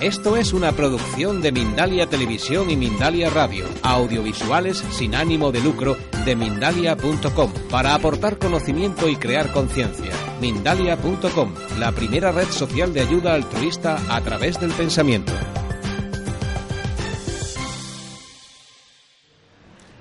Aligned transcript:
Esto 0.00 0.38
es 0.38 0.54
una 0.54 0.72
producción 0.72 1.42
de 1.42 1.52
Mindalia 1.52 2.06
Televisión 2.06 2.70
y 2.70 2.76
Mindalia 2.76 3.28
Radio, 3.28 3.66
audiovisuales 3.82 4.78
sin 4.78 5.14
ánimo 5.14 5.52
de 5.52 5.60
lucro 5.60 5.94
de 6.24 6.34
mindalia.com, 6.36 7.52
para 7.70 7.94
aportar 7.94 8.38
conocimiento 8.38 9.10
y 9.10 9.16
crear 9.16 9.52
conciencia. 9.52 10.10
Mindalia.com, 10.40 11.52
la 11.78 11.92
primera 11.92 12.32
red 12.32 12.48
social 12.48 12.94
de 12.94 13.02
ayuda 13.02 13.34
altruista 13.34 13.98
a 14.08 14.22
través 14.22 14.58
del 14.58 14.70
pensamiento. 14.72 15.34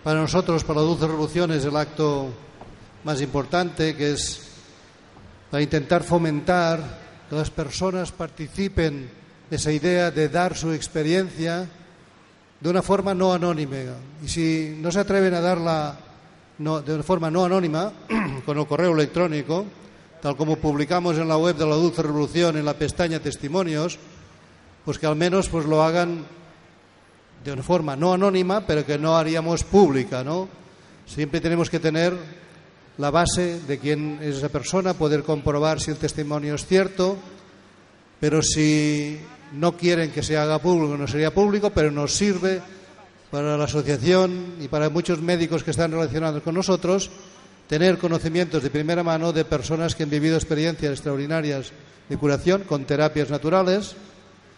Para 0.01 0.21
nosotros, 0.21 0.63
para 0.63 0.79
Dulce 0.79 1.07
Revolución, 1.07 1.51
es 1.51 1.65
el 1.65 1.75
acto 1.75 2.29
más 3.03 3.21
importante, 3.21 3.97
que 3.97 4.13
es 4.13 4.47
para 5.51 5.61
intentar 5.61 6.03
fomentar 6.03 7.25
que 7.29 7.35
las 7.35 7.49
personas 7.49 8.13
participen 8.13 9.18
esa 9.51 9.71
idea 9.71 10.11
de 10.11 10.29
dar 10.29 10.55
su 10.55 10.71
experiencia 10.73 11.67
de 12.59 12.69
una 12.69 12.81
forma 12.81 13.13
no 13.13 13.33
anónima. 13.33 13.77
Y 14.23 14.27
si 14.27 14.77
no 14.79 14.91
se 14.91 14.99
atreven 14.99 15.33
a 15.33 15.41
darla 15.41 15.97
no, 16.59 16.81
de 16.81 16.93
una 16.93 17.03
forma 17.03 17.31
no 17.31 17.45
anónima, 17.45 17.91
con 18.45 18.57
el 18.57 18.67
correo 18.67 18.93
electrónico, 18.93 19.65
tal 20.21 20.35
como 20.35 20.57
publicamos 20.57 21.17
en 21.17 21.27
la 21.27 21.37
web 21.37 21.55
de 21.55 21.65
la 21.65 21.75
Dulce 21.75 22.03
Revolución 22.03 22.57
en 22.57 22.65
la 22.65 22.73
pestaña 22.73 23.19
Testimonios, 23.19 23.97
pues 24.83 24.99
que 24.99 25.07
al 25.07 25.15
menos 25.15 25.49
pues 25.49 25.65
lo 25.65 25.81
hagan 25.81 26.25
de 27.43 27.53
una 27.53 27.63
forma 27.63 27.95
no 27.95 28.13
anónima, 28.13 28.65
pero 28.65 28.85
que 28.85 28.97
no 28.97 29.17
haríamos 29.17 29.63
pública, 29.63 30.23
¿no? 30.23 30.49
Siempre 31.05 31.39
tenemos 31.39 31.69
que 31.69 31.79
tener 31.79 32.13
la 32.97 33.11
base 33.11 33.61
de 33.61 33.79
quién 33.79 34.19
es 34.21 34.37
esa 34.37 34.49
persona, 34.49 34.93
poder 34.93 35.23
comprobar 35.23 35.79
si 35.79 35.91
el 35.91 35.97
testimonio 35.97 36.55
es 36.55 36.65
cierto, 36.65 37.17
pero 38.19 38.41
si 38.41 39.17
no 39.53 39.75
quieren 39.77 40.11
que 40.11 40.23
se 40.23 40.37
haga 40.37 40.59
público, 40.59 40.97
no 40.97 41.07
sería 41.07 41.33
público, 41.33 41.69
pero 41.69 41.91
nos 41.91 42.13
sirve 42.13 42.61
para 43.31 43.57
la 43.57 43.65
asociación 43.65 44.55
y 44.59 44.67
para 44.67 44.89
muchos 44.89 45.21
médicos 45.21 45.63
que 45.63 45.71
están 45.71 45.91
relacionados 45.91 46.41
con 46.43 46.55
nosotros 46.55 47.09
tener 47.67 47.99
conocimientos 47.99 48.63
de 48.63 48.71
primera 48.71 49.03
mano 49.03 49.31
de 49.31 49.45
personas 49.45 49.93
que 49.93 50.01
han 50.03 50.09
vivido 50.09 50.35
experiencias 50.35 50.91
extraordinarias 50.91 51.71
de 52.09 52.17
curación 52.17 52.63
con 52.63 52.85
terapias 52.85 53.29
naturales, 53.29 53.95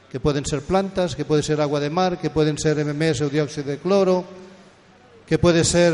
que 0.09 0.22
pueden 0.22 0.45
ser 0.45 0.62
plantas, 0.62 1.16
que 1.16 1.25
puede 1.25 1.44
ser 1.44 1.59
agua 1.59 1.81
de 1.81 1.89
mar, 1.89 2.19
que 2.19 2.30
pueden 2.30 2.58
ser 2.58 2.80
MMS 2.80 3.22
o 3.22 3.30
dióxido 3.30 3.67
de 3.67 3.80
cloro, 3.80 4.23
que 5.28 5.38
puede 5.38 5.66
ser 5.66 5.94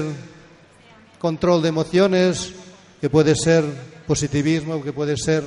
control 1.17 1.63
de 1.63 1.69
emociones, 1.69 2.53
que 3.01 3.09
puede 3.09 3.35
ser 3.35 3.65
positivismo, 4.05 4.83
que 4.83 4.93
puede 4.93 5.17
ser 5.17 5.43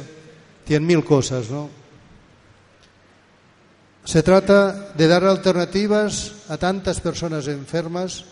cien 0.67 0.84
mil 0.84 1.05
cosas, 1.05 1.51
¿no? 1.51 1.80
Se 4.05 4.23
trata 4.23 4.93
de 4.95 5.06
dar 5.06 5.25
alternativas 5.25 6.33
a 6.48 6.56
tantas 6.56 7.01
personas 7.01 7.47
enfermas 7.48 8.25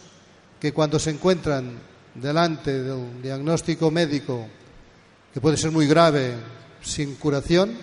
que 0.59 0.73
cuando 0.73 0.99
se 0.99 1.11
encuentran 1.11 1.79
delante 2.15 2.83
del 2.83 3.23
diagnóstico 3.23 3.91
médico, 3.91 4.49
que 5.33 5.41
puede 5.41 5.57
ser 5.57 5.71
muy 5.71 5.87
grave, 5.87 6.35
sin 6.83 7.15
curación, 7.17 7.77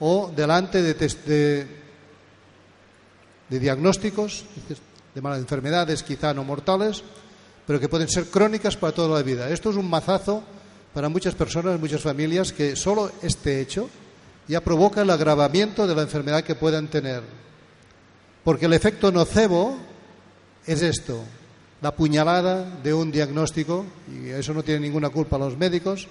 o 0.00 0.30
delante 0.34 0.82
de, 0.82 0.94
de, 0.94 1.66
de 3.48 3.58
diagnósticos 3.58 4.44
de 5.14 5.22
malas 5.22 5.40
enfermedades, 5.40 6.02
quizá 6.02 6.34
no 6.34 6.44
mortales, 6.44 7.02
pero 7.66 7.80
que 7.80 7.88
pueden 7.88 8.08
ser 8.08 8.26
crónicas 8.26 8.76
para 8.76 8.92
toda 8.92 9.16
la 9.16 9.22
vida. 9.22 9.48
Esto 9.48 9.70
es 9.70 9.76
un 9.76 9.88
mazazo 9.88 10.42
para 10.92 11.08
muchas 11.08 11.34
personas, 11.34 11.80
muchas 11.80 12.02
familias, 12.02 12.52
que 12.52 12.76
solo 12.76 13.10
este 13.22 13.60
hecho 13.60 13.88
ya 14.48 14.62
provoca 14.62 15.02
el 15.02 15.10
agravamiento 15.10 15.86
de 15.86 15.94
la 15.94 16.02
enfermedad 16.02 16.42
que 16.42 16.54
puedan 16.54 16.88
tener. 16.88 17.22
Porque 18.42 18.66
el 18.66 18.72
efecto 18.72 19.12
nocebo 19.12 19.76
es 20.66 20.82
esto, 20.82 21.22
la 21.80 21.94
puñalada 21.94 22.64
de 22.82 22.94
un 22.94 23.12
diagnóstico, 23.12 23.84
y 24.10 24.30
eso 24.30 24.54
no 24.54 24.62
tiene 24.62 24.80
ninguna 24.80 25.10
culpa 25.10 25.38
los 25.38 25.56
médicos, 25.56 26.08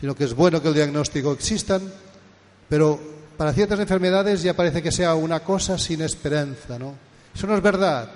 sino 0.00 0.14
que 0.14 0.24
es 0.24 0.34
bueno 0.34 0.60
que 0.60 0.68
el 0.68 0.74
diagnóstico 0.74 1.32
existan, 1.32 1.82
pero 2.68 3.00
para 3.36 3.52
ciertas 3.52 3.80
enfermedades 3.80 4.42
ya 4.42 4.54
parece 4.54 4.82
que 4.82 4.92
sea 4.92 5.14
una 5.14 5.40
cosa 5.40 5.78
sin 5.78 6.02
esperanza, 6.02 6.78
¿no? 6.78 6.94
Eso 7.34 7.46
no 7.46 7.56
es 7.56 7.62
verdad. 7.62 8.10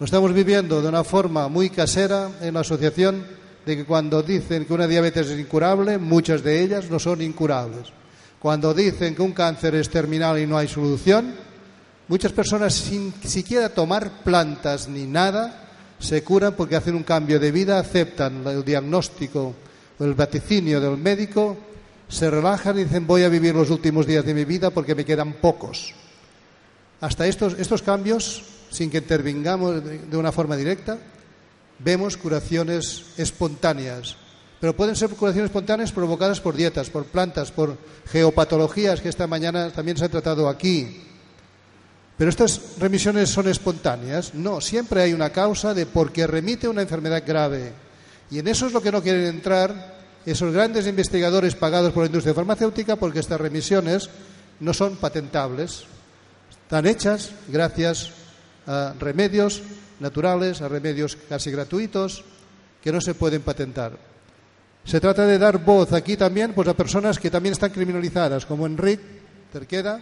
Lo 0.00 0.04
estamos 0.04 0.32
viviendo 0.32 0.80
de 0.80 0.88
una 0.88 1.04
forma 1.04 1.48
muy 1.48 1.70
casera 1.70 2.30
en 2.40 2.54
la 2.54 2.60
asociación 2.60 3.24
de 3.66 3.76
que 3.76 3.84
cuando 3.84 4.22
dicen 4.22 4.64
que 4.64 4.72
una 4.72 4.86
diabetes 4.86 5.28
es 5.28 5.38
incurable, 5.38 5.98
muchas 5.98 6.42
de 6.42 6.62
ellas 6.62 6.90
no 6.90 6.98
son 6.98 7.20
incurables. 7.20 7.92
Cuando 8.38 8.72
dicen 8.72 9.14
que 9.14 9.22
un 9.22 9.32
cáncer 9.32 9.74
es 9.74 9.90
terminal 9.90 10.38
y 10.38 10.46
no 10.46 10.56
hay 10.56 10.68
solución, 10.68 11.34
muchas 12.06 12.32
personas 12.32 12.74
sin 12.74 13.12
siquiera 13.24 13.68
tomar 13.68 14.22
plantas 14.22 14.88
ni 14.88 15.06
nada 15.06 15.64
se 15.98 16.22
curan 16.22 16.54
porque 16.54 16.76
hacen 16.76 16.94
un 16.94 17.02
cambio 17.02 17.40
de 17.40 17.50
vida, 17.50 17.80
aceptan 17.80 18.46
el 18.46 18.64
diagnóstico 18.64 19.54
o 19.98 20.04
el 20.04 20.14
vaticinio 20.14 20.80
del 20.80 20.96
médico, 20.96 21.56
se 22.08 22.30
relajan 22.30 22.78
y 22.78 22.84
dicen 22.84 23.06
voy 23.06 23.24
a 23.24 23.28
vivir 23.28 23.54
los 23.54 23.70
últimos 23.70 24.06
días 24.06 24.24
de 24.24 24.34
mi 24.34 24.44
vida 24.44 24.70
porque 24.70 24.94
me 24.94 25.04
quedan 25.04 25.34
pocos. 25.34 25.94
Hasta 27.00 27.26
estos, 27.26 27.58
estos 27.58 27.82
cambios, 27.82 28.44
sin 28.70 28.90
que 28.90 28.98
intervingamos 28.98 29.82
de 29.84 30.16
una 30.16 30.30
forma 30.30 30.56
directa, 30.56 30.98
vemos 31.80 32.16
curaciones 32.16 33.06
espontáneas 33.16 34.16
pero 34.60 34.74
pueden 34.74 34.96
ser 34.96 35.10
curaciones 35.10 35.50
espontáneas 35.50 35.92
provocadas 35.92 36.40
por 36.40 36.56
dietas, 36.56 36.90
por 36.90 37.04
plantas, 37.04 37.52
por 37.52 37.78
geopatologías 38.10 39.00
que 39.00 39.08
esta 39.08 39.26
mañana 39.26 39.70
también 39.70 39.96
se 39.96 40.04
han 40.04 40.10
tratado 40.10 40.48
aquí. 40.48 41.04
Pero 42.16 42.30
estas 42.30 42.78
remisiones 42.78 43.30
son 43.30 43.46
espontáneas. 43.46 44.34
No, 44.34 44.60
siempre 44.60 45.00
hay 45.00 45.12
una 45.12 45.30
causa 45.30 45.72
de 45.74 45.86
por 45.86 46.10
qué 46.10 46.26
remite 46.26 46.66
una 46.66 46.82
enfermedad 46.82 47.22
grave. 47.24 47.72
Y 48.30 48.40
en 48.40 48.48
eso 48.48 48.66
es 48.66 48.72
lo 48.72 48.82
que 48.82 48.90
no 48.90 49.00
quieren 49.00 49.26
entrar 49.26 49.96
esos 50.26 50.52
grandes 50.52 50.88
investigadores 50.88 51.54
pagados 51.54 51.92
por 51.92 52.02
la 52.02 52.08
industria 52.08 52.34
farmacéutica 52.34 52.96
porque 52.96 53.20
estas 53.20 53.40
remisiones 53.40 54.10
no 54.58 54.74
son 54.74 54.96
patentables. 54.96 55.84
Están 56.50 56.86
hechas 56.86 57.30
gracias 57.46 58.10
a 58.66 58.94
remedios 58.98 59.62
naturales, 60.00 60.60
a 60.60 60.68
remedios 60.68 61.16
casi 61.28 61.52
gratuitos 61.52 62.24
que 62.82 62.92
no 62.92 63.00
se 63.00 63.14
pueden 63.14 63.42
patentar. 63.42 64.07
Se 64.88 65.00
trata 65.00 65.26
de 65.26 65.36
dar 65.36 65.62
voz 65.62 65.92
aquí 65.92 66.16
también 66.16 66.54
pues, 66.54 66.66
a 66.66 66.72
personas 66.72 67.18
que 67.18 67.30
también 67.30 67.52
están 67.52 67.72
criminalizadas, 67.72 68.46
como 68.46 68.64
Enrique 68.64 69.04
Terqueda, 69.52 70.00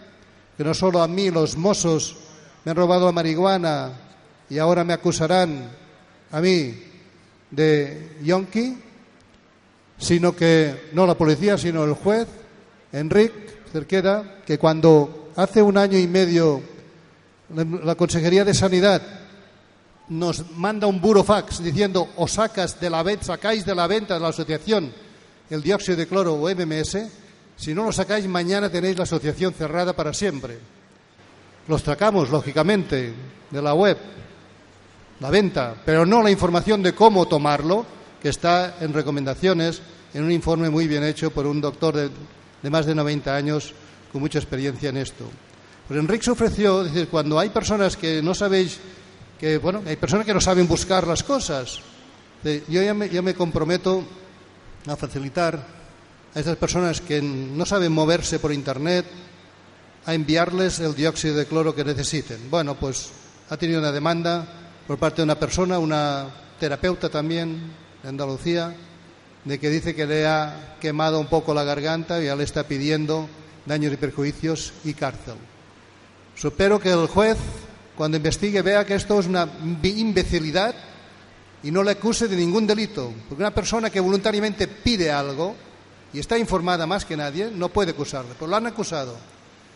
que 0.55 0.63
no 0.63 0.73
solo 0.73 1.01
a 1.01 1.09
mí 1.09 1.29
los 1.29 1.57
mozos 1.57 2.15
me 2.63 2.71
han 2.71 2.77
robado 2.77 3.05
la 3.07 3.11
marihuana 3.11 3.91
y 4.49 4.57
ahora 4.59 4.85
me 4.85 4.93
acusarán 4.93 5.69
a 6.31 6.39
mí 6.39 6.73
de 7.51 8.15
yonki, 8.23 8.77
sino 9.97 10.33
que 10.33 10.87
no 10.93 11.05
la 11.05 11.15
policía, 11.15 11.57
sino 11.57 11.83
el 11.83 11.91
juez, 11.91 12.29
Enrique 12.93 13.59
Cerqueda, 13.69 14.37
que 14.45 14.57
cuando 14.57 15.31
hace 15.35 15.61
un 15.61 15.77
año 15.77 15.97
y 15.97 16.07
medio 16.07 16.61
la 17.83 17.95
Consejería 17.95 18.45
de 18.45 18.53
Sanidad 18.53 19.01
nos 20.09 20.51
manda 20.51 20.87
un 20.87 21.01
burofax 21.01 21.61
diciendo 21.61 22.09
o 22.15 22.27
sacas 22.27 22.79
de 22.79 22.89
la 22.89 23.03
sacáis 23.21 23.65
de 23.65 23.75
la 23.75 23.87
venta 23.87 24.13
de 24.13 24.19
la 24.19 24.29
asociación 24.29 24.91
el 25.49 25.61
dióxido 25.61 25.97
de 25.97 26.07
cloro 26.07 26.33
o 26.33 26.49
MMS, 26.49 26.97
si 27.55 27.73
no 27.73 27.83
lo 27.83 27.91
sacáis 27.91 28.27
mañana 28.27 28.69
tenéis 28.69 28.97
la 28.97 29.03
asociación 29.03 29.53
cerrada 29.53 29.93
para 29.93 30.13
siempre. 30.13 30.59
Los 31.67 31.81
sacamos, 31.81 32.29
lógicamente, 32.29 33.13
de 33.49 33.61
la 33.61 33.73
web, 33.73 33.97
la 35.19 35.29
venta, 35.29 35.75
pero 35.85 36.05
no 36.05 36.21
la 36.21 36.31
información 36.31 36.83
de 36.83 36.93
cómo 36.93 37.27
tomarlo, 37.27 37.85
que 38.21 38.29
está 38.29 38.77
en 38.81 38.93
recomendaciones, 38.93 39.81
en 40.13 40.23
un 40.23 40.31
informe 40.31 40.69
muy 40.69 40.87
bien 40.87 41.03
hecho 41.03 41.31
por 41.31 41.45
un 41.45 41.61
doctor 41.61 41.95
de, 41.95 42.09
de 42.61 42.69
más 42.69 42.85
de 42.85 42.95
90 42.95 43.35
años 43.35 43.73
con 44.11 44.21
mucha 44.21 44.39
experiencia 44.39 44.89
en 44.89 44.97
esto. 44.97 45.25
Pues 45.87 45.99
Enrique 45.99 46.25
se 46.25 46.31
ofreció, 46.31 46.83
decir, 46.83 47.07
cuando 47.07 47.39
hay 47.39 47.49
personas 47.49 47.95
que 47.95 48.21
no 48.21 48.33
sabéis 48.33 48.79
que 49.39 49.57
bueno, 49.57 49.83
hay 49.85 49.95
personas 49.95 50.25
que 50.25 50.33
no 50.33 50.41
saben 50.41 50.67
buscar 50.67 51.07
las 51.07 51.23
cosas. 51.23 51.79
Yo 52.43 52.81
ya 52.81 52.93
me, 52.93 53.09
me 53.09 53.33
comprometo 53.33 54.03
a 54.87 54.95
facilitar 54.95 55.59
a 56.33 56.39
esas 56.39 56.57
personas 56.57 57.01
que 57.01 57.21
no 57.21 57.65
saben 57.65 57.91
moverse 57.91 58.39
por 58.39 58.53
Internet, 58.53 59.05
a 60.05 60.13
enviarles 60.13 60.79
el 60.79 60.95
dióxido 60.95 61.35
de 61.35 61.45
cloro 61.45 61.75
que 61.75 61.83
necesiten. 61.83 62.49
Bueno, 62.49 62.75
pues 62.75 63.09
ha 63.49 63.57
tenido 63.57 63.79
una 63.79 63.91
demanda 63.91 64.47
por 64.87 64.97
parte 64.97 65.17
de 65.17 65.23
una 65.23 65.39
persona, 65.39 65.79
una 65.79 66.27
terapeuta 66.59 67.09
también 67.09 67.73
de 68.01 68.09
Andalucía, 68.09 68.73
de 69.43 69.59
que 69.59 69.69
dice 69.69 69.95
que 69.95 70.05
le 70.05 70.25
ha 70.25 70.77
quemado 70.79 71.19
un 71.19 71.27
poco 71.27 71.53
la 71.53 71.63
garganta 71.63 72.21
y 72.21 72.25
ya 72.25 72.35
le 72.35 72.43
está 72.43 72.63
pidiendo 72.63 73.27
daños 73.65 73.93
y 73.93 73.97
perjuicios 73.97 74.73
y 74.83 74.93
cárcel. 74.93 75.35
Supero 76.35 76.79
que 76.79 76.91
el 76.91 77.07
juez, 77.07 77.37
cuando 77.97 78.17
investigue, 78.17 78.61
vea 78.61 78.85
que 78.85 78.93
esto 78.93 79.19
es 79.19 79.25
una 79.25 79.49
imbecilidad 79.83 80.75
y 81.63 81.71
no 81.71 81.81
le 81.83 81.91
acuse 81.91 82.27
de 82.27 82.35
ningún 82.35 82.67
delito. 82.67 83.11
Porque 83.27 83.41
una 83.41 83.53
persona 83.53 83.89
que 83.89 83.99
voluntariamente 83.99 84.67
pide 84.67 85.11
algo 85.11 85.55
y 86.13 86.19
está 86.19 86.37
informada 86.37 86.85
más 86.85 87.05
que 87.05 87.17
nadie, 87.17 87.49
no 87.51 87.69
puede 87.69 87.91
acusarle. 87.91 88.33
Pero 88.37 88.51
lo 88.51 88.55
han 88.55 88.67
acusado. 88.67 89.15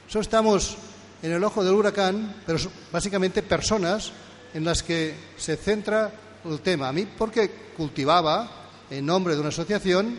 Eso 0.08 0.20
estamos 0.20 0.78
en 1.24 1.32
el 1.32 1.44
ojo 1.44 1.64
del 1.64 1.74
huracán, 1.74 2.36
pero 2.46 2.60
básicamente 2.92 3.42
personas 3.42 4.12
en 4.54 4.66
las 4.66 4.84
que 4.84 5.16
se 5.36 5.58
centra 5.58 6.12
el 6.46 6.60
tema. 6.60 6.90
A 6.90 6.94
mí 6.94 7.08
porque 7.18 7.50
cultivaba 7.76 8.50
en 8.92 9.04
nombre 9.04 9.34
de 9.34 9.40
una 9.40 9.50
asociación 9.50 10.18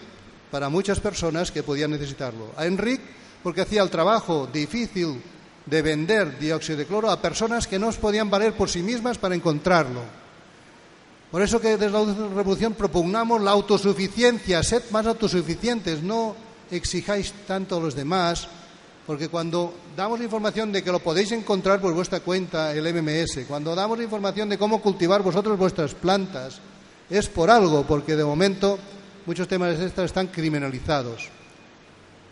para 0.51 0.69
muchas 0.69 0.99
personas 0.99 1.53
que 1.53 1.63
podían 1.63 1.93
necesitarlo. 1.93 2.51
A 2.57 2.67
Enric 2.67 3.01
porque 3.45 3.61
hacía 3.61 3.83
el 3.83 3.91
trabajo 3.91 4.49
difícil 4.53 5.23
de 5.67 5.83
vender 5.83 6.39
dióxido 6.39 6.79
de 6.79 6.87
cloro 6.87 7.11
a 7.11 7.21
personas 7.21 7.67
que 7.67 7.79
no 7.79 7.91
podían 7.93 8.31
valer 8.31 8.55
por 8.55 8.69
sí 8.69 8.83
mismas 8.83 9.19
para 9.19 9.35
encontrarlo. 9.35 10.03
Por 11.31 11.41
eso 11.41 11.61
que 11.61 11.77
desde 11.77 11.91
la 11.91 12.05
Revolución 12.35 12.75
propugnamos 12.75 13.41
la 13.41 13.53
autosuficiencia, 13.53 14.63
sed 14.63 14.83
más 14.91 15.07
autosuficientes, 15.07 16.03
no 16.03 16.37
exijáis 16.71 17.33
tanto 17.47 17.77
a 17.77 17.81
los 17.81 17.95
demás, 17.95 18.49
porque 19.07 19.29
cuando 19.29 19.75
damos 19.97 20.21
información 20.21 20.71
de 20.73 20.83
que 20.83 20.93
lo 20.93 21.01
podéis 21.01 21.33
encontrar 21.33 21.81
por 21.81 21.95
vuestra 21.95 22.21
cuenta, 22.21 22.73
el 22.75 22.85
MMS, 22.85 23.47
cuando 23.49 23.75
damos 23.75 24.01
información 24.01 24.49
de 24.49 24.59
cómo 24.59 24.83
cultivar 24.83 25.23
vosotros 25.23 25.59
vuestras 25.59 25.95
plantas, 25.95 26.61
es 27.09 27.29
por 27.29 27.51
algo, 27.51 27.85
porque 27.85 28.15
de 28.15 28.25
momento 28.25 28.79
muchos 29.27 29.49
temas 29.49 29.79
de 29.79 29.87
estos 29.87 30.05
están 30.05 30.29
criminalizados. 30.29 31.29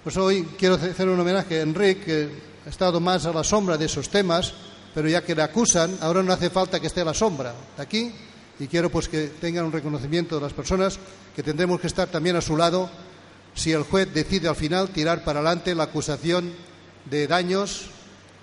Pues 0.05 0.17
hoy 0.17 0.47
quiero 0.59 0.77
hacer 0.77 1.09
un 1.09 1.21
homenaje 1.21 1.59
a 1.59 1.63
Enrique, 1.63 2.01
que 2.05 2.50
ha 2.71 2.79
estado 2.79 3.01
más 3.01 3.27
a 3.27 3.33
la 3.33 3.43
sombra 3.43 3.77
de 3.77 3.87
esos 3.87 4.09
temas, 4.09 4.55
pero 4.95 5.09
ya 5.09 5.25
que 5.25 5.35
le 5.35 5.43
acusan, 5.43 5.99
ahora 6.01 6.23
no 6.23 6.33
hace 6.33 6.51
falta 6.51 6.79
que 6.79 6.87
esté 6.87 7.01
a 7.01 7.05
la 7.05 7.15
sombra 7.15 7.53
de 7.77 7.83
aquí, 7.83 8.15
y 8.61 8.69
quiero 8.69 8.91
pues 8.91 9.09
que 9.09 9.27
tengan 9.27 9.65
un 9.65 9.73
reconocimiento 9.73 10.37
de 10.37 10.43
las 10.43 10.53
personas 10.53 10.97
que 11.35 11.43
tendremos 11.43 11.81
que 11.81 11.89
estar 11.89 12.07
también 12.07 12.37
a 12.37 12.41
su 12.41 12.57
lado 12.57 12.89
si 13.57 13.73
el 13.73 13.83
juez 13.83 14.15
decide 14.15 14.47
al 14.47 14.55
final 14.55 14.91
tirar 14.91 15.25
para 15.25 15.41
adelante 15.41 15.75
la 15.75 15.83
acusación 15.83 16.55
de 17.07 17.27
daños 17.27 17.87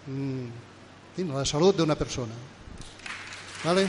mm, 0.07 1.31
a 1.31 1.37
la 1.37 1.45
salud 1.45 1.73
de 1.73 1.83
una 1.83 1.95
persona. 1.95 2.33
¿Vale? 3.63 3.87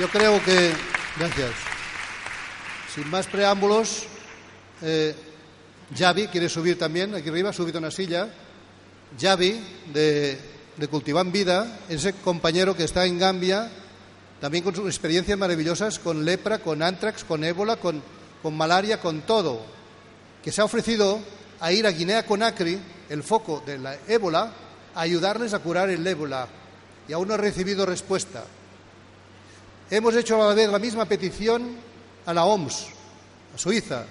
Yo 0.00 0.08
creo 0.08 0.42
que. 0.42 0.72
Gracias. 1.16 1.52
Sin 2.92 3.08
más 3.08 3.28
preámbulos, 3.28 4.02
eh, 4.82 5.14
Javi 5.96 6.28
quiere 6.28 6.48
subir 6.48 6.78
también, 6.78 7.14
aquí 7.14 7.28
arriba, 7.28 7.50
ha 7.50 7.52
subido 7.52 7.78
una 7.78 7.90
silla. 7.90 8.28
Javi, 9.20 9.60
de, 9.92 10.38
de 10.76 10.88
Cultivan 10.88 11.32
Vida, 11.32 11.80
ese 11.88 12.12
compañero 12.14 12.76
que 12.76 12.84
está 12.84 13.04
en 13.04 13.18
Gambia 13.18 13.70
también 14.42 14.64
con 14.64 14.74
sus 14.74 14.86
experiencias 14.86 15.38
maravillosas 15.38 16.00
con 16.00 16.24
lepra, 16.24 16.58
con 16.58 16.82
antrax, 16.82 17.22
con 17.22 17.44
ébola, 17.44 17.76
con, 17.76 18.02
con 18.42 18.56
malaria, 18.56 18.98
con 19.00 19.20
todo, 19.20 19.62
que 20.42 20.50
se 20.50 20.60
ha 20.60 20.64
ofrecido 20.64 21.20
a 21.60 21.70
ir 21.70 21.86
a 21.86 21.92
Guinea 21.92 22.26
Conakry, 22.26 22.76
el 23.08 23.22
foco 23.22 23.62
de 23.64 23.78
la 23.78 23.96
ébola, 24.08 24.52
a 24.96 25.00
ayudarles 25.00 25.54
a 25.54 25.60
curar 25.60 25.90
el 25.90 26.04
ébola. 26.04 26.48
Y 27.06 27.12
aún 27.12 27.28
no 27.28 27.34
ha 27.34 27.36
recibido 27.36 27.86
respuesta. 27.86 28.42
Hemos 29.88 30.16
hecho 30.16 30.42
a 30.42 30.48
la 30.48 30.54
vez 30.54 30.68
la 30.68 30.80
misma 30.80 31.04
petición 31.04 31.76
a 32.26 32.34
la 32.34 32.44
OMS, 32.44 32.88
a 33.54 33.58
Suiza, 33.58 34.06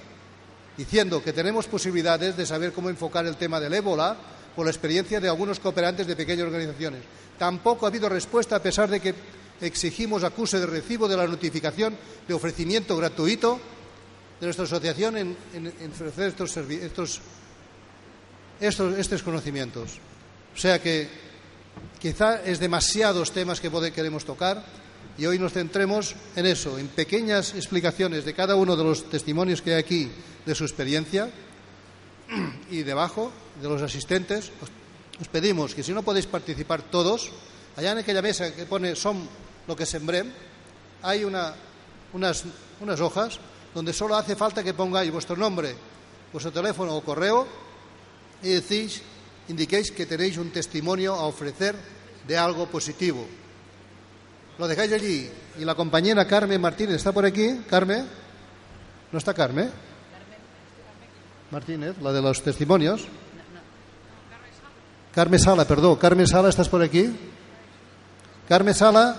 diciendo 0.81 1.21
que 1.21 1.31
tenemos 1.31 1.67
posibilidades 1.67 2.35
de 2.35 2.45
saber 2.45 2.73
cómo 2.73 2.89
enfocar 2.89 3.25
el 3.27 3.37
tema 3.37 3.59
del 3.59 3.73
ébola 3.73 4.17
por 4.55 4.65
la 4.65 4.71
experiencia 4.71 5.21
de 5.21 5.29
algunos 5.29 5.59
cooperantes 5.59 6.07
de 6.07 6.15
pequeñas 6.15 6.47
organizaciones. 6.47 7.03
Tampoco 7.37 7.85
ha 7.85 7.89
habido 7.89 8.09
respuesta 8.09 8.55
a 8.55 8.63
pesar 8.63 8.89
de 8.89 8.99
que 8.99 9.13
exigimos 9.61 10.23
acuse 10.23 10.59
de 10.59 10.65
recibo 10.65 11.07
de 11.07 11.17
la 11.17 11.27
notificación 11.27 11.93
de 12.27 12.33
ofrecimiento 12.33 12.97
gratuito 12.97 13.61
de 14.39 14.47
nuestra 14.47 14.65
asociación 14.65 15.17
en, 15.17 15.37
ofrecer 15.93 16.29
estos, 16.29 16.57
estos, 16.57 17.21
estos, 18.59 18.97
estos 18.97 19.21
conocimientos. 19.21 20.01
O 20.55 20.57
sea 20.57 20.81
que 20.81 21.07
quizá 22.01 22.41
es 22.41 22.57
demasiados 22.59 23.31
temas 23.31 23.61
que 23.61 23.69
queremos 23.93 24.25
tocar 24.25 24.65
y 25.17 25.25
hoy 25.25 25.39
nos 25.39 25.53
centremos 25.53 26.15
en 26.35 26.45
eso, 26.45 26.77
en 26.77 26.87
pequeñas 26.87 27.53
explicaciones 27.55 28.25
de 28.25 28.33
cada 28.33 28.55
uno 28.55 28.75
de 28.75 28.83
los 28.83 29.09
testimonios 29.09 29.61
que 29.61 29.73
hay 29.73 29.79
aquí 29.79 30.11
de 30.45 30.55
su 30.55 30.63
experiencia 30.63 31.29
y 32.71 32.83
debajo 32.83 33.31
de 33.61 33.69
los 33.69 33.81
asistentes 33.81 34.51
os, 34.61 35.27
pedimos 35.27 35.75
que 35.75 35.83
si 35.83 35.93
no 35.93 36.01
podéis 36.01 36.25
participar 36.25 36.81
todos, 36.81 37.29
allá 37.77 37.91
en 37.91 37.99
aquella 37.99 38.23
mesa 38.23 38.55
que 38.55 38.65
pone 38.65 38.95
son 38.95 39.29
lo 39.67 39.75
que 39.75 39.85
sembré, 39.85 40.25
hay 41.03 41.23
una, 41.23 41.53
unas, 42.13 42.43
unas 42.79 42.99
hojas 42.99 43.39
donde 43.75 43.93
solo 43.93 44.15
hace 44.15 44.35
falta 44.35 44.63
que 44.63 44.73
pongáis 44.73 45.11
vuestro 45.11 45.35
nombre, 45.37 45.75
vuestro 46.33 46.51
teléfono 46.51 46.95
o 46.95 47.05
correo 47.05 47.45
y 48.41 48.49
decís, 48.49 49.01
indiquéis 49.47 49.91
que 49.91 50.09
tenéis 50.09 50.37
un 50.37 50.49
testimonio 50.49 51.13
a 51.13 51.29
ofrecer 51.29 51.75
de 52.27 52.37
algo 52.37 52.65
positivo. 52.65 53.27
Lo 54.61 54.67
dejáis 54.67 54.93
allí 54.93 55.27
y 55.57 55.65
la 55.65 55.73
compañera 55.73 56.27
Carmen 56.27 56.61
Martínez 56.61 56.97
está 56.97 57.11
por 57.11 57.25
aquí. 57.25 57.61
Carmen, 57.67 58.05
¿no 59.11 59.17
está 59.17 59.33
Carmen? 59.33 59.71
Martínez, 61.49 61.95
la 61.99 62.13
de 62.13 62.21
los 62.21 62.43
testimonios. 62.43 63.05
Carmen 65.15 65.39
Sala, 65.39 65.65
perdón. 65.65 65.95
Carmen 65.95 66.27
Sala, 66.27 66.49
¿estás 66.49 66.69
por 66.69 66.83
aquí? 66.83 67.11
Carmen 68.47 68.75
Sala 68.75 69.15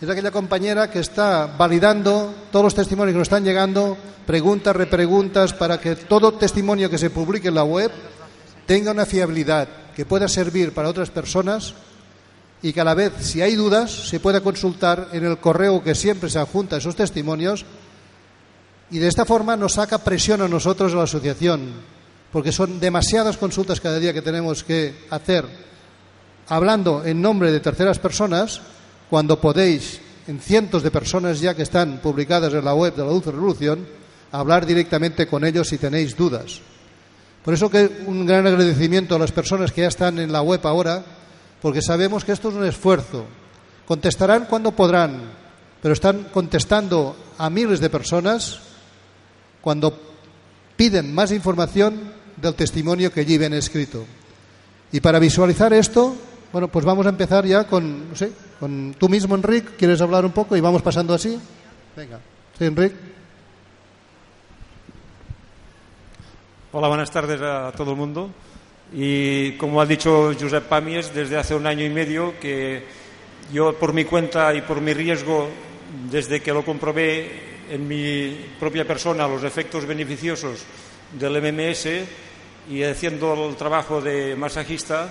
es 0.00 0.10
aquella 0.10 0.32
compañera 0.32 0.90
que 0.90 0.98
está 0.98 1.46
validando 1.46 2.34
todos 2.50 2.64
los 2.64 2.74
testimonios 2.74 3.14
que 3.14 3.18
nos 3.18 3.28
están 3.28 3.44
llegando, 3.44 3.96
preguntas, 4.26 4.74
repreguntas, 4.74 5.52
para 5.52 5.78
que 5.78 5.94
todo 5.94 6.32
testimonio 6.32 6.90
que 6.90 6.98
se 6.98 7.10
publique 7.10 7.46
en 7.46 7.54
la 7.54 7.62
web 7.62 7.92
tenga 8.66 8.90
una 8.90 9.06
fiabilidad 9.06 9.68
que 9.94 10.06
pueda 10.06 10.26
servir 10.26 10.74
para 10.74 10.88
otras 10.88 11.10
personas 11.10 11.72
y 12.62 12.72
que 12.72 12.80
a 12.80 12.84
la 12.84 12.94
vez, 12.94 13.12
si 13.20 13.42
hay 13.42 13.56
dudas, 13.56 13.90
se 13.90 14.20
pueda 14.20 14.40
consultar 14.40 15.08
en 15.12 15.24
el 15.24 15.38
correo 15.38 15.82
que 15.82 15.94
siempre 15.94 16.30
se 16.30 16.38
adjunta 16.38 16.76
esos 16.76 16.94
testimonios 16.94 17.64
y 18.90 18.98
de 18.98 19.08
esta 19.08 19.24
forma 19.24 19.56
nos 19.56 19.74
saca 19.74 19.98
presión 19.98 20.42
a 20.42 20.48
nosotros, 20.48 20.92
a 20.92 20.96
la 20.96 21.02
asociación, 21.04 21.72
porque 22.30 22.52
son 22.52 22.78
demasiadas 22.78 23.36
consultas 23.36 23.80
cada 23.80 23.98
día 23.98 24.12
que 24.12 24.22
tenemos 24.22 24.62
que 24.62 24.94
hacer 25.10 25.44
hablando 26.48 27.04
en 27.04 27.20
nombre 27.20 27.50
de 27.50 27.60
terceras 27.60 27.98
personas 27.98 28.60
cuando 29.10 29.40
podéis, 29.40 30.00
en 30.28 30.40
cientos 30.40 30.82
de 30.82 30.90
personas 30.90 31.40
ya 31.40 31.54
que 31.54 31.62
están 31.62 31.98
publicadas 31.98 32.54
en 32.54 32.64
la 32.64 32.74
web 32.74 32.94
de 32.94 33.02
la 33.02 33.10
Dulce 33.10 33.32
Revolución, 33.32 33.86
hablar 34.30 34.66
directamente 34.66 35.26
con 35.26 35.44
ellos 35.44 35.68
si 35.68 35.78
tenéis 35.78 36.16
dudas. 36.16 36.60
Por 37.44 37.54
eso 37.54 37.68
que 37.68 38.04
un 38.06 38.24
gran 38.24 38.46
agradecimiento 38.46 39.16
a 39.16 39.18
las 39.18 39.32
personas 39.32 39.72
que 39.72 39.80
ya 39.80 39.88
están 39.88 40.18
en 40.18 40.30
la 40.30 40.42
web 40.42 40.60
ahora, 40.64 41.04
porque 41.62 41.80
sabemos 41.80 42.24
que 42.24 42.32
esto 42.32 42.48
es 42.48 42.56
un 42.56 42.66
esfuerzo. 42.66 43.24
Contestarán 43.86 44.46
cuando 44.46 44.72
podrán, 44.72 45.30
pero 45.80 45.94
están 45.94 46.24
contestando 46.24 47.16
a 47.38 47.48
miles 47.48 47.78
de 47.78 47.88
personas 47.88 48.58
cuando 49.60 49.96
piden 50.76 51.14
más 51.14 51.30
información 51.30 52.12
del 52.36 52.54
testimonio 52.54 53.12
que 53.12 53.20
allí 53.20 53.38
ven 53.38 53.54
escrito. 53.54 54.04
Y 54.90 55.00
para 55.00 55.20
visualizar 55.20 55.72
esto, 55.72 56.16
bueno, 56.52 56.66
pues 56.66 56.84
vamos 56.84 57.06
a 57.06 57.10
empezar 57.10 57.46
ya 57.46 57.64
con, 57.64 58.10
no 58.10 58.16
sé, 58.16 58.32
con 58.58 58.94
tú 58.98 59.08
mismo, 59.08 59.36
Enrique. 59.36 59.76
¿Quieres 59.78 60.00
hablar 60.00 60.24
un 60.24 60.32
poco 60.32 60.56
y 60.56 60.60
vamos 60.60 60.82
pasando 60.82 61.14
así? 61.14 61.38
Venga, 61.96 62.18
sí, 62.58 62.64
Enrique. 62.64 62.96
Hola, 66.72 66.88
buenas 66.88 67.10
tardes 67.10 67.40
a 67.40 67.70
todo 67.76 67.92
el 67.92 67.96
mundo. 67.96 68.30
Y 68.94 69.52
como 69.52 69.80
ha 69.80 69.86
dicho 69.86 70.34
Josep 70.38 70.64
Pamies, 70.64 71.14
desde 71.14 71.38
hace 71.38 71.54
un 71.54 71.66
año 71.66 71.84
y 71.84 71.88
medio 71.88 72.38
que 72.38 72.82
yo 73.50 73.74
por 73.74 73.94
mi 73.94 74.04
cuenta 74.04 74.54
y 74.54 74.60
por 74.60 74.82
mi 74.82 74.92
riesgo, 74.92 75.48
desde 76.10 76.40
que 76.40 76.52
lo 76.52 76.62
comprobé 76.62 77.52
en 77.70 77.88
mi 77.88 78.36
propia 78.60 78.86
persona 78.86 79.26
los 79.26 79.44
efectos 79.44 79.86
beneficiosos 79.86 80.64
del 81.18 81.40
MMS 81.40 81.88
y 82.70 82.82
haciendo 82.82 83.48
el 83.48 83.56
trabajo 83.56 84.02
de 84.02 84.36
masajista, 84.36 85.10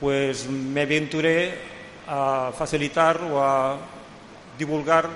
pues 0.00 0.48
me 0.48 0.82
aventuré 0.82 1.54
a 2.08 2.52
facilitar 2.56 3.22
o 3.22 3.40
a 3.40 3.78
divulgar 4.58 5.08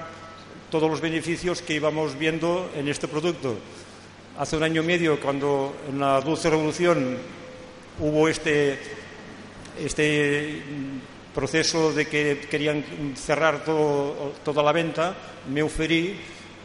todos 0.70 0.88
los 0.88 1.00
beneficios 1.00 1.60
que 1.60 1.74
íbamos 1.74 2.16
viendo 2.16 2.70
en 2.76 2.88
este 2.88 3.08
producto. 3.08 3.58
hace 4.38 4.56
un 4.56 4.62
año 4.62 4.82
y 4.82 4.86
medio, 4.86 5.18
cuando 5.18 5.74
en 5.88 5.98
la 5.98 6.20
Dulce 6.20 6.50
Revolución 6.50 7.16
hubo 7.98 8.28
este, 8.28 8.78
este 9.78 10.62
proceso 11.34 11.92
de 11.92 12.06
que 12.06 12.46
querían 12.50 12.84
cerrar 13.14 13.64
toda 13.64 14.62
la 14.62 14.72
venta, 14.72 15.14
me 15.50 15.62
oferí, 15.62 16.16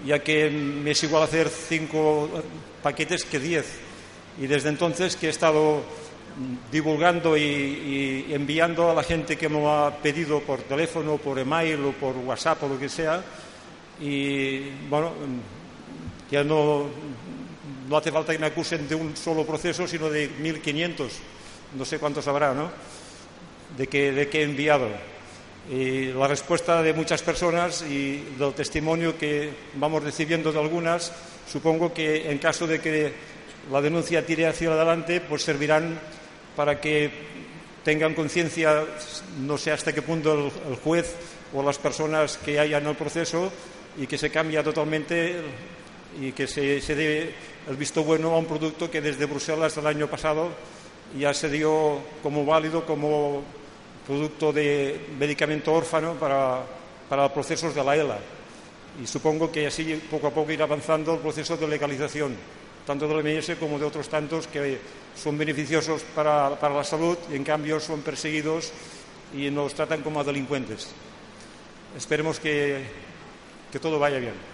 ya 0.05 0.19
que 0.19 0.49
me 0.49 0.91
es 0.91 1.03
igual 1.03 1.23
hacer 1.23 1.49
cinco 1.49 2.29
paquetes 2.81 3.25
que 3.25 3.39
diez. 3.39 3.65
Y 4.39 4.47
desde 4.47 4.69
entonces 4.69 5.15
que 5.15 5.27
he 5.27 5.29
estado 5.29 5.83
divulgando 6.71 7.37
y, 7.37 8.27
enviando 8.29 8.89
a 8.89 8.93
la 8.93 9.03
gente 9.03 9.37
que 9.37 9.49
me 9.49 9.65
ha 9.67 9.91
pedido 10.01 10.39
por 10.39 10.61
teléfono, 10.61 11.17
por 11.17 11.37
email 11.37 11.83
o 11.85 11.91
por 11.91 12.15
WhatsApp 12.17 12.63
o 12.63 12.69
lo 12.69 12.79
que 12.79 12.89
sea. 12.89 13.21
Y 13.99 14.69
bueno, 14.89 15.11
ya 16.31 16.43
no, 16.43 16.85
no 17.91 17.97
hace 17.97 18.09
falta 18.09 18.31
que 18.31 18.39
me 18.39 18.47
acusen 18.47 18.87
de 18.87 18.95
un 18.95 19.17
solo 19.17 19.45
proceso, 19.45 19.85
sino 19.85 20.09
de 20.09 20.31
1.500, 20.39 21.09
no 21.77 21.83
sé 21.83 21.99
cuántos 21.99 22.25
habrá, 22.25 22.53
¿no? 22.53 22.71
De 23.77 23.87
que, 23.87 24.13
de 24.13 24.29
he 24.31 24.43
enviado. 24.43 24.87
Y 25.69 26.05
la 26.13 26.25
respuesta 26.25 26.81
de 26.81 26.93
muchas 26.93 27.21
personas 27.21 27.81
y 27.81 28.23
del 28.39 28.53
testimonio 28.53 29.17
que 29.17 29.49
vamos 29.75 30.01
recibiendo 30.03 30.53
de 30.53 30.59
algunas, 30.61 31.11
supongo 31.51 31.93
que 31.93 32.31
en 32.31 32.37
caso 32.37 32.65
de 32.65 32.79
que 32.79 33.11
la 33.69 33.81
denuncia 33.81 34.25
tire 34.25 34.47
hacia 34.47 34.71
adelante, 34.71 35.19
pues 35.19 35.43
servirán 35.43 35.99
para 36.55 36.79
que 36.79 37.11
tengan 37.83 38.13
conciencia, 38.13 38.85
no 39.41 39.57
sé 39.57 39.73
hasta 39.73 39.91
qué 39.91 40.01
punto 40.01 40.49
el, 40.69 40.75
juez 40.77 41.13
o 41.53 41.61
las 41.61 41.77
personas 41.77 42.37
que 42.37 42.57
hayan 42.57 42.87
el 42.87 42.95
proceso 42.95 43.51
y 43.97 44.07
que 44.07 44.17
se 44.17 44.29
cambie 44.29 44.63
totalmente 44.63 45.35
y 46.19 46.31
que 46.31 46.47
se, 46.47 46.81
se 46.81 46.95
dé 46.95 47.33
el 47.69 47.75
visto 47.77 48.03
bueno 48.03 48.33
a 48.33 48.37
un 48.37 48.45
producto 48.45 48.89
que 48.89 49.01
desde 49.01 49.25
Bruselas 49.25 49.77
el 49.77 49.87
año 49.87 50.07
pasado 50.07 50.49
ya 51.17 51.33
se 51.33 51.49
dio 51.49 51.99
como 52.23 52.45
válido 52.45 52.85
como 52.85 53.43
producto 54.05 54.51
de 54.51 55.07
medicamento 55.19 55.73
órfano 55.73 56.15
para, 56.15 56.63
para 57.07 57.33
procesos 57.33 57.75
de 57.75 57.83
la 57.83 57.95
ELA. 57.95 58.19
Y 59.01 59.07
supongo 59.07 59.51
que 59.51 59.67
así 59.67 60.01
poco 60.09 60.27
a 60.27 60.31
poco 60.31 60.51
irá 60.51 60.65
avanzando 60.65 61.13
el 61.13 61.19
proceso 61.19 61.55
de 61.55 61.67
legalización, 61.67 62.35
tanto 62.85 63.07
del 63.07 63.25
OMS 63.25 63.55
como 63.59 63.79
de 63.79 63.85
otros 63.85 64.09
tantos 64.09 64.47
que 64.47 64.79
son 65.15 65.37
beneficiosos 65.37 66.03
para, 66.15 66.59
para 66.59 66.75
la 66.75 66.83
salud 66.83 67.17
y 67.31 67.35
en 67.35 67.43
cambio 67.43 67.79
son 67.79 68.01
perseguidos 68.01 68.71
y 69.35 69.49
nos 69.49 69.73
tratan 69.73 70.01
como 70.01 70.19
a 70.19 70.23
delincuentes. 70.23 70.89
Esperemos 71.95 72.39
que, 72.39 72.83
que 73.71 73.79
todo 73.79 73.99
vaya 73.99 74.19
bien. 74.19 74.50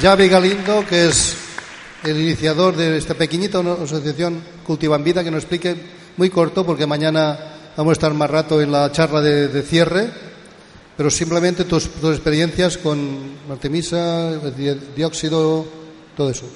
Javi 0.00 0.28
Galindo, 0.28 0.86
que 0.86 1.08
es 1.08 1.36
el 2.04 2.20
iniciador 2.20 2.76
de 2.76 2.96
esta 2.96 3.14
pequeñita 3.14 3.58
asociación 3.58 4.40
Cultivan 4.64 5.02
Vida, 5.02 5.24
que 5.24 5.30
nos 5.30 5.42
explique 5.42 5.74
muy 6.16 6.30
corto, 6.30 6.64
porque 6.64 6.86
mañana 6.86 7.36
vamos 7.76 7.90
a 7.90 7.92
estar 7.94 8.14
más 8.14 8.30
rato 8.30 8.62
en 8.62 8.70
la 8.70 8.92
charla 8.92 9.20
de, 9.20 9.62
cierre, 9.62 10.08
pero 10.96 11.10
simplemente 11.10 11.64
tus, 11.64 11.86
experiencias 11.86 12.78
con 12.78 13.38
Artemisa, 13.50 14.38
dióxido, 14.94 15.66
todo 16.16 16.30
eso. 16.30 16.46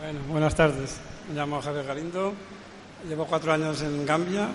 Bueno, 0.00 0.18
buenas 0.28 0.56
tardes. 0.56 0.96
Me 1.28 1.36
llamo 1.36 1.62
Javier 1.62 1.86
Galindo. 1.86 2.32
Llevo 3.08 3.26
cuatro 3.26 3.52
años 3.52 3.80
en 3.82 4.04
Gambia, 4.04 4.48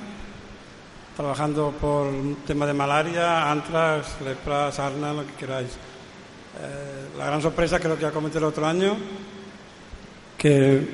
trabajando 1.15 1.73
por 1.79 2.07
un 2.07 2.39
tema 2.45 2.65
de 2.65 2.73
malaria, 2.73 3.49
antrax, 3.49 4.19
lepra, 4.25 4.69
sarna, 4.69 5.13
lo 5.13 5.25
que 5.25 5.33
queráis. 5.35 5.69
Eh, 6.61 7.17
la 7.17 7.25
gran 7.25 7.41
sorpresa 7.41 7.79
creo 7.79 7.95
que 7.95 8.03
ya 8.03 8.11
comenté 8.11 8.37
el 8.37 8.43
otro 8.43 8.65
año, 8.65 8.95
que 10.37 10.87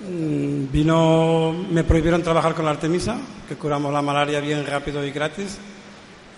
mm, 0.00 0.70
vino, 0.70 1.52
me 1.70 1.84
prohibieron 1.84 2.22
trabajar 2.22 2.54
con 2.54 2.64
la 2.64 2.72
Artemisa, 2.72 3.16
que 3.48 3.56
curamos 3.56 3.92
la 3.92 4.02
malaria 4.02 4.40
bien 4.40 4.66
rápido 4.66 5.04
y 5.04 5.10
gratis. 5.10 5.58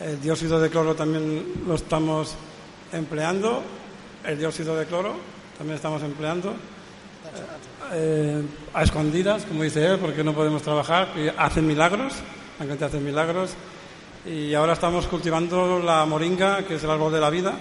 El 0.00 0.20
dióxido 0.20 0.60
de 0.60 0.70
cloro 0.70 0.94
también 0.94 1.44
lo 1.66 1.74
estamos 1.74 2.34
empleando, 2.92 3.62
el 4.24 4.38
dióxido 4.38 4.76
de 4.76 4.86
cloro 4.86 5.14
también 5.58 5.76
estamos 5.76 6.02
empleando. 6.02 6.54
Eh, 7.92 8.42
a 8.74 8.82
escondidas, 8.82 9.44
como 9.44 9.62
dice 9.62 9.84
él, 9.84 9.98
porque 9.98 10.24
no 10.24 10.34
podemos 10.34 10.62
trabajar, 10.62 11.08
hacen 11.38 11.66
milagros, 11.66 12.14
la 12.58 12.66
gente 12.66 12.84
hace 12.84 12.98
milagros. 12.98 13.50
Y 14.26 14.54
ahora 14.54 14.72
estamos 14.72 15.06
cultivando 15.06 15.78
la 15.78 16.04
moringa, 16.04 16.64
que 16.64 16.74
es 16.74 16.84
el 16.84 16.90
árbol 16.90 17.12
de 17.12 17.20
la 17.20 17.30
vida, 17.30 17.54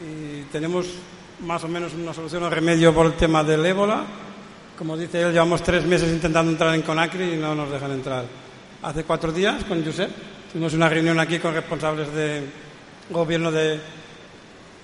y 0.00 0.42
tenemos 0.52 0.86
más 1.40 1.62
o 1.64 1.68
menos 1.68 1.92
una 1.94 2.14
solución 2.14 2.42
o 2.44 2.50
remedio 2.50 2.94
por 2.94 3.06
el 3.06 3.14
tema 3.14 3.44
del 3.44 3.64
ébola. 3.64 4.04
Como 4.78 4.96
dice 4.96 5.22
él, 5.22 5.32
llevamos 5.32 5.62
tres 5.62 5.84
meses 5.84 6.12
intentando 6.12 6.50
entrar 6.50 6.74
en 6.74 6.82
Conacri 6.82 7.34
y 7.34 7.36
no 7.36 7.54
nos 7.54 7.70
dejan 7.70 7.92
entrar. 7.92 8.24
Hace 8.82 9.04
cuatro 9.04 9.32
días 9.32 9.64
con 9.64 9.84
Josep 9.84 10.10
tuvimos 10.52 10.74
una 10.74 10.88
reunión 10.88 11.18
aquí 11.18 11.38
con 11.38 11.54
responsables 11.54 12.12
del 12.12 12.44
gobierno 13.10 13.50
de 13.50 13.78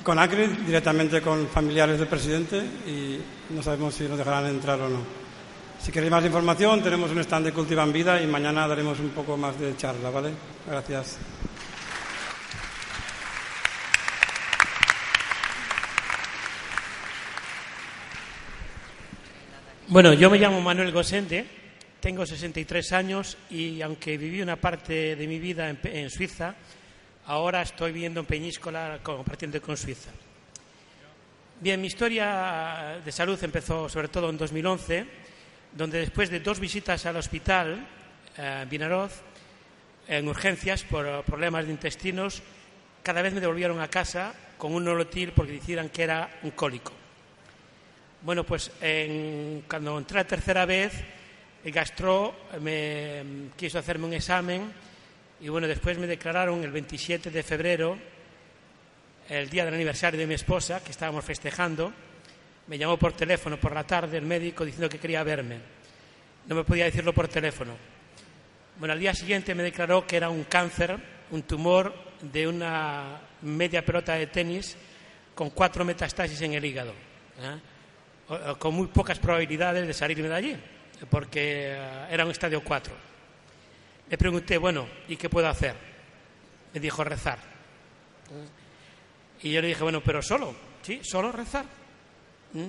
Conacri, 0.03 0.47
directamente 0.67 1.21
con 1.21 1.49
familiares 1.49 1.99
del 1.99 2.09
presidente 2.09 2.59
y 2.87 3.19
no 3.51 3.63
sabemos 3.63 3.95
si 3.95 4.05
nos 4.05 4.19
dejarán 4.19 4.47
entrar 4.47 4.81
o 4.81 4.89
no. 4.89 5.21
Si 5.81 5.91
queréis 5.91 6.13
más 6.13 6.25
información, 6.25 6.83
tenemos 6.83 7.11
un 7.11 7.19
stand 7.21 7.47
de 7.47 7.53
Cultivan 7.53 7.93
Vida 7.93 8.21
y 8.23 8.27
mañana 8.27 8.69
daremos 8.69 9.01
un 9.01 9.11
poco 9.11 9.37
más 9.37 9.59
de 9.59 9.77
charla, 9.77 10.11
¿vale? 10.11 10.31
Gracias. 10.67 11.19
Bueno, 19.91 20.13
yo 20.13 20.31
me 20.31 20.39
llamo 20.39 20.61
Manuel 20.61 20.93
Gosende, 20.93 21.45
tengo 21.99 22.25
63 22.25 22.93
años 22.93 23.37
y 23.51 23.83
aunque 23.83 24.17
viví 24.17 24.41
una 24.41 24.55
parte 24.55 25.17
de 25.17 25.27
mi 25.27 25.41
vida 25.41 25.69
en, 25.69 26.11
Suiza, 26.11 26.55
ahora 27.27 27.63
estoy 27.63 27.91
viviendo 27.91 28.21
en 28.21 28.27
Peñíscola 28.27 29.01
compartiendo 29.03 29.61
con 29.61 29.77
Suiza. 29.77 30.11
Bien, 31.61 31.81
mi 31.81 31.89
historia 31.89 33.01
de 33.05 33.11
salud 33.11 33.43
empezó 33.43 33.89
sobre 33.89 34.07
todo 34.07 34.31
en 34.31 34.39
2011, 34.39 35.07
donde 35.73 35.99
después 35.99 36.31
de 36.31 36.39
dos 36.39 36.61
visitas 36.61 37.05
al 37.07 37.17
hospital 37.17 37.85
en 38.37 38.69
Vinaroz, 38.69 39.23
en 40.07 40.29
urgencias 40.29 40.85
por 40.85 41.25
problemas 41.25 41.67
de 41.67 41.73
intestinos, 41.73 42.45
cada 43.03 43.23
vez 43.23 43.35
me 43.35 43.41
devolvieron 43.41 43.81
a 43.81 43.89
casa 43.89 44.35
con 44.57 44.73
un 44.73 44.85
nolotil 44.85 45.33
porque 45.33 45.55
decían 45.55 45.89
que 45.89 46.05
era 46.05 46.39
un 46.45 46.53
cólico. 46.53 47.00
Bueno, 48.23 48.45
pues 48.45 48.71
cuando 49.67 49.97
entré 49.97 50.19
la 50.19 50.27
tercera 50.27 50.67
vez, 50.67 50.93
el 51.65 51.73
gastro 51.73 52.35
me 52.61 53.23
quiso 53.57 53.79
hacerme 53.79 54.07
un 54.07 54.13
examen 54.13 54.71
y 55.41 55.49
bueno, 55.49 55.67
después 55.67 55.97
me 55.97 56.07
declararon 56.07 56.63
el 56.63 56.71
27 56.71 57.31
de 57.31 57.43
febrero, 57.43 57.97
el 59.27 59.49
día 59.49 59.65
del 59.65 59.73
aniversario 59.73 60.21
de 60.21 60.27
mi 60.27 60.35
esposa, 60.35 60.85
que 60.85 60.91
estábamos 60.91 61.25
festejando, 61.25 61.95
me 62.67 62.77
llamó 62.77 62.99
por 62.99 63.15
teléfono 63.15 63.59
por 63.59 63.73
la 63.73 63.85
tarde 63.85 64.19
el 64.19 64.27
médico 64.27 64.67
diciendo 64.67 64.91
que 64.91 64.99
quería 64.99 65.23
verme. 65.23 65.59
No 66.47 66.57
me 66.57 66.65
podía 66.65 66.85
decirlo 66.85 67.15
por 67.15 67.27
teléfono. 67.27 67.73
Bueno, 68.79 68.93
al 68.93 69.01
día 69.01 69.15
siguiente 69.15 69.55
me 69.55 69.63
declaró 69.63 70.07
que 70.07 70.19
era 70.19 70.29
un 70.29 70.45
cáncer, 70.45 70.95
un 71.31 71.43
tumor 71.45 71.95
de 72.21 72.47
una 72.47 73.19
media 73.41 73.83
pelota 73.83 74.13
de 74.15 74.27
tenis 74.27 74.77
con 75.35 75.49
cuatro 75.51 75.87
metastasis 75.87 76.43
en 76.43 76.53
el 76.53 76.65
hígado. 76.67 76.93
¿eh? 77.41 77.70
Con 78.59 78.75
muy 78.75 78.87
pocas 78.87 79.19
probabilidades 79.19 79.87
de 79.87 79.93
salirme 79.93 80.29
de 80.29 80.35
allí, 80.35 80.57
porque 81.09 81.73
eh, 81.75 82.07
era 82.11 82.25
un 82.25 82.31
estadio 82.31 82.63
4. 82.63 82.95
Le 84.09 84.19
pregunté, 84.19 84.59
bueno, 84.59 84.87
¿y 85.09 85.17
qué 85.17 85.29
puedo 85.29 85.49
hacer? 85.49 85.75
Me 86.73 86.81
dijo 86.81 87.03
rezar. 87.03 87.39
Y 89.43 89.53
yo 89.53 89.61
le 89.61 89.69
dije, 89.69 89.83
bueno, 89.83 90.01
pero 90.01 90.23
solo, 90.23 90.55
¿sí? 90.83 91.01
¿Solo 91.03 91.33
rezar? 91.33 91.65
¿Mm? 92.53 92.69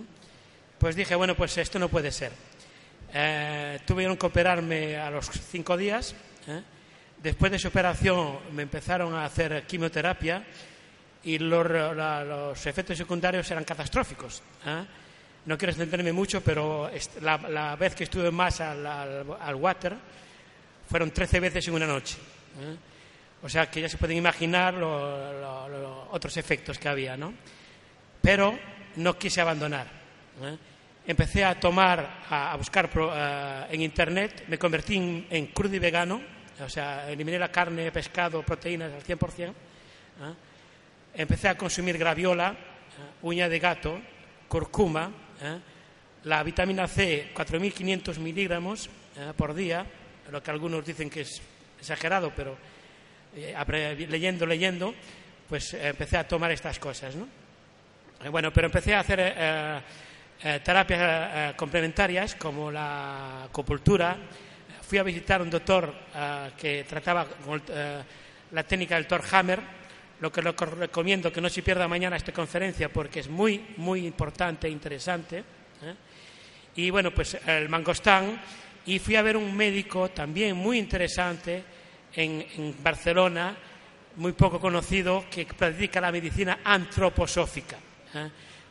Pues 0.79 0.95
dije, 0.95 1.13
bueno, 1.15 1.35
pues 1.35 1.57
esto 1.57 1.77
no 1.77 1.89
puede 1.89 2.11
ser. 2.11 2.31
Eh, 3.13 3.79
tuvieron 3.85 4.17
que 4.17 4.25
operarme 4.25 4.97
a 4.97 5.11
los 5.11 5.29
cinco 5.29 5.77
días. 5.77 6.15
¿eh? 6.47 6.61
Después 7.21 7.51
de 7.51 7.59
su 7.59 7.67
operación 7.67 8.39
me 8.53 8.63
empezaron 8.63 9.13
a 9.13 9.25
hacer 9.25 9.67
quimioterapia 9.67 10.43
y 11.23 11.37
los, 11.37 11.67
los 11.67 12.65
efectos 12.65 12.97
secundarios 12.97 13.49
eran 13.51 13.63
catastróficos. 13.63 14.41
¿eh? 14.65 14.85
No 15.45 15.57
quiero 15.57 15.71
extenderme 15.71 16.13
mucho, 16.13 16.41
pero 16.41 16.89
la, 17.21 17.75
vez 17.75 17.95
que 17.95 18.03
estuve 18.03 18.31
más 18.31 18.61
al, 18.61 19.55
water 19.55 19.95
fueron 20.87 21.11
13 21.11 21.39
veces 21.39 21.67
en 21.67 21.73
una 21.73 21.87
noche. 21.87 22.17
¿eh? 22.59 22.75
O 23.43 23.49
sea 23.49 23.69
que 23.69 23.81
ya 23.81 23.89
se 23.89 23.97
pueden 23.97 24.17
imaginar 24.17 24.73
los 24.73 26.07
otros 26.11 26.37
efectos 26.37 26.77
que 26.77 26.87
había, 26.87 27.17
¿no? 27.17 27.33
Pero 28.21 28.57
no 28.97 29.17
quise 29.17 29.41
abandonar. 29.41 29.87
¿eh? 30.43 30.57
Empecé 31.07 31.43
a 31.43 31.59
tomar, 31.59 32.21
a, 32.29 32.55
buscar 32.55 32.89
eh, 32.93 33.65
en 33.71 33.81
internet, 33.81 34.45
me 34.47 34.59
convertí 34.59 35.25
en, 35.29 35.47
crudo 35.47 35.75
y 35.75 35.79
vegano, 35.79 36.21
o 36.63 36.69
sea, 36.69 37.09
eliminé 37.09 37.39
la 37.39 37.51
carne, 37.51 37.91
pescado, 37.91 38.43
proteínas 38.43 38.93
al 38.93 39.03
100%. 39.03 39.49
¿eh? 39.49 39.53
Empecé 41.15 41.49
a 41.49 41.57
consumir 41.57 41.97
graviola, 41.97 42.55
uña 43.23 43.49
de 43.49 43.59
gato, 43.59 43.99
curcuma, 44.47 45.11
la 46.23 46.43
vitamina 46.43 46.87
C, 46.87 47.31
4.500 47.33 48.17
miligramos 48.19 48.89
por 49.35 49.53
día, 49.53 49.85
lo 50.31 50.41
que 50.41 50.51
algunos 50.51 50.85
dicen 50.85 51.09
que 51.09 51.21
es 51.21 51.41
exagerado, 51.79 52.31
pero 52.35 52.57
leyendo, 53.33 54.45
leyendo, 54.45 54.93
pues 55.49 55.73
empecé 55.73 56.17
a 56.17 56.27
tomar 56.27 56.51
estas 56.51 56.79
cosas, 56.79 57.15
¿no? 57.15 57.27
Bueno, 58.29 58.53
pero 58.53 58.67
empecé 58.67 58.93
a 58.93 58.99
hacer 58.99 59.19
eh, 60.43 60.59
terapias 60.63 60.99
eh, 61.01 61.53
complementarias 61.55 62.33
como 62.33 62.71
la 62.71 63.43
acupuntura. 63.43 64.17
Fui 64.81 64.97
a 64.97 65.03
visitar 65.03 65.39
a 65.39 65.43
un 65.43 65.51
doctor 65.51 65.93
eh, 66.15 66.49
que 66.57 66.83
trataba 66.83 67.25
con 67.25 67.61
la 68.51 68.63
técnica 68.63 68.95
del 68.95 69.05
Thor 69.05 69.21
Hammer, 69.31 69.59
lo 70.21 70.31
que 70.31 70.41
lo 70.41 70.53
recomiendo 70.53 71.33
que 71.33 71.41
no 71.41 71.49
se 71.49 71.63
pierda 71.63 71.87
mañana 71.87 72.15
esta 72.15 72.31
conferencia 72.31 72.89
porque 72.89 73.19
es 73.19 73.27
muy, 73.27 73.73
muy 73.77 74.05
importante 74.05 74.67
e 74.67 74.71
interesante. 74.71 75.43
Y 76.75 76.89
bueno, 76.89 77.11
pues 77.11 77.37
el 77.45 77.67
mangostán. 77.67 78.39
Y 78.85 78.99
fui 78.99 79.15
a 79.15 79.21
ver 79.21 79.35
un 79.35 79.55
médico 79.55 80.09
también 80.09 80.55
muy 80.55 80.77
interesante 80.77 81.63
en, 82.13 82.45
en 82.55 82.75
Barcelona, 82.81 83.55
muy 84.15 84.33
poco 84.33 84.59
conocido, 84.59 85.25
que 85.29 85.45
practica 85.45 85.99
la 85.99 86.11
medicina 86.11 86.59
antroposófica. 86.63 87.77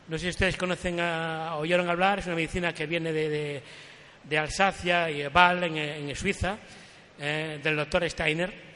No 0.07 0.17
sé 0.17 0.23
si 0.25 0.29
ustedes 0.29 0.57
conocen, 0.57 0.99
oyeron 0.99 1.89
hablar, 1.89 2.19
es 2.19 2.25
una 2.27 2.35
medicina 2.35 2.73
que 2.73 2.85
viene 2.85 3.11
de, 3.11 3.61
de, 4.23 4.37
Alsacia 4.37 5.09
y 5.09 5.25
Val, 5.27 5.63
en, 5.63 6.15
Suiza, 6.15 6.57
eh, 7.19 7.59
del 7.61 7.75
doctor 7.75 8.09
Steiner, 8.09 8.70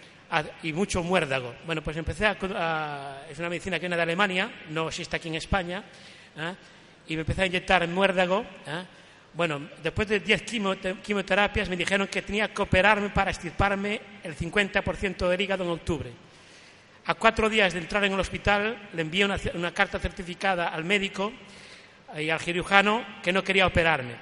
y 0.63 0.73
mucho 0.73 1.03
muérdago. 1.03 1.55
Bueno, 1.65 1.81
pues 1.81 1.97
empecé 1.97 2.25
a, 2.25 3.21
Es 3.29 3.39
una 3.39 3.49
medicina 3.49 3.77
que 3.77 3.81
viene 3.81 3.95
de 3.95 4.01
Alemania, 4.01 4.51
no 4.69 4.87
existe 4.87 5.15
aquí 5.15 5.27
en 5.27 5.35
España, 5.35 5.83
¿eh? 6.37 6.53
y 7.07 7.15
me 7.15 7.21
empecé 7.21 7.43
a 7.43 7.45
inyectar 7.45 7.87
muérdago. 7.87 8.45
¿eh? 8.65 8.83
Bueno, 9.33 9.69
después 9.83 10.07
de 10.07 10.19
10 10.21 10.43
quimioterapias 11.03 11.69
me 11.69 11.75
dijeron 11.75 12.07
que 12.07 12.21
tenía 12.21 12.53
que 12.53 12.61
operarme 12.61 13.09
para 13.09 13.31
estirparme 13.31 14.01
el 14.23 14.35
50% 14.35 15.27
del 15.27 15.41
hígado 15.41 15.63
en 15.63 15.69
octubre. 15.71 16.11
A 17.07 17.13
cuatro 17.13 17.49
días 17.49 17.73
de 17.73 17.79
entrar 17.79 18.03
en 18.05 18.13
el 18.13 18.19
hospital 18.19 18.89
le 18.93 19.01
envié 19.01 19.25
una, 19.25 19.71
carta 19.73 19.99
certificada 19.99 20.69
al 20.69 20.85
médico 20.85 21.33
y 22.17 22.29
al 22.29 22.39
cirujano 22.39 23.05
que 23.21 23.31
no 23.31 23.43
quería 23.43 23.67
operarme. 23.67 24.15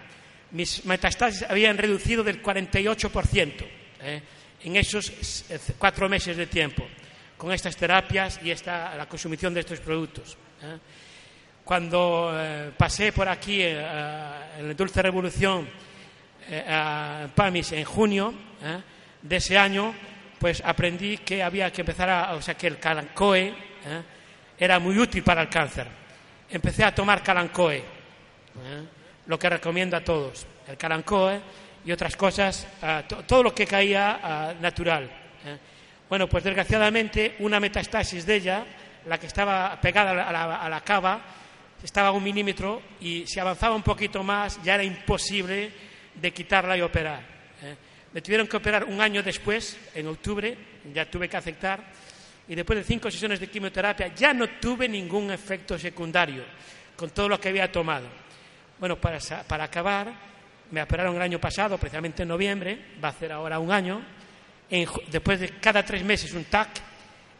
Mis 0.52 0.84
metastasis 0.86 1.44
habían 1.44 1.78
reducido 1.78 2.24
del 2.24 2.42
48% 2.44 3.66
¿eh? 4.02 4.22
En 4.64 4.76
esos 4.76 5.46
eh, 5.50 5.60
cuatro 5.78 6.10
meses 6.10 6.38
de 6.38 6.48
tiempo 6.48 6.84
con 7.38 7.52
estas 7.52 7.76
terapias 7.76 8.40
y 8.44 8.52
esta, 8.52 8.96
la 8.96 9.08
consumición 9.08 9.54
de 9.54 9.60
estos 9.60 9.80
productos. 9.80 10.38
¿eh? 10.62 10.78
Cuando 11.64 12.38
pasé 12.78 13.14
por 13.14 13.30
aquí 13.30 13.62
en 13.62 13.78
la 13.78 14.74
Dulce 14.76 15.02
Revolución 15.02 15.66
a 16.68 17.26
PAMIS 17.34 17.72
en 17.72 17.86
junio 17.86 18.34
de 19.22 19.36
ese 19.38 19.58
año, 19.58 19.96
pues 20.44 20.62
aprendí 20.66 21.20
que 21.20 21.42
había 21.42 21.72
que 21.72 21.84
empezar 21.84 22.10
a, 22.10 22.34
o 22.34 22.42
sea, 22.42 22.56
que 22.56 22.68
el 22.68 22.78
calancoe 22.78 23.48
¿eh? 23.48 23.56
era 24.60 24.78
muy 24.78 25.00
útil 25.00 25.24
para 25.24 25.42
el 25.42 25.48
cáncer. 25.48 25.88
Empecé 26.50 26.84
a 26.84 26.94
tomar 26.94 27.24
calancoe, 27.24 27.78
¿eh? 27.78 27.84
lo 29.26 29.40
que 29.40 29.50
recomiendo 29.50 29.96
a 29.96 30.04
todos, 30.04 30.46
el 30.68 30.76
calancoe 30.76 31.40
y 31.86 31.92
otras 31.92 32.16
cosas, 32.16 32.68
todo 33.28 33.44
lo 33.44 33.54
que 33.54 33.66
caía 33.66 34.56
natural. 34.62 35.04
¿eh? 35.46 35.58
Bueno, 36.10 36.28
pues 36.28 36.44
desgraciadamente 36.44 37.36
una 37.40 37.60
metastasis 37.60 38.26
de 38.26 38.36
ella, 38.36 38.66
la 39.06 39.20
que 39.20 39.28
estaba 39.28 39.80
pegada 39.82 40.12
a 40.12 40.32
la, 40.32 40.56
a 40.58 40.70
la 40.70 40.82
cava, 40.82 41.22
estaba 41.84 42.10
a 42.10 42.12
un 42.12 42.24
milímetro 42.24 42.82
y 43.02 43.28
si 43.28 43.40
avanzaba 43.40 43.76
un 43.76 43.84
poquito 43.84 44.24
más 44.24 44.62
ya 44.64 44.76
era 44.76 44.84
imposible 44.84 45.72
de 46.16 46.32
quitarla 46.32 46.78
y 46.78 46.82
operar. 46.82 47.34
Me 48.14 48.22
tuvieron 48.22 48.48
que 48.48 48.58
operar 48.58 48.84
un 48.84 49.02
año 49.02 49.24
después, 49.24 49.78
en 49.96 50.08
octubre, 50.08 50.56
ya 50.94 51.10
tuve 51.10 51.28
que 51.28 51.38
aceptar, 51.38 51.84
y 52.48 52.56
después 52.56 52.78
de 52.78 52.84
cinco 52.84 53.10
sesiones 53.10 53.40
de 53.40 53.48
quimioterapia 53.48 54.14
ya 54.14 54.34
no 54.34 54.48
tuve 54.60 54.88
ningún 54.88 55.32
efecto 55.32 55.80
secundario 55.80 56.44
con 56.96 57.10
todo 57.10 57.30
lo 57.30 57.40
que 57.40 57.50
había 57.50 57.72
tomado. 57.72 58.08
Bueno, 58.80 59.00
para, 59.00 59.64
acabar, 59.64 60.14
me 60.74 60.82
operaron 60.82 61.16
el 61.16 61.22
año 61.22 61.40
pasado, 61.40 61.78
precisamente 61.78 62.24
en 62.24 62.30
noviembre, 62.30 62.96
va 63.02 63.10
a 63.10 63.14
ser 63.14 63.32
ahora 63.32 63.60
un 63.60 63.72
año, 63.72 64.02
después 65.12 65.40
de 65.40 65.50
cada 65.60 65.86
tres 65.86 66.04
meses 66.04 66.34
un 66.34 66.46
TAC, 66.46 66.70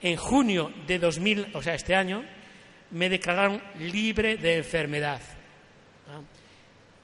en 0.02 0.18
junio 0.18 0.72
de 0.86 1.00
2000, 1.00 1.48
o 1.56 1.64
sea, 1.64 1.74
este 1.74 1.96
año, 1.96 2.24
me 2.92 3.10
declararon 3.10 3.60
libre 3.80 4.38
de 4.38 4.58
enfermedad. 4.58 5.20
¿Ah? 6.10 6.22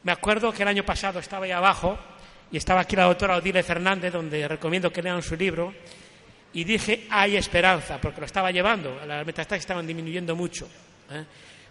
Me 0.04 0.12
acuerdo 0.12 0.52
que 0.52 0.62
el 0.62 0.68
año 0.68 0.86
pasado 0.86 1.18
estaba 1.18 1.46
ahí 1.46 1.52
abajo 1.52 1.98
y 2.52 2.58
estaba 2.58 2.82
aquí 2.82 2.96
la 2.96 3.06
doctora 3.06 3.38
Odile 3.38 3.64
Fernández, 3.64 4.14
donde 4.14 4.48
recomiendo 4.48 4.92
que 4.92 5.02
lean 5.02 5.24
su 5.24 5.36
libro, 5.36 5.74
y 6.54 6.64
dije, 6.64 7.08
hay 7.10 7.38
esperanza, 7.38 8.00
porque 8.00 8.20
lo 8.20 8.28
estaba 8.28 8.52
llevando, 8.52 9.04
las 9.04 9.26
metastasis 9.26 9.62
estaban 9.62 9.88
disminuyendo 9.88 10.36
mucho. 10.36 10.70
¿eh? 11.10 11.26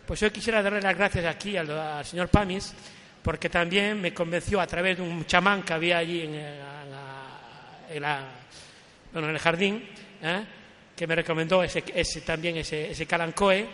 Pues 0.04 0.18
yo 0.18 0.32
quisiera 0.32 0.62
darle 0.62 0.80
las 0.80 0.96
gracias 0.96 1.26
aquí 1.26 1.56
al, 1.56 2.04
señor 2.04 2.28
Pamis, 2.28 2.74
porque 3.28 3.50
también 3.50 4.00
me 4.00 4.14
convenció 4.14 4.58
a 4.58 4.66
través 4.66 4.96
de 4.96 5.02
un 5.02 5.26
chamán 5.26 5.62
que 5.62 5.74
había 5.74 5.98
allí 5.98 6.22
en, 6.22 6.32
el 9.12 9.38
jardín, 9.38 9.86
¿eh? 10.22 10.44
que 10.96 11.06
me 11.06 11.14
recomendó 11.14 11.62
ese, 11.62 11.82
también 12.22 12.56
ese, 12.56 12.90
ese 12.90 13.04
calancoe, 13.04 13.66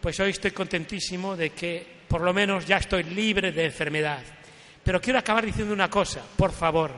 pues 0.00 0.20
hoy 0.20 0.30
estoy 0.30 0.52
contentísimo 0.52 1.34
de 1.34 1.50
que 1.50 1.84
por 2.06 2.20
lo 2.20 2.32
menos 2.32 2.64
ya 2.64 2.76
estoy 2.76 3.02
libre 3.02 3.50
de 3.50 3.64
enfermedad. 3.64 4.22
Pero 4.84 5.00
quiero 5.00 5.18
acabar 5.18 5.44
diciendo 5.44 5.74
una 5.74 5.90
cosa, 5.90 6.22
por 6.36 6.52
favor. 6.52 6.92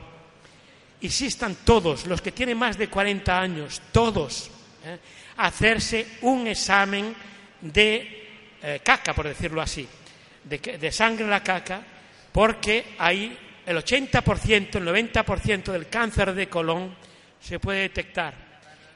Insistan 1.01 1.57
todos, 1.65 2.05
los 2.05 2.21
que 2.21 2.33
tienen 2.33 2.59
más 2.59 2.77
de 2.77 2.87
40 2.87 3.41
años, 3.41 3.81
todos, 3.91 4.51
¿eh? 4.85 4.99
hacerse 5.37 6.05
un 6.21 6.45
examen 6.45 7.15
de 7.61 8.27
eh, 8.61 8.81
caca, 8.83 9.15
por 9.15 9.27
decirlo 9.27 9.59
así, 9.59 9.87
de, 10.43 10.91
sangre 10.91 11.23
en 11.23 11.31
la 11.31 11.41
caca, 11.41 11.94
porque 12.35 12.95
ahí 12.97 13.37
el 13.65 13.77
80%, 13.77 14.75
el 14.75 14.85
90% 14.85 15.71
del 15.71 15.87
cáncer 15.87 16.33
de 16.33 16.49
colon 16.49 16.93
se 17.39 17.61
puede 17.61 17.83
detectar. 17.83 18.33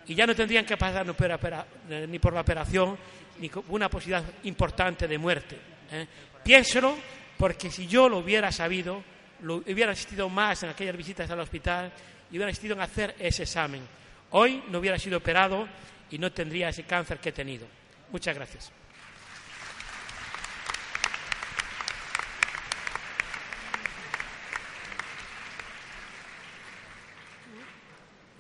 Y 0.08 0.14
ya 0.14 0.28
no 0.28 0.36
tendrían 0.36 0.66
que 0.66 0.76
pasar 0.76 1.06
ni 1.06 2.20
por 2.20 2.34
la 2.34 2.42
operación 2.42 2.98
ni 3.40 3.50
una 3.70 3.90
posibilidad 3.90 4.26
importante 4.44 5.08
de 5.08 5.18
muerte. 5.18 5.58
¿eh? 5.90 6.06
Piénselo 6.44 6.98
porque 7.38 7.72
si 7.72 7.88
yo 7.88 8.10
lo 8.10 8.18
hubiera 8.18 8.52
sabido, 8.52 9.02
lo 9.44 9.56
hubiera 9.56 9.94
asistido 9.94 10.28
más 10.28 10.62
en 10.64 10.72
aquellas 10.72 10.98
visitas 10.98 11.32
al 11.32 11.40
hospital 11.40 11.94
y 12.30 12.36
hubiera 12.36 12.52
asistido 12.52 12.76
en 12.76 12.82
hacer 12.82 13.16
ese 13.20 13.44
examen. 13.44 13.84
Hoy 14.32 14.62
no 14.68 14.80
hubiera 14.80 15.00
sido 15.00 15.20
operado 15.20 15.66
y 16.12 16.18
no 16.18 16.30
tendría 16.34 16.68
ese 16.68 16.84
cáncer 16.84 17.20
que 17.20 17.30
he 17.30 17.32
tenido. 17.32 17.66
Muchas 18.12 18.36
gracias. 18.36 18.79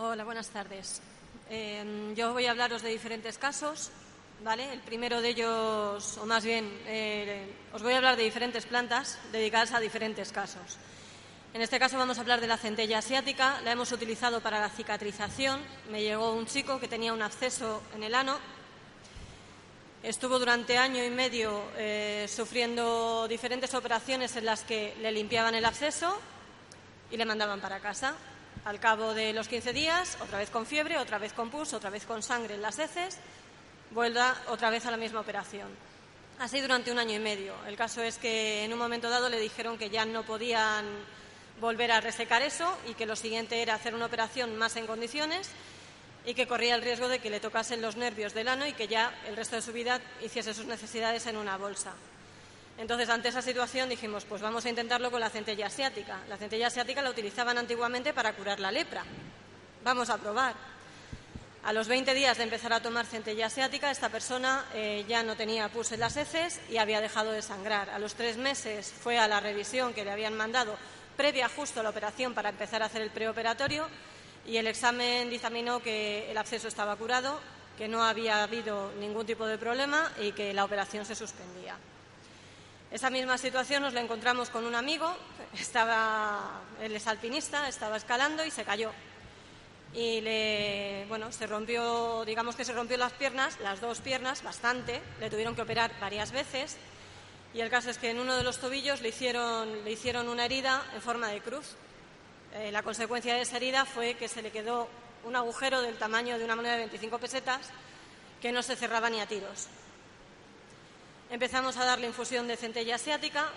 Hola, 0.01 0.23
buenas 0.23 0.47
tardes. 0.47 1.01
Eh, 1.49 2.13
yo 2.15 2.31
voy 2.31 2.45
a 2.45 2.51
hablaros 2.51 2.81
de 2.83 2.89
diferentes 2.89 3.37
casos 3.37 3.91
¿vale? 4.45 4.71
El 4.71 4.79
primero 4.79 5.19
de 5.19 5.27
ellos, 5.27 6.17
o 6.19 6.25
más 6.25 6.45
bien, 6.45 6.71
eh, 6.87 7.53
os 7.73 7.83
voy 7.83 7.91
a 7.91 7.97
hablar 7.97 8.15
de 8.15 8.23
diferentes 8.23 8.65
plantas 8.65 9.19
dedicadas 9.33 9.73
a 9.73 9.81
diferentes 9.81 10.31
casos. 10.31 10.77
En 11.53 11.61
este 11.61 11.79
caso 11.79 11.97
vamos 11.97 12.17
a 12.17 12.21
hablar 12.21 12.39
de 12.39 12.47
la 12.47 12.55
centella 12.55 12.99
asiática. 12.99 13.59
La 13.65 13.73
hemos 13.73 13.91
utilizado 13.91 14.39
para 14.39 14.61
la 14.61 14.69
cicatrización. 14.69 15.59
Me 15.91 16.01
llegó 16.01 16.33
un 16.33 16.45
chico 16.45 16.79
que 16.79 16.87
tenía 16.87 17.11
un 17.11 17.21
absceso 17.21 17.83
en 17.93 18.03
el 18.03 18.15
ano. 18.15 18.39
Estuvo 20.01 20.39
durante 20.39 20.77
año 20.77 21.03
y 21.03 21.09
medio 21.09 21.61
eh, 21.75 22.25
sufriendo 22.33 23.27
diferentes 23.27 23.73
operaciones 23.73 24.33
en 24.37 24.45
las 24.45 24.63
que 24.63 24.95
le 25.01 25.11
limpiaban 25.11 25.55
el 25.55 25.65
absceso 25.65 26.17
y 27.11 27.17
le 27.17 27.25
mandaban 27.25 27.59
para 27.59 27.81
casa. 27.81 28.15
Al 28.65 28.79
cabo 28.79 29.13
de 29.13 29.33
los 29.33 29.47
15 29.47 29.73
días, 29.73 30.17
otra 30.21 30.39
vez 30.39 30.49
con 30.49 30.65
fiebre, 30.65 30.97
otra 30.97 31.17
vez 31.17 31.33
con 31.33 31.49
pus, 31.49 31.73
otra 31.73 31.89
vez 31.89 32.05
con 32.05 32.21
sangre 32.21 32.55
en 32.55 32.61
las 32.61 32.77
heces 32.77 33.17
vuelva 33.91 34.35
otra 34.47 34.69
vez 34.69 34.85
a 34.85 34.91
la 34.91 34.97
misma 34.97 35.21
operación. 35.21 35.69
Así 36.39 36.61
durante 36.61 36.91
un 36.91 36.99
año 36.99 37.15
y 37.15 37.19
medio. 37.19 37.53
El 37.67 37.75
caso 37.75 38.01
es 38.01 38.17
que 38.17 38.63
en 38.63 38.71
un 38.71 38.79
momento 38.79 39.09
dado 39.09 39.29
le 39.29 39.39
dijeron 39.39 39.77
que 39.77 39.89
ya 39.89 40.05
no 40.05 40.23
podían 40.23 40.85
volver 41.59 41.91
a 41.91 42.01
resecar 42.01 42.41
eso 42.41 42.77
y 42.87 42.93
que 42.93 43.05
lo 43.05 43.15
siguiente 43.15 43.61
era 43.61 43.75
hacer 43.75 43.95
una 43.95 44.05
operación 44.05 44.55
más 44.57 44.75
en 44.75 44.87
condiciones 44.87 45.49
y 46.25 46.33
que 46.33 46.47
corría 46.47 46.75
el 46.75 46.81
riesgo 46.81 47.07
de 47.07 47.19
que 47.19 47.29
le 47.29 47.39
tocasen 47.39 47.81
los 47.81 47.95
nervios 47.95 48.33
del 48.33 48.47
ano 48.47 48.65
y 48.65 48.73
que 48.73 48.87
ya 48.87 49.13
el 49.27 49.35
resto 49.35 49.55
de 49.55 49.61
su 49.61 49.73
vida 49.73 49.99
hiciese 50.23 50.53
sus 50.53 50.65
necesidades 50.65 51.25
en 51.27 51.37
una 51.37 51.57
bolsa. 51.57 51.93
Entonces, 52.79 53.09
ante 53.09 53.27
esa 53.27 53.41
situación 53.41 53.89
dijimos, 53.89 54.23
pues 54.23 54.41
vamos 54.41 54.65
a 54.65 54.69
intentarlo 54.69 55.11
con 55.11 55.19
la 55.19 55.29
centella 55.29 55.67
asiática. 55.67 56.19
La 56.29 56.37
centella 56.37 56.67
asiática 56.67 57.01
la 57.01 57.09
utilizaban 57.09 57.57
antiguamente 57.57 58.13
para 58.13 58.31
curar 58.33 58.61
la 58.61 58.71
lepra. 58.71 59.03
vamos 59.83 60.09
a 60.09 60.17
probar. 60.17 60.55
A 61.65 61.73
los 61.73 61.89
20 61.89 62.13
días 62.13 62.37
de 62.37 62.45
empezar 62.45 62.71
a 62.71 62.81
tomar 62.81 63.05
centella 63.05 63.47
asiática, 63.47 63.91
esta 63.91 64.07
persona 64.07 64.65
eh, 64.73 65.03
ya 65.09 65.23
no 65.23 65.35
tenía 65.35 65.67
pus 65.67 65.91
en 65.91 65.99
las 65.99 66.15
heces 66.15 66.61
y 66.69 66.77
había 66.77 67.01
dejado 67.01 67.31
de 67.31 67.41
sangrar. 67.41 67.89
A 67.89 67.99
los 67.99 68.15
tres 68.15 68.37
meses 68.37 68.93
fue 68.93 69.19
a 69.19 69.27
la 69.27 69.41
revisión 69.41 69.93
que 69.93 70.05
le 70.05 70.11
habían 70.11 70.37
mandado 70.37 70.77
previa 71.17 71.49
justo 71.49 71.81
a 71.81 71.83
la 71.83 71.89
operación 71.89 72.33
para 72.33 72.47
empezar 72.47 72.81
a 72.81 72.85
hacer 72.85 73.01
el 73.01 73.09
preoperatorio 73.09 73.89
y 74.45 74.55
el 74.55 74.67
examen 74.67 75.29
dictaminó 75.29 75.81
que 75.81 76.31
el 76.31 76.37
absceso 76.37 76.69
estaba 76.69 76.95
curado, 76.95 77.41
que 77.77 77.89
no 77.89 78.05
había 78.05 78.41
habido 78.41 78.93
ningún 79.01 79.25
tipo 79.25 79.45
de 79.45 79.57
problema 79.57 80.09
y 80.21 80.31
que 80.31 80.53
la 80.53 80.63
operación 80.63 81.03
se 81.03 81.15
suspendía. 81.15 81.77
Esa 82.91 83.09
misma 83.09 83.37
situación 83.37 83.83
nos 83.83 83.93
la 83.93 84.01
encontramos 84.01 84.49
con 84.49 84.65
un 84.65 84.75
amigo, 84.75 85.15
estaba, 85.59 86.61
él 86.81 86.95
es 86.95 87.05
alpinista, 87.07 87.67
estaba 87.67 87.97
escalando 87.97 88.43
y 88.45 88.51
se 88.51 88.63
cayó 88.63 88.91
y 89.93 90.21
le, 90.21 91.05
bueno, 91.07 91.31
se 91.31 91.47
rompió, 91.47 92.23
digamos 92.25 92.55
que 92.55 92.65
se 92.65 92.73
rompió 92.73 92.97
las 92.97 93.13
piernas, 93.13 93.59
las 93.61 93.81
dos 93.81 94.01
piernas, 94.01 94.43
bastante, 94.43 95.01
le 95.19 95.29
tuvieron 95.29 95.55
que 95.55 95.61
operar 95.61 95.91
varias 95.99 96.31
veces 96.31 96.77
y 97.53 97.61
el 97.61 97.69
caso 97.69 97.89
es 97.89 97.97
que 97.97 98.11
en 98.11 98.19
uno 98.19 98.35
de 98.35 98.43
los 98.43 98.59
tobillos 98.59 99.01
le 99.01 99.09
hicieron, 99.09 99.83
le 99.83 99.91
hicieron 99.91 100.29
una 100.29 100.45
herida 100.45 100.83
en 100.93 101.01
forma 101.01 101.29
de 101.29 101.41
cruz. 101.41 101.75
Eh, 102.53 102.71
la 102.71 102.83
consecuencia 102.83 103.33
de 103.33 103.41
esa 103.41 103.57
herida 103.57 103.85
fue 103.85 104.13
que 104.15 104.27
se 104.27 104.43
le 104.43 104.51
quedó 104.51 104.87
un 105.23 105.35
agujero 105.35 105.81
del 105.81 105.97
tamaño 105.97 106.37
de 106.37 106.45
una 106.45 106.55
moneda 106.55 106.73
de 106.73 106.79
25 106.79 107.17
pesetas 107.17 107.69
que 108.41 108.51
no 108.51 108.61
se 108.61 108.75
cerraba 108.75 109.09
ni 109.09 109.19
a 109.19 109.25
tiros. 109.25 109.67
Empezamos 111.29 111.77
a 111.77 111.85
darle 111.85 112.07
infusión 112.07 112.47
de 112.47 112.57
centella 112.57 112.95
asiática, 112.95 113.49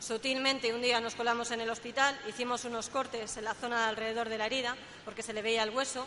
Sutilmente 0.00 0.72
un 0.72 0.80
día 0.80 1.00
nos 1.00 1.16
colamos 1.16 1.50
en 1.50 1.60
el 1.60 1.70
hospital, 1.70 2.16
hicimos 2.28 2.64
unos 2.64 2.88
cortes 2.88 3.36
en 3.36 3.44
la 3.44 3.54
zona 3.54 3.88
alrededor 3.88 4.28
de 4.28 4.38
la 4.38 4.46
herida 4.46 4.76
porque 5.04 5.24
se 5.24 5.32
le 5.32 5.42
veía 5.42 5.64
el 5.64 5.70
hueso 5.70 6.06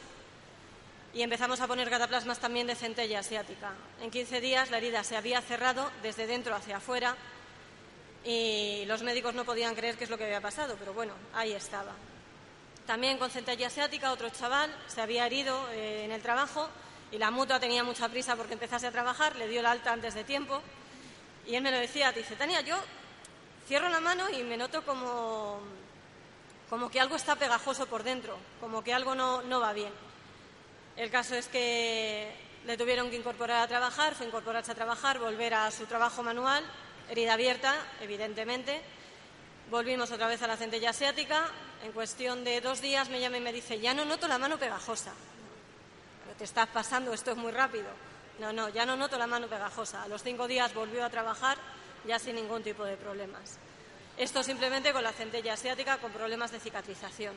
y 1.13 1.21
empezamos 1.23 1.59
a 1.59 1.67
poner 1.67 1.89
cataplasmas 1.89 2.39
también 2.39 2.67
de 2.67 2.75
centella 2.75 3.19
asiática. 3.19 3.73
En 4.01 4.09
15 4.09 4.39
días 4.39 4.71
la 4.71 4.77
herida 4.77 5.03
se 5.03 5.17
había 5.17 5.41
cerrado 5.41 5.91
desde 6.01 6.25
dentro 6.25 6.55
hacia 6.55 6.77
afuera 6.77 7.17
y 8.23 8.85
los 8.85 9.03
médicos 9.03 9.35
no 9.35 9.43
podían 9.43 9.75
creer 9.75 9.97
qué 9.97 10.05
es 10.05 10.09
lo 10.09 10.17
que 10.17 10.23
había 10.23 10.39
pasado, 10.39 10.77
pero 10.79 10.93
bueno, 10.93 11.11
ahí 11.33 11.51
estaba. 11.51 11.91
También 12.87 13.17
con 13.17 13.29
centella 13.29 13.67
asiática 13.67 14.13
otro 14.13 14.29
chaval 14.29 14.73
se 14.87 15.01
había 15.01 15.25
herido 15.25 15.69
eh, 15.71 16.05
en 16.05 16.13
el 16.13 16.21
trabajo 16.21 16.69
y 17.11 17.17
la 17.17 17.31
mutua 17.31 17.59
tenía 17.59 17.83
mucha 17.83 18.09
prisa 18.09 18.35
porque 18.35 18.53
empezase 18.53 18.87
a 18.87 18.91
trabajar, 18.91 19.35
le 19.35 19.47
dio 19.47 19.59
el 19.59 19.65
alta 19.65 19.91
antes 19.91 20.13
de 20.13 20.23
tiempo 20.23 20.61
y 21.45 21.55
él 21.55 21.63
me 21.63 21.71
lo 21.71 21.77
decía, 21.77 22.11
dice, 22.11 22.35
Tania, 22.35 22.61
yo 22.61 22.77
Cierro 23.71 23.87
la 23.87 24.01
mano 24.01 24.29
y 24.29 24.43
me 24.43 24.57
noto 24.57 24.83
como, 24.83 25.59
como 26.69 26.89
que 26.89 26.99
algo 26.99 27.15
está 27.15 27.37
pegajoso 27.37 27.85
por 27.85 28.03
dentro, 28.03 28.37
como 28.59 28.83
que 28.83 28.93
algo 28.93 29.15
no, 29.15 29.41
no 29.43 29.61
va 29.61 29.71
bien. 29.71 29.93
El 30.97 31.09
caso 31.09 31.35
es 31.35 31.47
que 31.47 32.35
le 32.65 32.75
tuvieron 32.75 33.09
que 33.09 33.15
incorporar 33.15 33.61
a 33.61 33.67
trabajar, 33.69 34.13
fue 34.13 34.27
incorporarse 34.27 34.73
a 34.73 34.75
trabajar, 34.75 35.19
volver 35.19 35.53
a 35.53 35.71
su 35.71 35.85
trabajo 35.85 36.21
manual, 36.21 36.65
herida 37.09 37.33
abierta, 37.33 37.73
evidentemente. 38.01 38.81
Volvimos 39.69 40.11
otra 40.11 40.27
vez 40.27 40.41
a 40.41 40.47
la 40.47 40.57
centella 40.57 40.89
asiática. 40.89 41.49
En 41.85 41.93
cuestión 41.93 42.43
de 42.43 42.59
dos 42.59 42.81
días 42.81 43.09
me 43.09 43.21
llama 43.21 43.37
y 43.37 43.41
me 43.41 43.53
dice, 43.53 43.79
ya 43.79 43.93
no 43.93 44.03
noto 44.03 44.27
la 44.27 44.37
mano 44.37 44.57
pegajosa. 44.57 45.13
Te 46.41 46.45
estás 46.45 46.69
pasando, 46.69 47.13
esto 47.13 47.29
es 47.29 47.37
muy 47.37 47.51
rápido. 47.51 47.85
No, 48.39 48.51
no, 48.51 48.67
ya 48.69 48.83
no 48.83 48.95
noto 48.95 49.15
la 49.15 49.27
mano 49.27 49.45
pegajosa. 49.45 50.01
A 50.01 50.07
los 50.07 50.23
cinco 50.23 50.47
días 50.47 50.73
volvió 50.73 51.05
a 51.05 51.09
trabajar 51.11 51.55
ya 52.07 52.17
sin 52.17 52.33
ningún 52.33 52.63
tipo 52.63 52.83
de 52.83 52.97
problemas. 52.97 53.59
Esto 54.17 54.41
simplemente 54.41 54.91
con 54.91 55.03
la 55.03 55.11
centella 55.11 55.53
asiática 55.53 55.99
con 55.99 56.11
problemas 56.11 56.51
de 56.51 56.59
cicatrización. 56.59 57.35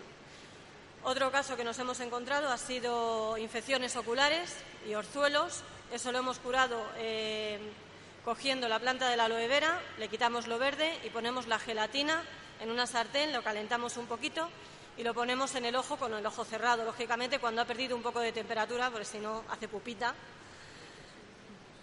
Otro 1.03 1.31
caso 1.31 1.55
que 1.55 1.65
nos 1.65 1.79
hemos 1.81 2.01
encontrado 2.01 2.49
ha 2.49 2.57
sido 2.57 3.37
infecciones 3.37 3.95
oculares 3.97 4.57
y 4.89 4.95
orzuelos. 4.95 5.65
Eso 5.93 6.11
lo 6.11 6.21
hemos 6.21 6.39
curado 6.39 6.83
eh, 6.97 7.59
cogiendo 8.25 8.71
la 8.71 8.79
planta 8.79 9.11
de 9.11 9.19
la 9.19 9.27
aloe 9.27 9.49
vera, 9.49 9.83
le 9.99 10.09
quitamos 10.09 10.47
lo 10.47 10.59
verde 10.59 10.99
y 11.05 11.11
ponemos 11.11 11.47
la 11.47 11.59
gelatina 11.59 12.23
en 12.59 12.71
una 12.71 12.87
sartén, 12.87 13.35
lo 13.35 13.43
calentamos 13.43 13.99
un 13.99 14.07
poquito 14.07 14.49
y 14.97 15.03
lo 15.03 15.15
ponemos 15.15 15.55
en 15.55 15.65
el 15.65 15.77
ojo 15.77 15.97
con 15.97 16.13
el 16.15 16.25
ojo 16.25 16.45
cerrado, 16.45 16.85
lógicamente 16.85 17.39
cuando 17.39 17.63
ha 17.63 17.65
perdido 17.65 17.97
un 17.97 18.03
poco 18.03 18.21
de 18.21 18.33
temperatura, 18.33 18.91
porque 18.91 19.05
si 19.05 19.19
no 19.19 19.43
hace 19.51 19.69
pupita 19.69 20.15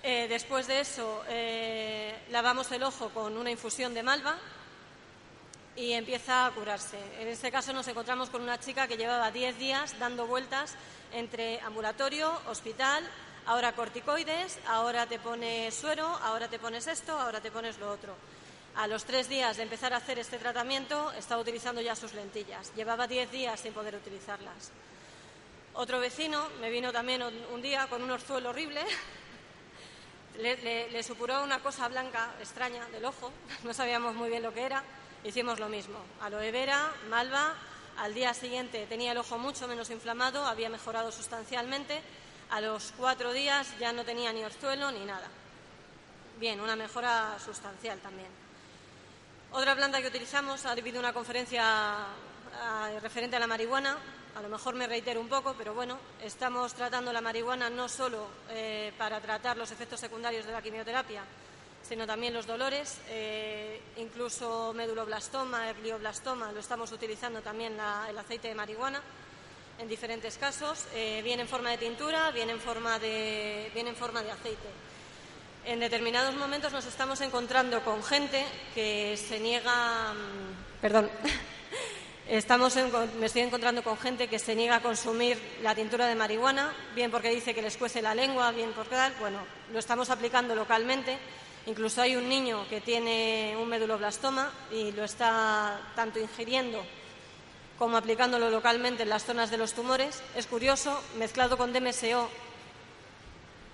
eh, 0.04 0.28
después 0.28 0.66
de 0.66 0.80
eso, 0.80 1.24
eh, 1.28 2.26
lavamos 2.32 2.72
el 2.72 2.82
ojo 2.82 3.10
con 3.10 3.38
una 3.38 3.52
infusión 3.52 3.94
de 3.94 4.02
malva 4.02 4.36
y 5.76 5.92
empieza 5.92 6.48
a 6.48 6.52
curarse. 6.52 6.98
En 7.20 7.28
este 7.28 7.52
caso 7.52 7.72
nos 7.72 7.88
encontramos 7.88 8.32
con 8.32 8.42
una 8.42 8.60
chica 8.60 8.88
que 8.88 8.98
llevaba 8.98 9.30
10 9.30 9.60
días 9.60 10.00
dando 10.00 10.26
vueltas 10.26 10.74
entre 11.14 11.60
ambulatorio, 11.62 12.32
hospital, 12.48 13.08
ahora 13.46 13.74
corticoides, 13.74 14.60
ahora 14.66 15.06
te 15.06 15.20
pones 15.20 15.76
suero, 15.76 16.08
ahora 16.24 16.48
te 16.48 16.58
pones 16.58 16.88
esto, 16.88 17.20
ahora 17.20 17.40
te 17.40 17.52
pones 17.52 17.78
lo 17.78 17.92
otro. 17.92 18.16
A 18.76 18.88
los 18.88 19.04
tres 19.04 19.28
días 19.28 19.58
de 19.58 19.64
empezar 19.64 19.94
a 19.94 19.98
hacer 19.98 20.18
este 20.20 20.38
tratamiento 20.38 21.12
estaba 21.14 21.42
utilizando 21.42 21.82
ya 21.82 21.96
sus 21.96 22.14
lentillas. 22.14 22.74
Llevaba 22.76 23.08
10 23.08 23.32
días 23.32 23.60
sin 23.60 23.74
poder 23.74 23.96
utilizarlas. 23.96 24.72
Otro 25.74 26.00
vecino 26.00 26.48
me 26.60 26.70
vino 26.70 26.92
también 26.92 27.22
un 27.22 27.62
día 27.62 27.88
con 27.88 28.02
un 28.02 28.12
orzuelo 28.12 28.50
horrible 28.50 28.82
le, 30.42 31.04
supuró 31.04 31.44
una 31.44 31.60
cosa 31.60 31.88
blanca 31.88 32.32
extraña 32.40 32.86
del 32.88 33.06
ojo, 33.06 33.32
no 33.64 33.74
sabíamos 33.74 34.16
muy 34.16 34.30
bien 34.30 34.44
lo 34.44 34.54
que 34.54 34.64
era, 34.64 34.84
hicimos 35.24 35.60
lo 35.60 35.70
mismo. 35.70 35.98
Aloe 36.22 36.52
vera, 36.52 36.92
malva, 37.10 37.56
al 37.98 38.14
día 38.14 38.34
siguiente 38.34 38.86
tenía 38.88 39.12
el 39.12 39.18
ojo 39.18 39.38
mucho 39.38 39.68
menos 39.68 39.90
inflamado, 39.90 40.46
había 40.46 40.70
mejorado 40.70 41.12
sustancialmente, 41.12 42.02
a 42.50 42.62
los 42.62 42.94
cuatro 42.98 43.32
días 43.32 43.68
ya 43.80 43.94
no 43.94 44.04
tenía 44.04 44.34
ni 44.34 44.44
orzuelo 44.44 44.92
ni 44.92 45.06
nada. 45.06 45.28
Bien, 46.40 46.60
una 46.60 46.76
mejora 46.76 47.38
sustancial 47.44 48.00
también. 48.00 48.51
Otra 49.54 49.76
planta 49.76 50.02
que 50.02 50.08
utilizamos, 50.08 50.66
ha 50.66 50.72
habido 50.72 50.98
una 50.98 51.12
conferencia 51.12 51.62
ah, 51.66 52.90
referente 53.02 53.36
a 53.36 53.40
la 53.40 53.48
marihuana, 53.48 53.98
a 54.34 54.42
lo 54.42 54.48
mejor 54.48 54.76
me 54.76 54.88
reitero 54.88 55.20
un 55.20 55.28
poco, 55.28 55.56
pero 55.58 55.74
bueno, 55.74 55.98
estamos 56.24 56.74
tratando 56.74 57.12
la 57.12 57.20
marihuana 57.20 57.70
no 57.70 57.90
solo 57.90 58.28
eh, 58.50 58.94
para 58.98 59.20
tratar 59.20 59.58
los 59.58 59.70
efectos 59.72 60.00
secundarios 60.00 60.46
de 60.46 60.54
la 60.54 60.62
quimioterapia, 60.62 61.24
sino 61.84 62.08
también 62.08 62.34
los 62.34 62.48
dolores, 62.48 63.00
eh, 63.10 63.82
incluso 63.98 64.72
meduloblastoma, 64.74 65.74
glioblastoma, 65.74 66.54
lo 66.54 66.62
estamos 66.62 66.90
utilizando 66.94 67.42
también 67.42 67.74
el 68.08 68.18
aceite 68.18 68.48
de 68.48 68.56
marihuana 68.56 69.02
en 69.80 69.90
diferentes 69.90 70.38
casos, 70.38 70.86
eh, 70.94 71.20
bien 71.26 71.42
en 71.42 71.48
forma 71.50 71.72
de 71.72 71.78
tintura, 71.78 72.32
bien 72.32 72.50
en 72.50 72.60
forma 72.62 73.00
de, 73.00 73.70
bien 73.74 73.88
en 73.88 73.98
forma 73.98 74.24
de 74.24 74.32
aceite. 74.32 74.91
En 75.66 75.80
determinados 75.80 76.36
momentos 76.36 76.74
nos 76.74 76.86
estamos 76.86 77.22
encontrando 77.22 77.84
con 77.84 78.04
gente 78.04 78.44
que 78.74 79.16
se 79.16 79.40
niega, 79.40 80.14
mm, 80.14 80.82
perdón, 80.82 81.10
Estamos 82.32 82.78
me 83.20 83.26
estoy 83.26 83.42
encontrando 83.42 83.84
con 83.84 83.98
gente 83.98 84.30
que 84.30 84.40
se 84.40 84.56
niega 84.56 84.78
a 84.78 84.82
consumir 84.82 85.38
la 85.62 85.76
tintura 85.76 86.08
de 86.08 86.16
marihuana, 86.16 86.74
bien 86.96 87.12
porque 87.12 87.30
dice 87.30 87.54
que 87.54 87.62
les 87.62 87.76
cuece 87.76 88.02
la 88.02 88.16
lengua, 88.16 88.52
bien 88.52 88.72
porque 88.74 88.96
tal. 88.96 89.14
Bueno, 89.20 89.40
lo 89.74 89.80
estamos 89.80 90.10
aplicando 90.10 90.56
localmente. 90.56 91.18
Incluso 91.66 92.02
hay 92.02 92.16
un 92.16 92.30
niño 92.30 92.66
que 92.70 92.80
tiene 92.80 93.58
un 93.60 93.68
meduloblastoma 93.68 94.50
y 94.72 94.94
lo 94.94 95.04
está 95.04 95.78
tanto 95.94 96.20
ingiriendo 96.20 96.82
como 97.78 97.98
aplicándolo 97.98 98.50
localmente 98.50 99.04
en 99.04 99.10
las 99.10 99.26
zonas 99.26 99.52
de 99.52 99.58
los 99.58 99.74
tumores. 99.74 100.24
Es 100.34 100.48
curioso, 100.48 101.04
mezclado 101.18 101.58
con 101.58 101.74
DMSO, 101.74 102.30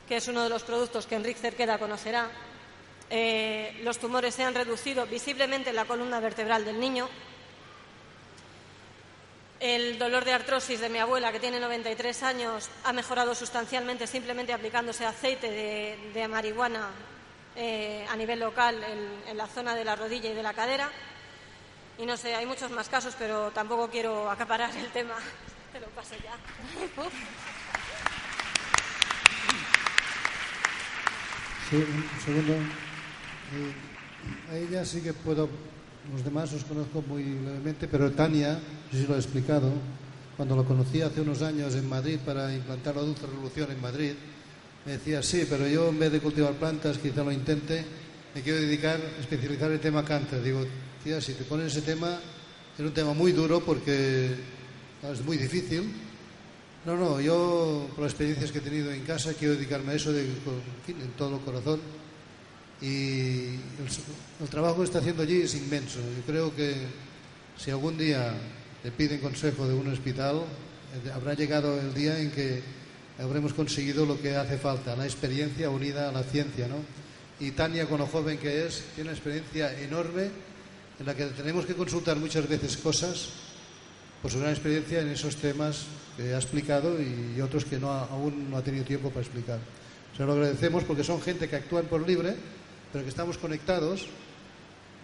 que 0.08 0.18
es 0.18 0.28
uno 0.28 0.44
de 0.44 0.50
los 0.50 0.64
productos 0.64 1.06
que 1.06 1.16
Enrique 1.16 1.40
Cerqueda 1.40 1.78
conocerá, 1.78 2.30
eh, 3.10 3.80
los 3.84 4.00
tumores 4.00 4.36
se 4.36 4.44
han 4.44 4.54
reducido 4.54 5.06
visiblemente 5.06 5.70
en 5.70 5.76
la 5.76 5.86
columna 5.86 6.20
vertebral 6.20 6.66
del 6.66 6.80
niño 6.80 7.08
el 9.60 9.98
dolor 9.98 10.24
de 10.24 10.34
artrosis 10.34 10.80
de 10.80 10.90
mi 10.90 11.00
abuela, 11.00 11.32
que 11.32 11.40
tiene 11.40 11.60
93 11.60 12.24
años, 12.24 12.70
ha 12.84 12.94
mejorado 12.94 13.34
sustancialmente 13.34 14.06
simplemente 14.06 14.54
aplicándose 14.54 15.06
aceite 15.06 15.50
de, 16.14 16.28
marihuana 16.28 16.90
eh, 17.56 18.06
a 18.10 18.16
nivel 18.16 18.40
local 18.40 18.84
en, 18.84 19.38
la 19.38 19.48
zona 19.48 19.74
de 19.74 19.84
la 19.84 19.96
rodilla 19.96 20.30
y 20.30 20.34
de 20.34 20.44
la 20.44 20.54
cadera. 20.54 20.92
Y 21.98 22.06
no 22.06 22.16
sé, 22.18 22.36
hay 22.36 22.46
muchos 22.46 22.70
más 22.70 22.90
casos, 22.90 23.16
pero 23.18 23.50
tampoco 23.52 23.90
quiero 23.90 24.30
acaparar 24.30 24.76
el 24.76 24.92
tema. 24.92 25.16
Te 25.74 25.80
lo 25.80 25.88
paso 25.88 26.16
ya. 26.24 26.38
Sí, 31.70 31.76
un 31.76 32.24
segundo. 32.24 32.54
Eh, 32.54 34.52
a 34.52 34.58
ella 34.58 34.86
sí 34.86 35.02
que 35.02 35.12
puedo 35.12 35.50
los 36.14 36.24
demás 36.24 36.54
os 36.54 36.64
conozco 36.64 37.04
muy 37.04 37.24
levemente, 37.24 37.90
pero 37.90 38.12
Tania, 38.12 38.54
no 38.54 38.92
sé 38.92 39.04
si 39.04 39.08
lo 39.08 39.16
he 39.16 39.20
explicado, 39.20 39.70
cuando 40.38 40.56
lo 40.56 40.64
conocí 40.64 41.02
hace 41.02 41.20
unos 41.20 41.42
años 41.42 41.76
en 41.76 41.90
Madrid 41.90 42.20
para 42.26 42.54
implantar 42.56 42.96
la 42.96 43.02
Dulce 43.02 43.28
Revolución 43.28 43.70
en 43.72 43.82
Madrid, 43.82 44.14
me 44.86 44.94
decía, 44.94 45.22
sí, 45.22 45.46
pero 45.50 45.68
yo 45.68 45.90
en 45.90 46.00
vez 46.00 46.14
de 46.14 46.22
cultivar 46.22 46.54
plantas, 46.54 46.98
quizá 47.00 47.26
lo 47.26 47.34
intente, 47.34 47.84
me 48.34 48.42
quiero 48.42 48.60
dedicar, 48.60 49.02
especializar 49.20 49.70
el 49.70 49.82
tema 49.82 50.06
cáncer. 50.06 50.42
Digo, 50.42 50.64
tía, 51.04 51.20
si 51.20 51.34
te 51.34 51.44
pones 51.44 51.76
ese 51.76 51.82
tema, 51.82 52.18
es 52.78 52.86
un 52.86 52.94
tema 52.94 53.14
muy 53.14 53.34
duro 53.34 53.60
porque 53.60 54.32
es 55.04 55.22
muy 55.26 55.36
difícil 55.36 55.92
No, 56.88 56.96
no, 56.96 57.20
yo 57.20 57.86
por 57.96 58.06
las 58.06 58.14
experiencias 58.14 58.50
que 58.50 58.60
he 58.60 58.62
tenido 58.62 58.90
en 58.94 59.02
casa 59.02 59.34
quiero 59.34 59.56
dedicarme 59.56 59.92
a 59.92 59.96
eso 59.96 60.14
de, 60.14 60.22
en, 60.22 60.38
fin, 60.86 60.96
en 61.02 61.12
todo 61.18 61.38
corazón. 61.40 61.82
Y 62.82 63.60
el, 64.40 64.48
trabajo 64.50 64.78
que 64.78 64.84
está 64.86 65.00
haciendo 65.00 65.24
allí 65.24 65.42
es 65.42 65.54
inmenso. 65.56 66.00
Yo 66.00 66.24
creo 66.26 66.56
que 66.56 66.76
si 67.58 67.72
algún 67.72 67.98
día 67.98 68.34
te 68.82 68.92
piden 68.92 69.20
consejo 69.20 69.68
de 69.68 69.74
un 69.74 69.92
hospital, 69.92 70.38
eh, 70.38 71.12
habrá 71.14 71.34
llegado 71.34 71.78
el 71.78 71.94
día 71.94 72.18
en 72.20 72.32
que 72.32 72.64
habremos 73.20 73.54
conseguido 73.54 74.06
lo 74.06 74.22
que 74.22 74.38
hace 74.38 74.58
falta, 74.58 74.96
la 74.96 75.04
experiencia 75.04 75.70
unida 75.70 76.08
a 76.08 76.14
la 76.14 76.24
ciencia. 76.24 76.70
¿no? 76.70 76.78
Y 77.46 77.52
Tania, 77.52 77.86
con 77.86 77.98
lo 77.98 78.08
joven 78.08 78.38
que 78.38 78.66
es, 78.66 78.86
tiene 78.96 79.10
una 79.10 79.18
experiencia 79.18 79.78
enorme 79.78 80.30
en 81.02 81.06
la 81.06 81.14
que 81.14 81.26
tenemos 81.26 81.66
que 81.66 81.76
consultar 81.76 82.16
muchas 82.16 82.48
veces 82.48 82.78
cosas 82.78 83.47
por 84.28 84.34
su 84.34 84.40
gran 84.40 84.52
experiencia 84.52 85.00
en 85.00 85.08
esos 85.08 85.38
temas 85.38 85.86
que 86.18 86.34
ha 86.34 86.36
explicado 86.36 86.98
y 87.02 87.40
otros 87.40 87.64
que 87.64 87.80
no 87.80 87.90
ha, 87.90 88.08
aún 88.08 88.52
no 88.52 88.58
ha 88.58 88.62
tenido 88.62 88.84
tiempo 88.84 89.08
para 89.08 89.22
explicar. 89.22 89.58
Se 90.18 90.26
lo 90.26 90.34
agradecemos 90.34 90.84
porque 90.84 91.02
son 91.02 91.22
gente 91.22 91.48
que 91.48 91.56
actúan 91.56 91.86
por 91.86 92.06
libre, 92.06 92.36
pero 92.92 93.06
que 93.06 93.10
estamos 93.10 93.38
conectados 93.38 94.06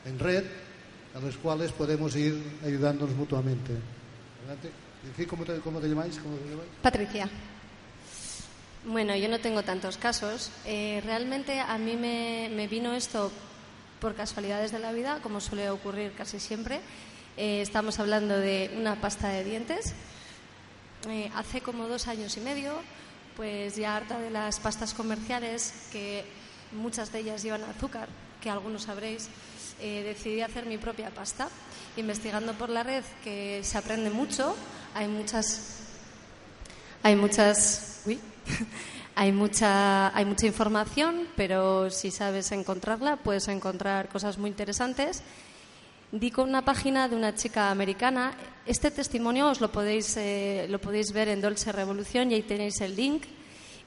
en 0.03 0.19
red, 0.19 0.43
a 1.15 1.21
los 1.21 1.37
cuales 1.37 1.71
podemos 1.71 2.13
ir 2.17 2.37
ayudándonos 2.65 3.15
mutuamente. 3.15 3.71
¿Cómo 5.29 5.45
te, 5.45 5.57
cómo 5.59 5.79
te 5.79 5.87
llamáis? 5.87 6.17
¿Cómo 6.17 6.35
te 6.35 6.49
llamáis? 6.49 6.69
Patricia. 6.81 7.29
Bueno, 8.85 9.15
yo 9.15 9.29
no 9.29 9.39
tengo 9.39 9.63
tantos 9.63 9.95
casos. 9.95 10.51
Eh, 10.65 11.01
realmente 11.05 11.61
a 11.61 11.77
mí 11.77 11.95
me, 11.95 12.51
me, 12.53 12.67
vino 12.67 12.93
esto 12.93 13.31
por 14.01 14.15
casualidades 14.15 14.73
de 14.73 14.79
la 14.79 14.91
vida, 14.91 15.19
como 15.23 15.39
suele 15.39 15.69
ocurrir 15.69 16.11
casi 16.11 16.41
siempre. 16.41 16.81
Eh, 17.35 17.61
estamos 17.61 17.99
hablando 17.99 18.37
de 18.37 18.69
una 18.77 19.01
pasta 19.01 19.29
de 19.29 19.43
dientes. 19.43 19.93
Eh, 21.09 21.31
hace 21.35 21.61
como 21.61 21.87
dos 21.87 22.07
años 22.07 22.37
y 22.37 22.41
medio, 22.41 22.75
pues 23.35 23.75
ya 23.75 23.97
harta 23.97 24.19
de 24.19 24.29
las 24.29 24.59
pastas 24.59 24.93
comerciales, 24.93 25.73
que 25.91 26.25
muchas 26.73 27.11
de 27.11 27.19
ellas 27.19 27.41
llevan 27.41 27.63
azúcar, 27.63 28.07
que 28.39 28.51
algunos 28.51 28.83
sabréis, 28.83 29.29
eh, 29.81 30.03
decidí 30.03 30.41
hacer 30.41 30.67
mi 30.67 30.77
propia 30.77 31.09
pasta. 31.09 31.49
Investigando 31.97 32.53
por 32.53 32.69
la 32.69 32.83
red, 32.83 33.03
que 33.23 33.61
se 33.63 33.79
aprende 33.79 34.11
mucho, 34.11 34.55
hay 34.93 35.07
muchas. 35.07 35.79
Hay 37.01 37.15
muchas. 37.15 38.03
Hay 39.15 39.31
mucha, 39.31 40.07
hay 40.17 40.25
mucha 40.25 40.47
información, 40.47 41.27
pero 41.35 41.91
si 41.91 42.09
sabes 42.09 42.51
encontrarla, 42.51 43.17
puedes 43.17 43.47
encontrar 43.47 44.09
cosas 44.09 44.39
muy 44.39 44.49
interesantes. 44.49 45.21
Di 46.13 46.29
con 46.29 46.47
una 46.47 46.61
página 46.63 47.09
de 47.09 47.15
una 47.15 47.33
chica 47.33 47.71
americana. 47.71 48.33
Este 48.67 48.91
testimonio 48.91 49.49
os 49.49 49.59
lo 49.59 49.71
podéis, 49.71 50.15
eh, 50.17 50.67
lo 50.69 50.77
podéis 50.77 51.11
ver 51.11 51.27
en 51.27 51.41
Dolce 51.41 51.71
Revolución 51.71 52.29
y 52.29 52.35
ahí 52.35 52.43
tenéis 52.43 52.81
el 52.81 52.95
link. 52.95 53.23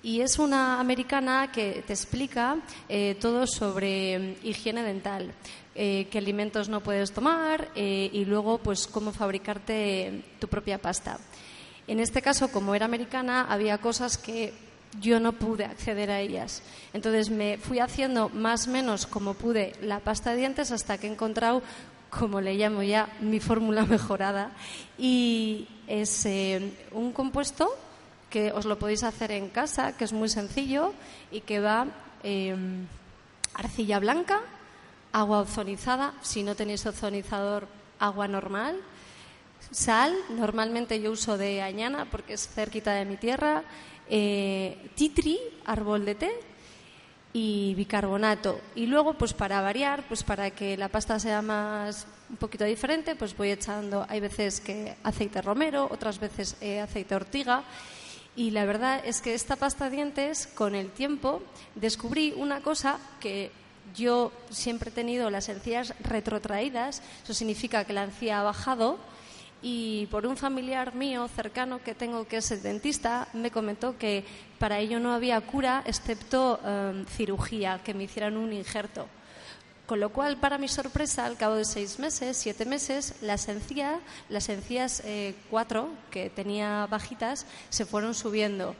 Y 0.02 0.20
es 0.22 0.40
una 0.40 0.80
americana 0.80 1.52
que 1.52 1.84
te 1.86 1.92
explica 1.92 2.56
eh, 2.88 3.16
todo 3.20 3.46
sobre 3.46 4.18
mm, 4.18 4.34
higiene 4.42 4.82
dental, 4.82 5.30
eh, 5.76 6.08
qué 6.10 6.18
alimentos 6.18 6.68
no 6.68 6.82
puedes 6.82 7.12
tomar 7.12 7.70
y 7.76 8.24
luego 8.24 8.58
pues 8.58 8.88
cómo 8.88 9.12
fabricarte 9.12 10.24
tu 10.40 10.48
propia 10.48 10.78
pasta. 10.78 11.20
En 11.86 12.00
este 12.00 12.22
caso, 12.22 12.50
como 12.50 12.74
era 12.74 12.86
americana, 12.86 13.46
había 13.48 13.78
cosas 13.78 14.18
que 14.18 14.52
yo 15.00 15.20
no 15.20 15.32
pude 15.32 15.64
acceder 15.64 16.10
a 16.10 16.20
ellas. 16.20 16.62
Entonces 16.92 17.30
me 17.30 17.58
fui 17.58 17.78
haciendo 17.78 18.28
más 18.30 18.66
o 18.66 18.70
menos 18.70 19.06
como 19.06 19.34
pude 19.34 19.74
la 19.80 20.00
pasta 20.00 20.30
de 20.30 20.38
dientes 20.38 20.72
hasta 20.72 20.98
que 20.98 21.06
he 21.06 21.12
encontrado, 21.12 21.62
como 22.10 22.40
le 22.40 22.54
llamo 22.54 22.82
ya, 22.82 23.08
mi 23.20 23.40
fórmula 23.40 23.84
mejorada. 23.86 24.52
Y 24.98 25.68
es 25.86 26.26
eh, 26.26 26.72
un 26.92 27.12
compuesto 27.12 27.76
que 28.30 28.52
os 28.52 28.64
lo 28.64 28.78
podéis 28.78 29.04
hacer 29.04 29.30
en 29.32 29.48
casa, 29.48 29.96
que 29.96 30.04
es 30.04 30.12
muy 30.12 30.28
sencillo 30.28 30.92
y 31.30 31.40
que 31.40 31.60
va 31.60 31.86
eh, 32.22 32.56
arcilla 33.54 33.98
blanca, 33.98 34.40
agua 35.12 35.40
ozonizada, 35.40 36.14
si 36.22 36.42
no 36.42 36.54
tenéis 36.54 36.84
ozonizador, 36.86 37.68
agua 37.98 38.28
normal, 38.28 38.76
sal, 39.70 40.14
normalmente 40.30 41.00
yo 41.00 41.12
uso 41.12 41.38
de 41.38 41.62
añana 41.62 42.06
porque 42.10 42.34
es 42.34 42.48
cerquita 42.48 42.92
de 42.92 43.04
mi 43.04 43.16
tierra, 43.16 43.64
eh, 44.08 44.90
titri, 44.94 45.38
árbol 45.64 46.04
de 46.04 46.14
té 46.14 46.32
y 47.36 47.74
bicarbonato. 47.74 48.58
Y 48.74 48.86
luego, 48.86 49.12
pues 49.12 49.34
para 49.34 49.60
variar, 49.60 50.04
pues 50.08 50.22
para 50.22 50.50
que 50.52 50.74
la 50.78 50.88
pasta 50.88 51.20
sea 51.20 51.42
más 51.42 52.06
un 52.30 52.38
poquito 52.38 52.64
diferente, 52.64 53.14
pues 53.14 53.36
voy 53.36 53.50
echando, 53.50 54.06
hay 54.08 54.20
veces 54.20 54.58
que 54.62 54.96
aceite 55.02 55.42
romero, 55.42 55.86
otras 55.92 56.18
veces 56.18 56.56
eh, 56.62 56.80
aceite 56.80 57.14
ortiga. 57.14 57.62
Y 58.36 58.52
la 58.52 58.64
verdad 58.64 59.02
es 59.04 59.20
que 59.20 59.34
esta 59.34 59.56
pasta 59.56 59.90
dientes, 59.90 60.46
con 60.46 60.74
el 60.74 60.88
tiempo, 60.88 61.42
descubrí 61.74 62.32
una 62.34 62.62
cosa 62.62 62.98
que 63.20 63.50
yo 63.94 64.32
siempre 64.48 64.88
he 64.88 64.94
tenido 64.94 65.28
las 65.28 65.50
encías 65.50 65.92
retrotraídas, 66.00 67.02
eso 67.22 67.34
significa 67.34 67.84
que 67.84 67.92
la 67.92 68.04
encía 68.04 68.40
ha 68.40 68.44
bajado, 68.44 68.96
y 69.68 70.06
por 70.12 70.28
un 70.28 70.36
familiar 70.36 70.94
mío 70.94 71.26
cercano 71.26 71.82
que 71.82 71.92
tengo 71.92 72.28
que 72.28 72.36
es 72.36 72.62
dentista, 72.62 73.26
me 73.32 73.50
comentó 73.50 73.98
que 73.98 74.24
para 74.60 74.78
ello 74.78 75.00
no 75.00 75.12
había 75.12 75.40
cura 75.40 75.82
excepto 75.84 76.60
eh, 76.64 77.04
cirugía, 77.08 77.80
que 77.82 77.92
me 77.92 78.04
hicieran 78.04 78.36
un 78.36 78.52
injerto. 78.52 79.08
Con 79.86 79.98
lo 79.98 80.10
cual, 80.10 80.36
para 80.36 80.58
mi 80.58 80.68
sorpresa, 80.68 81.26
al 81.26 81.36
cabo 81.36 81.56
de 81.56 81.64
seis 81.64 81.98
meses, 81.98 82.36
siete 82.36 82.64
meses, 82.64 83.16
las 83.22 83.48
encías, 83.48 83.98
las 84.28 84.48
encías 84.50 85.02
eh, 85.04 85.34
cuatro 85.50 85.88
que 86.12 86.30
tenía 86.30 86.86
bajitas, 86.86 87.44
se 87.68 87.86
fueron 87.86 88.14
subiendo. 88.14 88.76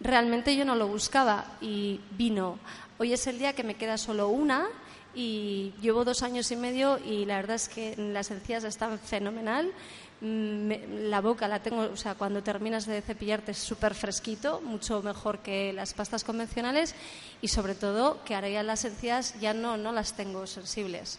Realmente 0.00 0.56
yo 0.56 0.64
no 0.64 0.74
lo 0.74 0.88
buscaba 0.88 1.44
y 1.60 2.00
vino. 2.12 2.58
Hoy 2.96 3.12
es 3.12 3.26
el 3.26 3.38
día 3.38 3.52
que 3.52 3.62
me 3.62 3.74
queda 3.74 3.98
solo 3.98 4.28
una 4.28 4.68
y 5.16 5.72
llevo 5.80 6.04
dos 6.04 6.22
años 6.22 6.50
y 6.50 6.56
medio 6.56 6.98
y 6.98 7.24
la 7.24 7.36
verdad 7.36 7.56
es 7.56 7.70
que 7.70 7.96
las 7.96 8.30
encías 8.30 8.64
están 8.64 8.98
fenomenal. 8.98 9.72
Mm, 10.20 11.08
la 11.08 11.22
boca 11.22 11.48
la 11.48 11.62
tengo, 11.62 11.82
o 11.90 11.96
sea, 11.96 12.14
cuando 12.14 12.42
terminas 12.42 12.84
de 12.84 13.00
cepillarte 13.00 13.52
es 13.52 13.58
súper 13.58 13.94
fresquito, 13.94 14.60
mucho 14.60 15.02
mejor 15.02 15.38
que 15.38 15.72
las 15.72 15.94
pastas 15.94 16.22
convencionales 16.22 16.94
y 17.40 17.48
sobre 17.48 17.74
todo 17.74 18.22
que 18.24 18.34
ahora 18.34 18.50
ya 18.50 18.62
las 18.62 18.84
encías 18.84 19.40
ya 19.40 19.54
no, 19.54 19.78
no 19.78 19.90
las 19.90 20.14
tengo 20.14 20.46
sensibles. 20.46 21.18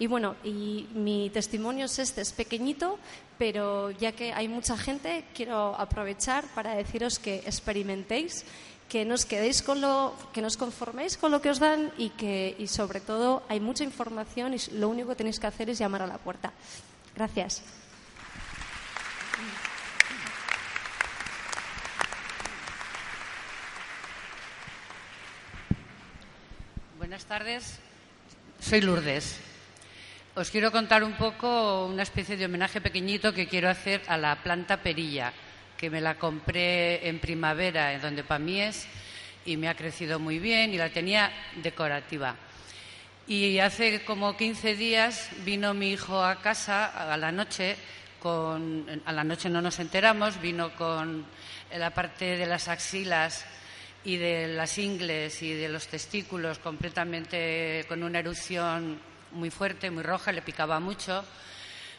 Y 0.00 0.08
bueno, 0.08 0.34
y 0.42 0.88
mi 0.92 1.30
testimonio 1.30 1.86
es 1.86 2.00
este, 2.00 2.22
es 2.22 2.32
pequeñito, 2.32 2.98
pero 3.38 3.92
ya 3.92 4.10
que 4.10 4.32
hay 4.32 4.48
mucha 4.48 4.76
gente, 4.76 5.24
quiero 5.34 5.74
aprovechar 5.76 6.44
para 6.54 6.74
deciros 6.74 7.20
que 7.20 7.36
experimentéis 7.46 8.44
que 8.88 9.04
nos 9.04 9.24
quedéis 9.24 9.62
con 9.62 9.80
lo, 9.80 10.14
que 10.32 10.42
nos 10.42 10.56
conforméis 10.56 11.16
con 11.16 11.32
lo 11.32 11.42
que 11.42 11.50
os 11.50 11.58
dan 11.58 11.90
y 11.98 12.10
que 12.10 12.54
y 12.58 12.68
sobre 12.68 13.00
todo 13.00 13.42
hay 13.48 13.58
mucha 13.58 13.82
información 13.84 14.54
y 14.54 14.58
lo 14.78 14.88
único 14.88 15.10
que 15.10 15.16
tenéis 15.16 15.40
que 15.40 15.46
hacer 15.46 15.70
es 15.70 15.78
llamar 15.78 16.02
a 16.02 16.06
la 16.06 16.18
puerta. 16.18 16.52
Gracias. 17.14 17.62
Buenas 26.98 27.24
tardes. 27.24 27.78
Soy 28.60 28.80
Lourdes. 28.80 29.38
Os 30.34 30.50
quiero 30.50 30.70
contar 30.70 31.02
un 31.02 31.16
poco 31.16 31.86
una 31.86 32.02
especie 32.02 32.36
de 32.36 32.44
homenaje 32.44 32.80
pequeñito 32.80 33.32
que 33.32 33.48
quiero 33.48 33.70
hacer 33.70 34.02
a 34.06 34.18
la 34.18 34.42
planta 34.42 34.82
perilla 34.82 35.32
que 35.76 35.90
me 35.90 36.00
la 36.00 36.16
compré 36.16 37.08
en 37.08 37.18
primavera 37.18 37.92
en 37.92 38.00
donde 38.00 38.24
para 38.24 38.38
mí 38.38 38.60
es 38.60 38.86
y 39.44 39.56
me 39.56 39.68
ha 39.68 39.74
crecido 39.74 40.18
muy 40.18 40.38
bien 40.38 40.72
y 40.72 40.78
la 40.78 40.90
tenía 40.90 41.32
decorativa. 41.62 42.36
Y 43.28 43.58
hace 43.58 44.04
como 44.04 44.36
15 44.36 44.76
días 44.76 45.30
vino 45.44 45.74
mi 45.74 45.92
hijo 45.92 46.22
a 46.22 46.40
casa 46.40 47.12
a 47.12 47.16
la 47.16 47.32
noche, 47.32 47.76
con, 48.20 49.02
a 49.04 49.12
la 49.12 49.24
noche 49.24 49.48
no 49.48 49.60
nos 49.60 49.78
enteramos, 49.78 50.40
vino 50.40 50.74
con 50.76 51.26
la 51.76 51.90
parte 51.90 52.36
de 52.36 52.46
las 52.46 52.68
axilas 52.68 53.44
y 54.04 54.16
de 54.16 54.48
las 54.48 54.78
ingles 54.78 55.42
y 55.42 55.52
de 55.52 55.68
los 55.68 55.88
testículos 55.88 56.60
completamente 56.60 57.84
con 57.88 58.04
una 58.04 58.20
erupción 58.20 59.00
muy 59.32 59.50
fuerte, 59.50 59.90
muy 59.90 60.04
roja, 60.04 60.30
le 60.30 60.42
picaba 60.42 60.78
mucho, 60.78 61.24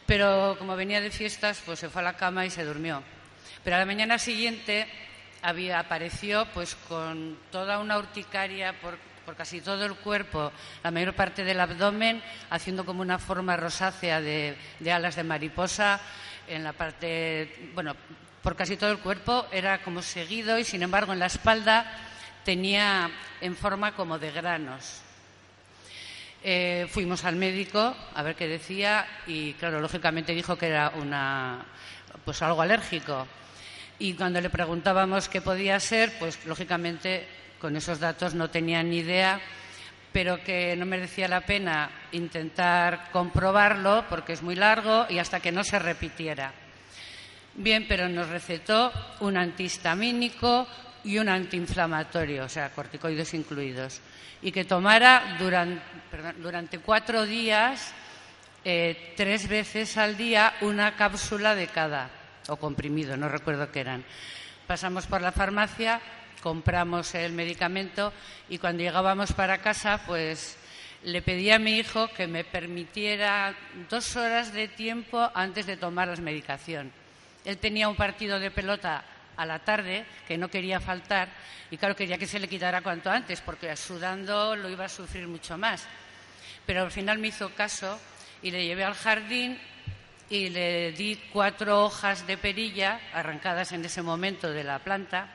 pero 0.05 0.55
como 0.57 0.77
venía 0.77 1.01
de 1.01 1.11
fiestas, 1.11 1.61
pues 1.65 1.79
se 1.79 1.89
fue 1.89 2.01
a 2.01 2.05
la 2.05 2.15
cama 2.15 2.45
y 2.45 2.49
se 2.49 2.63
durmió. 2.63 3.03
Pero 3.63 3.75
a 3.75 3.79
la 3.79 3.85
mañana 3.85 4.17
siguiente 4.17 4.87
había, 5.41 5.79
apareció 5.79 6.45
pues 6.53 6.75
con 6.75 7.37
toda 7.51 7.79
una 7.79 7.97
urticaria 7.97 8.73
por, 8.79 8.97
casi 9.35 9.61
todo 9.61 9.85
el 9.85 9.95
cuerpo, 9.95 10.51
la 10.83 10.91
mayor 10.91 11.13
parte 11.13 11.43
del 11.43 11.59
abdomen, 11.59 12.21
haciendo 12.49 12.85
como 12.85 13.01
una 13.01 13.19
forma 13.19 13.57
rosácea 13.57 14.21
de, 14.21 14.55
alas 14.91 15.15
de 15.15 15.23
mariposa 15.23 15.99
en 16.47 16.63
la 16.63 16.73
parte, 16.73 17.71
bueno, 17.73 17.95
por 18.41 18.55
casi 18.55 18.77
todo 18.77 18.91
el 18.91 18.99
cuerpo 18.99 19.47
era 19.51 19.81
como 19.83 20.01
seguido 20.01 20.57
y 20.57 20.63
sin 20.63 20.81
embargo 20.81 21.11
en 21.11 21.19
la 21.19 21.25
espalda 21.25 21.85
tenía 22.45 23.11
en 23.41 23.55
forma 23.57 23.93
como 23.93 24.17
de 24.17 24.31
granos. 24.31 25.01
Eh, 26.43 26.87
fuimos 26.89 27.25
al 27.25 27.35
médico 27.35 27.93
a 28.15 28.23
ver 28.23 28.35
qué 28.35 28.47
decía 28.47 29.05
y 29.25 29.53
claro, 29.53 29.81
lógicamente 29.81 30.33
dijo 30.33 30.55
que 30.57 30.67
era 30.67 30.91
una 30.95 31.65
pues 32.23 32.41
algo 32.41 32.61
alérgico. 32.61 33.27
Y 33.99 34.13
cuando 34.13 34.39
le 34.39 34.49
preguntábamos 34.49 35.27
qué 35.27 35.41
podía 35.41 35.79
ser, 35.79 36.11
pues 36.19 36.45
lógicamente 36.45 37.27
con 37.59 37.75
esos 37.75 37.99
datos 37.99 38.35
no 38.35 38.49
tenía 38.49 38.83
ni 38.83 38.97
idea, 38.97 39.41
pero 40.11 40.43
que 40.43 40.75
no 40.75 40.85
merecía 40.85 41.27
la 41.27 41.41
pena 41.41 41.89
intentar 42.11 43.09
comprobarlo 43.11 44.05
porque 44.09 44.33
es 44.33 44.43
muy 44.43 44.55
largo 44.55 45.05
y 45.09 45.17
hasta 45.17 45.39
que 45.39 45.51
no 45.51 45.63
se 45.63 45.79
repitiera. 45.79 46.53
Bien, 47.55 47.85
pero 47.87 48.07
nos 48.07 48.29
recetó 48.29 48.91
un 49.21 49.35
antihistamínico 49.35 50.67
y 51.03 51.17
un 51.17 51.29
antiinflamatorio, 51.29 52.45
o 52.45 52.49
sea, 52.49 52.69
corticoides 52.69 53.33
incluidos, 53.33 54.01
y 54.41 54.51
que 54.51 54.65
tomara 54.65 55.37
durante, 55.39 56.79
cuatro 56.79 57.25
días, 57.25 57.93
eh, 58.63 59.13
tres 59.15 59.47
veces 59.47 59.97
al 59.97 60.17
día, 60.17 60.53
una 60.61 60.95
cápsula 60.95 61.55
de 61.55 61.67
cada, 61.67 62.09
o 62.47 62.57
comprimido, 62.57 63.17
no 63.17 63.29
recuerdo 63.29 63.71
qué 63.71 63.81
eran. 63.81 64.03
Pasamos 64.65 65.07
por 65.07 65.21
la 65.21 65.31
farmacia, 65.31 66.01
compramos 66.41 67.15
el 67.15 67.33
medicamento 67.33 68.13
y 68.49 68.57
cuando 68.57 68.83
llegábamos 68.83 69.33
para 69.33 69.59
casa, 69.59 70.01
pues 70.05 70.57
le 71.03 71.21
pedí 71.21 71.51
a 71.51 71.59
mi 71.59 71.77
hijo 71.77 72.07
que 72.09 72.27
me 72.27 72.43
permitiera 72.43 73.55
dos 73.89 74.15
horas 74.15 74.53
de 74.53 74.67
tiempo 74.67 75.29
antes 75.33 75.65
de 75.65 75.77
tomar 75.77 76.07
la 76.07 76.15
medicación. 76.17 76.91
Él 77.45 77.57
tenía 77.57 77.87
un 77.87 77.95
partido 77.95 78.39
de 78.39 78.51
pelota 78.51 79.03
a 79.37 79.45
la 79.45 79.59
tarde 79.59 80.05
que 80.27 80.37
no 80.37 80.49
quería 80.49 80.79
faltar 80.79 81.29
y 81.69 81.77
claro 81.77 81.95
quería 81.95 82.17
que 82.17 82.27
se 82.27 82.39
le 82.39 82.49
quitara 82.49 82.81
cuanto 82.81 83.09
antes 83.09 83.39
porque 83.41 83.73
sudando 83.75 84.55
lo 84.55 84.69
iba 84.69 84.85
a 84.85 84.89
sufrir 84.89 85.27
mucho 85.27 85.57
más. 85.57 85.87
Pero 86.65 86.81
al 86.81 86.91
final 86.91 87.19
me 87.19 87.29
hizo 87.29 87.49
caso 87.53 87.99
y 88.41 88.51
le 88.51 88.65
llevé 88.65 88.83
al 88.83 88.95
jardín 88.95 89.57
y 90.29 90.49
le 90.49 90.91
di 90.91 91.15
cuatro 91.31 91.85
hojas 91.85 92.27
de 92.27 92.37
perilla 92.37 92.99
arrancadas 93.13 93.71
en 93.71 93.85
ese 93.85 94.01
momento 94.01 94.51
de 94.51 94.63
la 94.63 94.79
planta. 94.79 95.33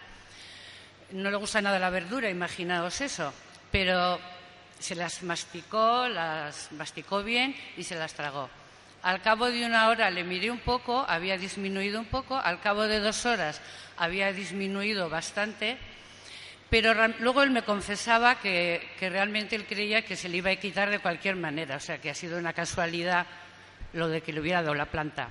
No 1.12 1.31
le 1.31 1.37
gusta 1.37 1.61
nada 1.61 1.78
la 1.78 1.90
verdura, 1.90 2.31
imaginaos 2.31 3.00
eso, 3.00 3.33
pero 3.70 4.18
se 4.78 4.94
las 4.94 5.22
masticó, 5.22 6.09
las 6.09 6.72
masticó 6.72 7.22
bien 7.22 7.55
y 7.76 7.85
se 7.85 7.96
las 7.96 8.14
tragó. 8.14 8.50
Al 9.02 9.20
cabo 9.20 9.50
de 9.50 9.66
una 9.66 9.88
hora 9.88 10.11
le 10.11 10.24
miré 10.24 10.50
un 10.50 10.61
poco, 10.61 11.05
había 11.09 11.37
disminuido 11.37 11.98
un 11.98 12.07
poco, 12.07 12.37
al 12.37 12.61
cabo 12.61 12.83
de 12.83 13.00
dos 13.00 13.26
horas 13.26 13.61
había 13.96 14.33
disminuido 14.33 15.09
bastante, 15.09 15.76
pero 16.70 16.94
luego 17.18 17.42
él 17.42 17.50
me 17.50 17.62
confesaba 17.62 18.37
que, 18.37 18.81
realmente 19.00 19.57
él 19.57 19.66
creía 19.66 20.02
que 20.05 20.16
se 20.16 20.28
le 20.28 20.38
iba 20.38 20.50
a 20.50 20.57
quitar 20.57 20.88
de 20.88 21.00
cualquier 21.00 21.37
manera, 21.37 21.76
o 21.76 21.81
sea 21.81 21.98
que 21.98 22.11
ha 22.11 22.14
sido 22.14 22.38
una 22.38 22.52
casualidad 22.52 23.26
lo 23.92 24.09
de 24.09 24.20
que 24.20 24.33
le 24.33 24.40
hubiera 24.40 24.62
dado 24.62 24.74
la 24.74 24.87
planta. 24.87 25.28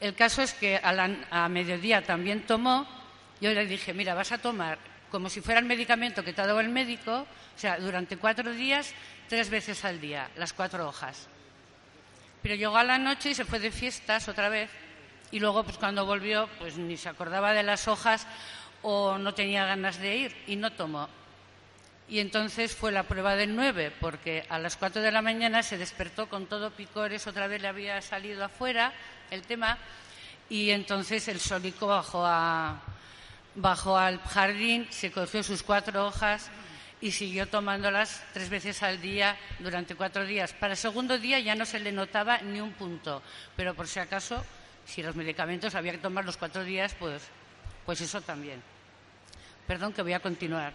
El 0.00 0.14
caso 0.14 0.42
es 0.42 0.54
que 0.54 0.76
a, 0.76 0.90
a 1.30 1.48
mediodía 1.48 2.02
también 2.02 2.46
tomó, 2.46 2.86
yo 3.40 3.52
le 3.52 3.66
dije, 3.66 3.94
mira, 3.94 4.14
vas 4.14 4.32
a 4.32 4.38
tomar 4.38 4.78
como 5.12 5.28
si 5.28 5.42
fuera 5.42 5.60
el 5.60 5.66
medicamento 5.66 6.24
que 6.24 6.32
te 6.32 6.40
ha 6.40 6.46
dado 6.46 6.58
el 6.58 6.70
médico, 6.70 7.12
o 7.12 7.58
sea, 7.58 7.78
durante 7.78 8.16
cuatro 8.16 8.50
días, 8.50 8.94
tres 9.28 9.50
veces 9.50 9.84
al 9.84 10.00
día, 10.00 10.30
las 10.36 10.54
cuatro 10.54 10.88
hojas. 10.88 11.28
Pero 12.40 12.54
llegó 12.54 12.78
a 12.78 12.82
la 12.82 12.96
noche 12.96 13.30
y 13.30 13.34
se 13.34 13.44
fue 13.44 13.60
de 13.60 13.70
fiestas 13.70 14.26
otra 14.28 14.48
vez. 14.48 14.70
Y 15.30 15.38
luego, 15.38 15.64
pues 15.64 15.76
cuando 15.76 16.06
volvió, 16.06 16.48
pues 16.58 16.78
ni 16.78 16.96
se 16.96 17.10
acordaba 17.10 17.52
de 17.52 17.62
las 17.62 17.88
hojas 17.88 18.26
o 18.80 19.18
no 19.18 19.34
tenía 19.34 19.66
ganas 19.66 19.98
de 19.98 20.16
ir 20.16 20.36
y 20.46 20.56
no 20.56 20.72
tomó. 20.72 21.08
Y 22.08 22.18
entonces 22.18 22.74
fue 22.74 22.92
la 22.92 23.04
prueba 23.04 23.36
del 23.36 23.54
9, 23.56 23.92
porque 24.00 24.44
a 24.48 24.58
las 24.58 24.76
4 24.76 25.00
de 25.00 25.12
la 25.12 25.22
mañana 25.22 25.62
se 25.62 25.78
despertó 25.78 26.28
con 26.28 26.46
todo 26.46 26.70
picores, 26.70 27.26
otra 27.26 27.46
vez 27.46 27.62
le 27.62 27.68
había 27.68 28.00
salido 28.02 28.44
afuera 28.44 28.92
el 29.30 29.42
tema, 29.42 29.78
y 30.50 30.70
entonces 30.70 31.28
el 31.28 31.40
solico 31.40 31.86
bajó, 31.86 32.26
a, 32.26 32.82
bajó 33.54 33.96
al 33.96 34.20
jardín, 34.20 34.86
se 34.90 35.10
cogió 35.10 35.42
sus 35.42 35.62
cuatro 35.62 36.06
hojas 36.06 36.50
y 37.00 37.10
siguió 37.10 37.48
tomándolas 37.48 38.22
tres 38.32 38.50
veces 38.50 38.82
al 38.82 39.00
día 39.00 39.36
durante 39.58 39.94
cuatro 39.94 40.26
días. 40.26 40.52
Para 40.52 40.74
el 40.74 40.78
segundo 40.78 41.18
día 41.18 41.40
ya 41.40 41.54
no 41.54 41.64
se 41.64 41.80
le 41.80 41.92
notaba 41.92 42.38
ni 42.38 42.60
un 42.60 42.72
punto, 42.72 43.22
pero 43.56 43.74
por 43.74 43.88
si 43.88 44.00
acaso, 44.00 44.44
si 44.84 45.02
los 45.02 45.16
medicamentos 45.16 45.74
había 45.74 45.92
que 45.92 45.98
tomar 45.98 46.24
los 46.24 46.36
cuatro 46.36 46.62
días, 46.62 46.94
pues, 46.98 47.22
pues 47.86 48.00
eso 48.00 48.20
también. 48.20 48.62
Perdón 49.66 49.92
que 49.92 50.02
voy 50.02 50.12
a 50.12 50.20
continuar. 50.20 50.72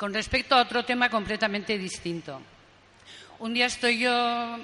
Con 0.00 0.14
respecto 0.14 0.54
a 0.54 0.62
otro 0.62 0.82
tema 0.82 1.10
completamente 1.10 1.76
distinto. 1.76 2.40
Un 3.38 3.52
día 3.52 3.66
estoy 3.66 3.98
yo 3.98 4.56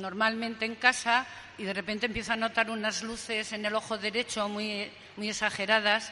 normalmente 0.00 0.64
en 0.64 0.76
casa 0.76 1.26
y 1.58 1.64
de 1.64 1.74
repente 1.74 2.06
empiezo 2.06 2.32
a 2.32 2.36
notar 2.36 2.70
unas 2.70 3.02
luces 3.02 3.52
en 3.52 3.66
el 3.66 3.74
ojo 3.74 3.98
derecho 3.98 4.48
muy, 4.48 4.88
exageradas 5.20 6.10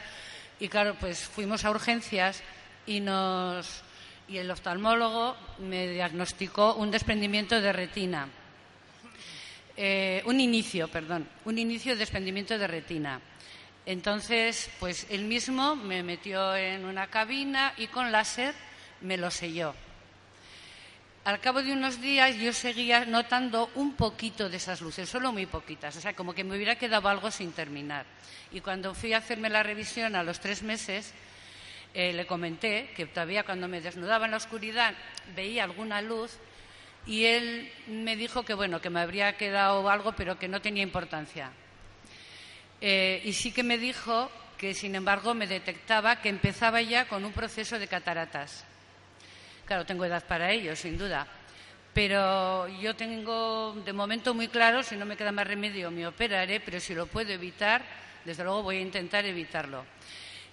y 0.59 0.67
claro, 0.67 0.93
pues 0.99 1.21
fuimos 1.25 1.65
a 1.65 1.71
urgencias 1.71 2.43
y 2.85 2.99
nos 2.99 3.81
y 4.27 4.37
el 4.37 4.51
oftalmólogo 4.51 5.35
me 5.57 5.87
diagnosticó 5.87 6.75
un 6.75 6.91
desprendimiento 6.91 7.59
de 7.59 7.73
retina. 7.73 8.27
Eh, 9.75 10.21
un 10.25 10.39
inicio, 10.39 10.87
perdón, 10.87 11.27
un 11.45 11.57
inicio 11.57 11.93
de 11.93 11.97
desprendimiento 11.97 12.55
de 12.59 12.67
retina. 12.67 13.21
Entonces, 13.87 14.69
pues 14.81 15.07
él 15.09 15.23
mismo 15.23 15.77
me 15.77 16.03
metió 16.03 16.53
en 16.57 16.83
una 16.83 17.07
cabina 17.07 17.73
y 17.77 17.87
con 17.87 18.11
láser 18.11 18.53
me 18.99 19.15
lo 19.15 19.31
selló. 19.31 19.73
Al 21.23 21.39
cabo 21.39 21.63
de 21.63 21.71
unos 21.71 22.01
días 22.01 22.35
yo 22.35 22.51
seguía 22.51 23.05
notando 23.05 23.71
un 23.75 23.93
poquito 23.93 24.49
de 24.49 24.57
esas 24.57 24.81
luces, 24.81 25.07
solo 25.07 25.31
muy 25.31 25.45
poquitas, 25.45 25.95
o 25.95 26.01
sea, 26.01 26.13
como 26.13 26.33
que 26.33 26.43
me 26.43 26.57
hubiera 26.57 26.75
quedado 26.75 27.07
algo 27.07 27.31
sin 27.31 27.53
terminar. 27.53 28.05
Y 28.51 28.59
cuando 28.59 28.93
fui 28.93 29.13
a 29.13 29.19
hacerme 29.19 29.49
la 29.49 29.63
revisión 29.63 30.17
a 30.17 30.23
los 30.23 30.41
tres 30.41 30.63
meses, 30.63 31.13
eh, 31.93 32.11
le 32.11 32.27
comenté 32.27 32.89
que 32.93 33.05
todavía 33.05 33.45
cuando 33.45 33.69
me 33.69 33.79
desnudaba 33.79 34.25
en 34.25 34.31
la 34.31 34.37
oscuridad 34.37 34.95
veía 35.33 35.63
alguna 35.63 36.01
luz 36.01 36.37
y 37.05 37.23
él 37.23 37.71
me 37.87 38.17
dijo 38.17 38.43
que 38.43 38.53
bueno, 38.53 38.81
que 38.81 38.89
me 38.89 38.99
habría 38.99 39.37
quedado 39.37 39.89
algo, 39.89 40.11
pero 40.11 40.37
que 40.37 40.49
no 40.49 40.61
tenía 40.61 40.83
importancia. 40.83 41.53
Eh, 42.79 43.21
y 43.25 43.33
sí 43.33 43.51
que 43.51 43.63
me 43.63 43.77
dijo 43.77 44.29
que, 44.57 44.73
sin 44.73 44.95
embargo, 44.95 45.33
me 45.33 45.47
detectaba 45.47 46.21
que 46.21 46.29
empezaba 46.29 46.81
ya 46.81 47.07
con 47.07 47.25
un 47.25 47.33
proceso 47.33 47.79
de 47.79 47.87
cataratas. 47.87 48.65
Claro, 49.65 49.85
tengo 49.85 50.05
edad 50.05 50.25
para 50.25 50.51
ello, 50.51 50.75
sin 50.75 50.97
duda. 50.97 51.27
Pero 51.93 52.67
yo 52.79 52.95
tengo 52.95 53.73
de 53.83 53.93
momento 53.93 54.33
muy 54.33 54.47
claro, 54.47 54.83
si 54.83 54.95
no 54.95 55.05
me 55.05 55.17
queda 55.17 55.31
más 55.31 55.47
remedio, 55.47 55.89
me 55.89 56.05
operaré, 56.05 56.59
pero 56.59 56.79
si 56.79 56.93
lo 56.93 57.07
puedo 57.07 57.31
evitar, 57.31 57.83
desde 58.23 58.43
luego 58.43 58.63
voy 58.63 58.77
a 58.77 58.81
intentar 58.81 59.25
evitarlo. 59.25 59.83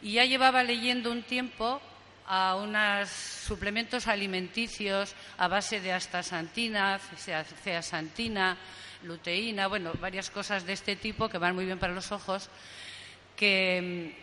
Y 0.00 0.14
ya 0.14 0.24
llevaba 0.24 0.62
leyendo 0.62 1.10
un 1.10 1.22
tiempo 1.22 1.80
a 2.26 2.56
unos 2.56 3.10
suplementos 3.10 4.08
alimenticios 4.08 5.14
a 5.36 5.48
base 5.48 5.80
de 5.80 5.92
astaxantina, 5.92 6.98
ceasantina, 7.62 8.56
luteína, 9.04 9.66
bueno, 9.66 9.92
varias 10.00 10.30
cosas 10.30 10.66
de 10.66 10.72
este 10.72 10.96
tipo 10.96 11.28
que 11.28 11.38
van 11.38 11.54
muy 11.54 11.64
bien 11.64 11.78
para 11.78 11.94
los 11.94 12.12
ojos, 12.12 12.48
que, 13.36 14.14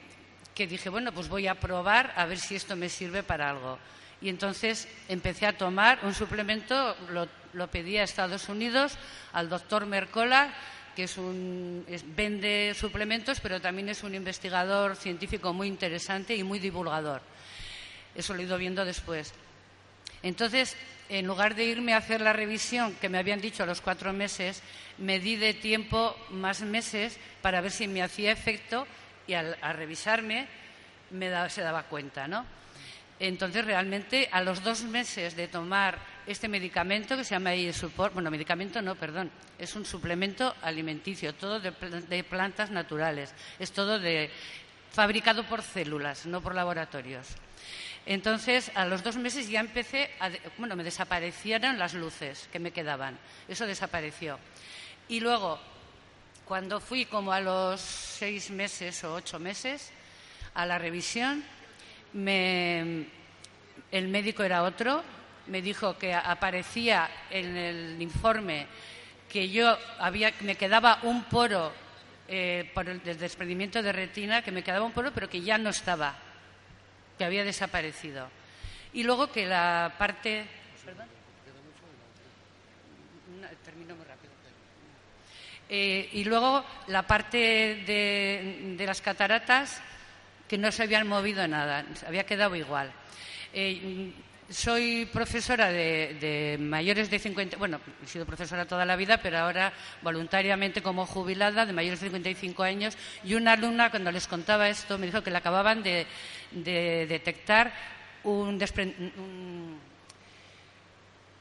dije, 0.56 0.90
bueno, 0.90 1.12
pues 1.12 1.28
voy 1.28 1.48
a 1.48 1.56
probar 1.56 2.14
a 2.16 2.26
ver 2.26 2.40
si 2.40 2.56
esto 2.56 2.76
me 2.76 2.90
sirve 2.90 3.24
para 3.24 3.50
algo. 3.50 3.80
Y 4.22 4.30
entonces 4.30 4.88
empecé 5.08 5.48
a 5.48 5.58
tomar 5.58 6.00
un 6.04 6.14
suplemento, 6.14 6.96
lo, 7.54 7.68
pedí 7.68 7.98
a 7.98 8.04
Estados 8.04 8.50
Unidos, 8.50 8.98
al 9.34 9.50
doctor 9.50 9.86
Mercola, 9.86 10.54
que 10.96 11.04
es 11.04 11.18
un, 11.18 11.86
vende 12.16 12.76
suplementos, 12.78 13.40
pero 13.40 13.60
también 13.60 13.90
es 13.90 14.04
un 14.04 14.14
investigador 14.14 14.96
científico 14.96 15.54
muy 15.54 15.68
interesante 15.68 16.36
y 16.36 16.44
muy 16.44 16.60
divulgador. 16.60 17.22
Eso 18.14 18.34
lo 18.34 18.42
he 18.42 18.44
ido 18.44 18.58
viendo 18.58 18.86
después. 18.86 19.34
Entonces, 20.24 20.76
en 21.10 21.28
lugar 21.28 21.56
de 21.56 21.66
irme 21.66 21.94
a 21.94 21.98
hacer 21.98 22.22
la 22.22 22.34
revisión 22.34 22.96
que 22.96 23.10
me 23.10 23.18
habían 23.18 23.42
dicho 23.42 23.64
a 23.64 23.66
los 23.66 23.82
cuatro 23.82 24.14
meses, 24.14 24.62
me 24.98 25.20
di 25.20 25.36
de 25.36 25.54
tiempo 25.54 26.16
más 26.30 26.62
meses 26.62 27.18
para 27.42 27.62
ver 27.62 27.72
si 27.72 27.88
me 27.88 28.02
hacía 28.02 28.32
efecto 28.32 28.88
y 29.28 29.34
al, 29.34 29.58
revisarme 29.76 30.48
me 31.12 31.50
se 31.50 31.62
daba 31.62 31.84
cuenta, 31.84 32.28
¿no? 32.28 32.46
Entonces, 33.20 33.66
realmente, 33.66 34.30
a 34.32 34.42
los 34.42 34.64
dos 34.64 34.84
meses 34.84 35.36
de 35.36 35.48
tomar 35.48 36.00
este 36.26 36.48
medicamento 36.48 37.16
que 37.18 37.24
se 37.24 37.36
llama 37.36 37.52
support 37.72 38.14
bueno, 38.14 38.32
medicamento 38.32 38.82
no, 38.82 38.96
perdón, 38.96 39.30
es 39.60 39.76
un 39.76 39.86
suplemento 39.86 40.56
alimenticio, 40.64 41.36
todo 41.36 41.60
de, 41.60 42.24
plantas 42.24 42.72
naturales, 42.72 43.34
es 43.60 43.72
todo 43.72 44.00
de, 44.00 44.32
fabricado 44.92 45.44
por 45.44 45.62
células, 45.62 46.26
no 46.26 46.42
por 46.42 46.56
laboratorios. 46.56 47.28
Entonces, 48.06 48.72
a 48.76 48.86
los 48.86 49.04
dos 49.04 49.16
meses 49.18 49.48
ya 49.48 49.60
empecé, 49.60 50.10
a, 50.20 50.30
bueno, 50.58 50.76
me 50.76 50.84
desaparecieron 50.84 51.78
las 51.78 51.94
luces 51.94 52.50
que 52.52 52.60
me 52.60 52.72
quedaban, 52.72 53.18
eso 53.48 53.68
desapareció. 53.68 54.40
Y 55.08 55.20
luego, 55.20 55.60
cuando 56.46 56.80
fui 56.80 57.06
como 57.06 57.32
a 57.32 57.40
los 57.40 57.80
seis 57.80 58.50
meses 58.50 59.04
o 59.04 59.14
ocho 59.14 59.40
meses 59.40 59.92
a 60.54 60.66
la 60.66 60.78
revisión, 60.78 61.44
el 62.14 63.08
médico 63.92 64.44
era 64.44 64.64
otro, 64.64 65.04
me 65.48 65.62
dijo 65.62 65.98
que 65.98 66.14
aparecía 66.14 67.10
en 67.30 67.56
el 67.56 68.02
informe 68.02 68.68
que 69.32 69.50
yo 69.50 69.78
había, 70.00 70.34
me 70.42 70.56
quedaba 70.56 71.00
un 71.04 71.24
poro 71.24 71.72
eh, 72.28 72.70
por 72.74 72.88
el, 72.90 73.02
desprendimiento 73.02 73.82
de 73.82 73.92
retina, 73.92 74.42
que 74.42 74.52
me 74.52 74.64
quedaba 74.64 74.86
un 74.86 74.92
poro, 74.92 75.12
pero 75.14 75.30
que 75.30 75.42
ya 75.42 75.58
no 75.58 75.70
estaba, 75.70 76.16
que 77.18 77.26
había 77.26 77.44
desaparecido. 77.44 78.30
Y 78.94 79.04
luego 79.04 79.32
que 79.32 79.46
la 79.46 79.96
parte. 79.98 80.46
¿Perdón? 80.86 81.08
No, 83.40 83.48
termino 83.64 83.96
muy 83.96 84.06
rápido. 84.06 84.32
Eh, 85.70 86.10
y 86.14 86.24
luego 86.26 86.66
la 86.88 87.04
parte 87.08 87.38
de, 87.86 88.76
de 88.78 88.86
las 88.86 89.02
cataratas 89.02 89.82
que 90.50 90.58
no 90.58 90.70
se 90.70 90.84
habían 90.84 91.08
movido 91.08 91.48
nada, 91.48 91.86
había 92.06 92.26
quedado 92.26 92.54
igual. 92.58 92.92
Eh, 93.54 94.12
soy 94.52 95.06
profesora 95.12 95.72
de, 95.72 96.58
mayores 96.60 97.10
de 97.10 97.20
50, 97.20 97.58
bueno, 97.58 97.80
he 98.04 98.08
sido 98.08 98.26
profesora 98.26 98.66
toda 98.66 98.86
la 98.86 98.96
vida, 98.96 99.18
pero 99.18 99.40
ahora 99.40 99.74
voluntariamente 100.02 100.82
como 100.82 101.06
jubilada 101.06 101.66
de 101.66 101.74
mayores 101.74 102.02
de 102.02 102.08
55 102.08 102.64
años. 102.64 102.98
Y 103.24 103.36
una 103.36 103.54
alumna, 103.54 103.90
cuando 103.90 104.12
les 104.12 104.28
contaba 104.28 104.70
esto, 104.70 104.98
me 104.98 105.08
dijo 105.08 105.24
que 105.24 105.32
le 105.32 105.38
acababan 105.38 105.82
de, 105.84 106.06
de 106.52 107.06
detectar 107.08 107.72
un, 108.24 108.60
un 109.18 109.80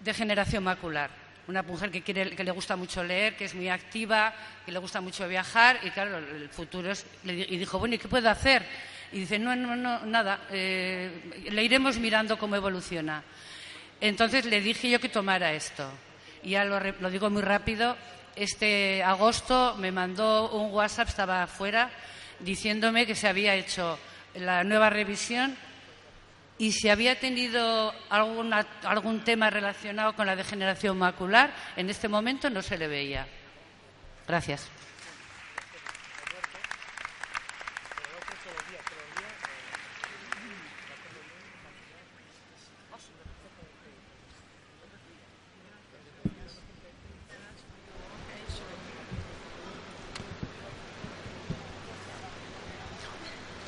degeneración 0.01 0.65
macular. 0.65 1.11
Una 1.49 1.63
mujer 1.63 1.91
que, 1.91 2.03
quiere, 2.03 2.37
que 2.37 2.45
le 2.45 2.53
gusta 2.53 2.77
mucho 2.77 3.03
leer, 3.03 3.37
que 3.37 3.47
es 3.47 3.55
muy 3.55 3.69
activa, 3.69 4.33
que 4.65 4.71
le 4.71 4.79
gusta 4.79 5.01
mucho 5.01 5.27
viajar, 5.27 5.81
y 5.83 5.91
claro, 5.91 6.19
el 6.19 6.49
futuro 6.49 6.93
es. 6.93 7.05
Y 7.25 7.57
dijo, 7.57 7.79
bueno, 7.79 7.97
¿y 7.97 7.99
qué 7.99 8.07
puedo 8.07 8.31
hacer? 8.31 8.65
Y 9.13 9.21
dice, 9.21 9.39
no, 9.39 9.55
no, 9.57 9.75
no, 9.77 10.05
nada, 10.07 10.41
eh, 10.51 11.11
le 11.51 11.65
iremos 11.65 11.99
mirando 11.99 12.39
cómo 12.39 12.57
evoluciona. 12.57 13.23
Entonces 14.01 14.45
le 14.45 14.61
dije 14.61 14.89
yo 14.89 15.01
que 15.01 15.09
tomara 15.09 15.53
esto. 15.53 15.91
Y 16.43 16.51
ya 16.51 16.65
lo, 16.65 16.81
lo, 16.81 17.11
digo 17.11 17.29
muy 17.29 17.43
rápido, 17.43 17.97
este 18.37 19.03
agosto 19.03 19.75
me 19.79 19.93
mandó 19.93 20.51
un 20.53 20.73
WhatsApp, 20.73 21.09
estaba 21.09 21.43
afuera, 21.43 21.91
diciéndome 22.39 23.07
que 23.07 23.15
se 23.15 23.29
había 23.29 23.55
hecho 23.55 23.99
la 24.35 24.65
nueva 24.65 24.91
revisión 24.91 25.57
y 26.61 26.73
si 26.73 26.91
había 26.91 27.19
tenido 27.19 27.93
alguna, 28.11 28.67
algún 28.85 29.25
tema 29.25 29.49
relacionado 29.49 30.15
con 30.15 30.27
la 30.27 30.37
degeneración 30.37 30.99
macular, 30.99 31.55
en 31.75 31.89
este 31.89 32.07
momento 32.07 32.51
no 32.51 32.61
se 32.61 32.77
le 32.77 32.87
veía. 32.87 33.27
Gracias. 34.29 34.69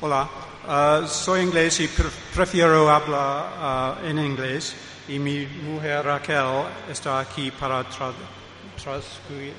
Hola, 0.05 0.27
uh, 0.67 1.07
soy 1.07 1.39
inglés 1.43 1.79
y 1.79 1.87
pre 1.87 2.09
prefiero 2.35 2.91
hablar 2.91 4.01
uh, 4.03 4.05
en 4.05 4.19
inglés 4.19 4.75
y 5.07 5.17
mi 5.17 5.45
mujer 5.45 6.03
Raquel 6.03 6.65
está 6.91 7.21
aquí 7.21 7.51
para 7.51 7.85
tra 7.85 8.11
traducir. 8.83 9.53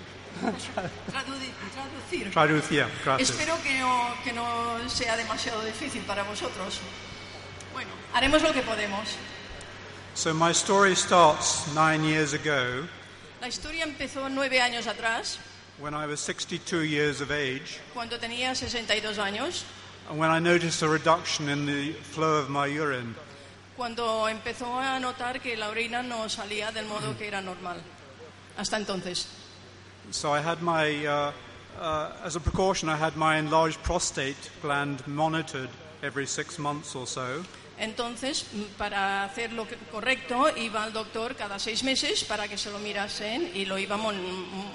traducir. 1.11 2.31
Traducir, 2.31 2.87
gracias. 3.03 3.31
Espero 3.31 3.57
que 3.63 3.79
no, 3.79 4.15
que 4.23 4.35
no 4.35 4.87
sea 4.87 5.17
demasiado 5.17 5.65
difícil 5.65 6.03
para 6.03 6.25
vosotros. 6.25 6.79
Bueno, 7.73 7.89
haremos 8.13 8.43
lo 8.43 8.53
que 8.53 8.61
podemos. 8.61 9.17
So 10.13 10.35
my 10.35 10.51
story 10.51 10.95
starts 10.95 11.69
nine 11.75 12.05
years 12.05 12.35
ago. 12.35 12.87
La 13.41 13.49
historia 13.49 13.85
empezó 13.85 14.29
nueve 14.29 14.61
años 14.61 14.87
atrás. 14.89 15.39
When 15.79 15.95
I 15.95 16.05
was 16.07 16.21
62 16.21 16.85
years 16.85 17.23
of 17.23 17.31
age. 17.31 17.81
Cuando 17.95 18.19
tenía 18.19 18.55
62 18.55 19.19
años. 19.19 19.65
And 20.09 20.19
when 20.19 20.31
I 20.31 20.39
noticed 20.39 20.83
a 20.83 20.89
reduction 20.89 21.49
in 21.49 21.67
the 21.67 21.93
flow 21.93 22.37
of 22.37 22.51
my 22.51 22.67
urine. 22.67 23.15
Cuando 23.77 24.29
empezó 24.29 24.79
a 24.79 25.01
notar 25.01 25.41
que 25.41 25.57
la 25.57 25.69
orina 25.69 26.03
no 26.03 26.29
salía 26.29 26.73
del 26.73 26.87
modo 26.87 27.17
que 27.17 27.27
era 27.27 27.41
normal. 27.41 27.81
Hasta 28.57 28.77
entonces. 28.77 29.27
So 30.11 30.33
I 30.33 30.41
had 30.41 30.63
my, 30.63 31.07
uh, 31.07 31.33
uh, 31.81 32.13
as 32.23 32.37
a 32.37 32.41
precaution, 32.41 32.89
I 32.89 32.97
had 32.97 33.17
my 33.17 33.39
enlarged 33.39 33.83
prostate 33.83 34.51
gland 34.63 35.05
monitored 35.07 35.71
every 36.03 36.27
six 36.27 36.59
months 36.59 36.95
or 36.95 37.07
so. 37.07 37.43
Entonces, 37.79 38.45
para 38.79 39.25
hacer 39.25 39.53
lo 39.53 39.67
correcto, 39.91 40.55
iba 40.57 40.85
al 40.85 40.93
doctor 40.93 41.35
cada 41.35 41.59
seis 41.59 41.83
meses 41.83 42.23
para 42.23 42.47
que 42.47 42.57
se 42.57 42.71
lo 42.71 42.79
mirasen 42.79 43.51
y 43.55 43.65
lo 43.65 43.79
iba 43.79 43.97
mon 43.97 44.15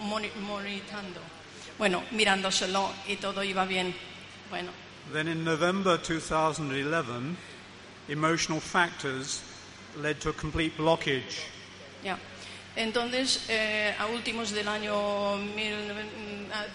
mon 0.01 0.23
monitando. 0.41 1.21
Bueno, 1.77 2.03
mirándoselo 2.11 2.91
y 3.07 3.15
todo 3.15 3.43
iba 3.43 3.63
bien. 3.65 3.95
Bueno. 4.49 4.88
Then 5.11 5.27
in 5.27 5.43
November 5.43 5.97
2011, 5.97 7.35
emotional 8.09 8.59
factors 8.59 9.41
led 9.97 10.21
to 10.21 10.29
a 10.29 10.33
complete 10.33 10.77
blockage. 10.77 11.45
Yeah. 12.03 12.17
Entonces, 12.75 13.45
eh, 13.49 13.95
a 13.97 14.05
últimos 14.05 14.51
del 14.51 14.67
año 14.67 15.37
mil, 15.55 15.73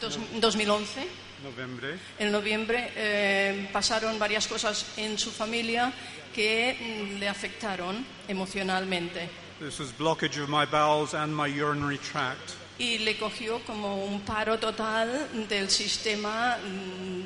dos, 0.00 0.18
2011, 0.40 1.06
noviembre. 1.44 1.98
en 2.18 2.32
noviembre, 2.32 2.90
eh, 2.96 3.68
pasaron 3.72 4.18
varias 4.18 4.48
cosas 4.48 4.84
en 4.96 5.16
su 5.16 5.30
familia 5.30 5.92
que 6.34 7.16
le 7.20 7.28
afectaron 7.28 8.04
emocionalmente. 8.26 9.28
This 9.60 9.78
was 9.78 9.92
blockage 9.92 10.42
of 10.42 10.48
my 10.48 10.66
bowels 10.66 11.14
and 11.14 11.34
my 11.34 11.46
urinary 11.46 11.98
tract. 11.98 12.56
Y 12.78 12.98
le 12.98 13.16
cogió 13.16 13.60
como 13.64 14.04
un 14.04 14.22
paro 14.22 14.58
total 14.58 15.46
del 15.48 15.70
sistema 15.70 16.58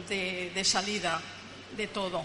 de, 0.08 0.52
de 0.54 0.64
salida, 0.64 1.20
de 1.76 1.86
todo. 1.86 2.24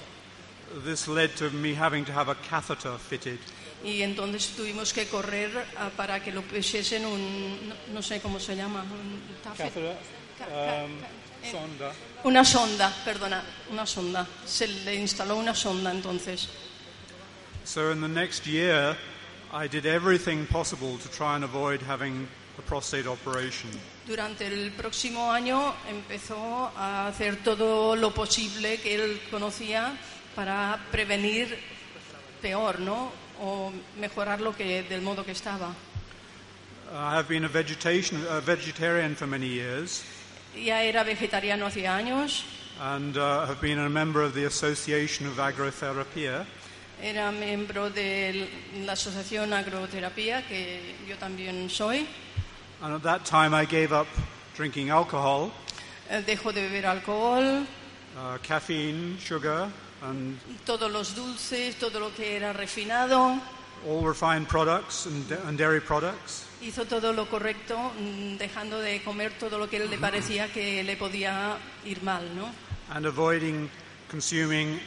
This 0.86 1.08
led 1.08 1.36
to 1.38 1.50
me 1.52 1.74
having 1.74 2.04
to 2.06 2.12
have 2.12 2.30
a 2.30 2.36
catheter 2.36 2.98
fitted. 2.98 3.40
Y 3.84 4.02
entonces 4.02 4.48
tuvimos 4.56 4.94
que 4.94 5.08
correr 5.08 5.52
uh, 5.56 5.90
para 5.96 6.22
que 6.24 6.32
lo 6.32 6.42
pusiesen 6.42 7.06
un, 7.06 7.70
no, 7.70 7.76
no, 7.94 8.02
sé 8.02 8.22
cómo 8.22 8.40
se 8.40 8.56
llama, 8.56 8.82
un 8.82 9.22
catheter, 9.44 9.98
ca 10.40 10.46
ca 10.46 10.86
um, 10.86 11.00
ca 11.00 11.52
sonda. 11.52 11.94
Una 12.24 12.46
sonda, 12.46 12.94
perdona, 13.04 13.44
una 13.72 13.86
sonda. 13.86 14.26
Se 14.46 14.68
le 14.68 14.96
instaló 14.96 15.36
una 15.36 15.54
sonda 15.54 15.92
entonces. 15.92 16.48
So 17.66 17.92
in 17.92 18.02
the 18.02 18.08
next 18.08 18.46
year, 18.46 18.98
I 19.54 19.68
did 19.68 19.86
everything 19.86 20.46
possible 20.48 20.98
to 20.98 21.10
try 21.10 21.36
and 21.36 21.44
avoid 21.44 21.82
having. 21.82 22.28
Durante 24.06 24.48
el 24.48 24.72
próximo 24.72 25.32
año 25.32 25.74
empezó 25.90 26.72
a 26.76 27.08
hacer 27.08 27.38
todo 27.44 27.96
lo 27.96 28.14
posible 28.14 28.80
que 28.80 28.96
él 28.96 29.22
conocía 29.32 29.98
para 30.36 30.80
prevenir 30.92 31.58
peor, 32.42 32.80
¿no? 32.80 33.12
O 33.42 33.72
mejorar 34.00 34.42
lo 34.42 34.56
que 34.56 34.84
del 34.84 35.02
modo 35.02 35.26
que 35.26 35.32
estaba. 35.32 35.74
I 36.92 37.16
have 37.16 37.28
been 37.28 37.44
a, 37.44 37.48
vegetation, 37.48 38.24
a 38.30 38.40
vegetarian 38.40 39.16
for 39.16 39.26
many 39.26 39.48
years. 39.48 40.04
Ya 40.56 40.84
era 40.84 41.04
vegetariano 41.04 41.66
hacía 41.66 41.96
años. 41.96 42.44
And 42.80 43.18
uh, 43.18 43.48
have 43.48 43.62
been 43.62 43.80
a 43.80 43.90
member 43.90 44.22
of 44.22 44.34
the 44.36 44.46
Association 44.46 45.28
of 45.28 45.38
Agrotherapia. 45.38 46.46
Era 47.04 47.34
miembro 47.34 47.90
de 47.90 48.48
la 48.86 48.94
Asociación 48.94 49.52
Agroterapia, 49.52 50.42
que 50.48 50.96
yo 51.06 51.18
también 51.18 51.70
soy. 51.70 52.08
And 52.82 52.96
at 52.96 53.02
that 53.02 53.26
time 53.26 53.54
I 53.54 53.66
gave 53.66 53.92
up 53.92 54.08
drinking 54.56 54.90
alcohol. 54.90 55.52
Dejo 56.26 56.54
de 56.54 56.62
beber 56.62 56.86
alcohol. 56.86 57.68
Uh, 58.16 58.38
caffeine, 58.42 59.18
sugar, 59.20 59.68
and 60.02 60.40
todos 60.66 60.90
los 60.90 61.14
dulces, 61.14 61.76
todo 61.76 62.00
lo 62.00 62.14
que 62.16 62.38
era 62.38 62.54
refinado. 62.54 63.38
All 63.86 64.06
refined 64.06 64.48
products 64.48 65.06
and, 65.06 65.30
and 65.46 65.58
dairy 65.58 65.82
products. 65.82 66.46
Hizo 66.62 66.86
todo 66.86 67.12
lo 67.12 67.26
correcto, 67.26 67.92
dejando 68.40 68.80
de 68.80 69.02
comer 69.04 69.34
todo 69.38 69.58
lo 69.58 69.68
que 69.70 69.80
le 69.80 69.98
parecía 69.98 70.48
que 70.54 70.82
le 70.84 70.96
podía 70.96 71.58
ir 71.84 72.02
mal, 72.02 72.34
¿no? 72.34 72.50
And 72.96 73.06
avoiding 73.06 73.70
consuming 74.10 74.80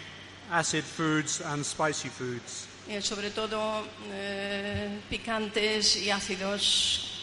acid 0.50 0.84
foods 0.84 1.40
and 1.40 1.64
spicy 1.64 2.08
foods. 2.08 2.66
Y 2.88 3.00
sobre 3.02 3.30
todo 3.30 3.84
eh, 4.12 5.00
picantes 5.10 5.96
y 5.96 6.10
ácidos 6.10 7.16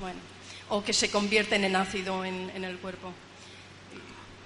bueno, 0.00 0.18
o 0.70 0.82
que 0.82 0.92
se 0.92 1.10
convierten 1.10 1.64
en 1.64 1.76
ácido 1.76 2.24
en, 2.24 2.50
en 2.54 2.64
el 2.64 2.78
cuerpo. 2.78 3.12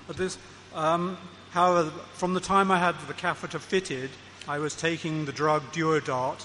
But 0.07 0.17
this, 0.17 0.39
um, 0.75 1.17
however, 1.53 1.91
from 2.15 2.35
the 2.35 2.41
time 2.41 2.71
I 2.71 2.79
had 2.79 2.95
the 3.09 3.15
catheter 3.15 3.59
fitted, 3.59 4.11
I 4.49 4.59
was 4.59 4.75
taking 4.75 5.25
the 5.25 5.33
drug 5.33 5.63
Duodart. 5.73 6.45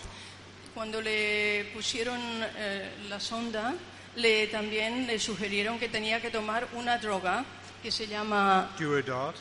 Cuando 0.74 1.02
le 1.02 1.66
pusieron 1.74 2.20
eh, 2.58 2.90
la 3.10 3.20
sonda, 3.20 3.76
le 4.16 4.48
también 4.48 5.06
le 5.06 5.20
sugirieron 5.20 5.78
que 5.78 5.90
tenía 5.90 6.22
que 6.22 6.32
tomar 6.32 6.68
una 6.74 6.98
droga 6.98 7.44
que 7.84 7.92
se 7.92 8.08
llama 8.08 8.70
Duodart. 8.80 9.36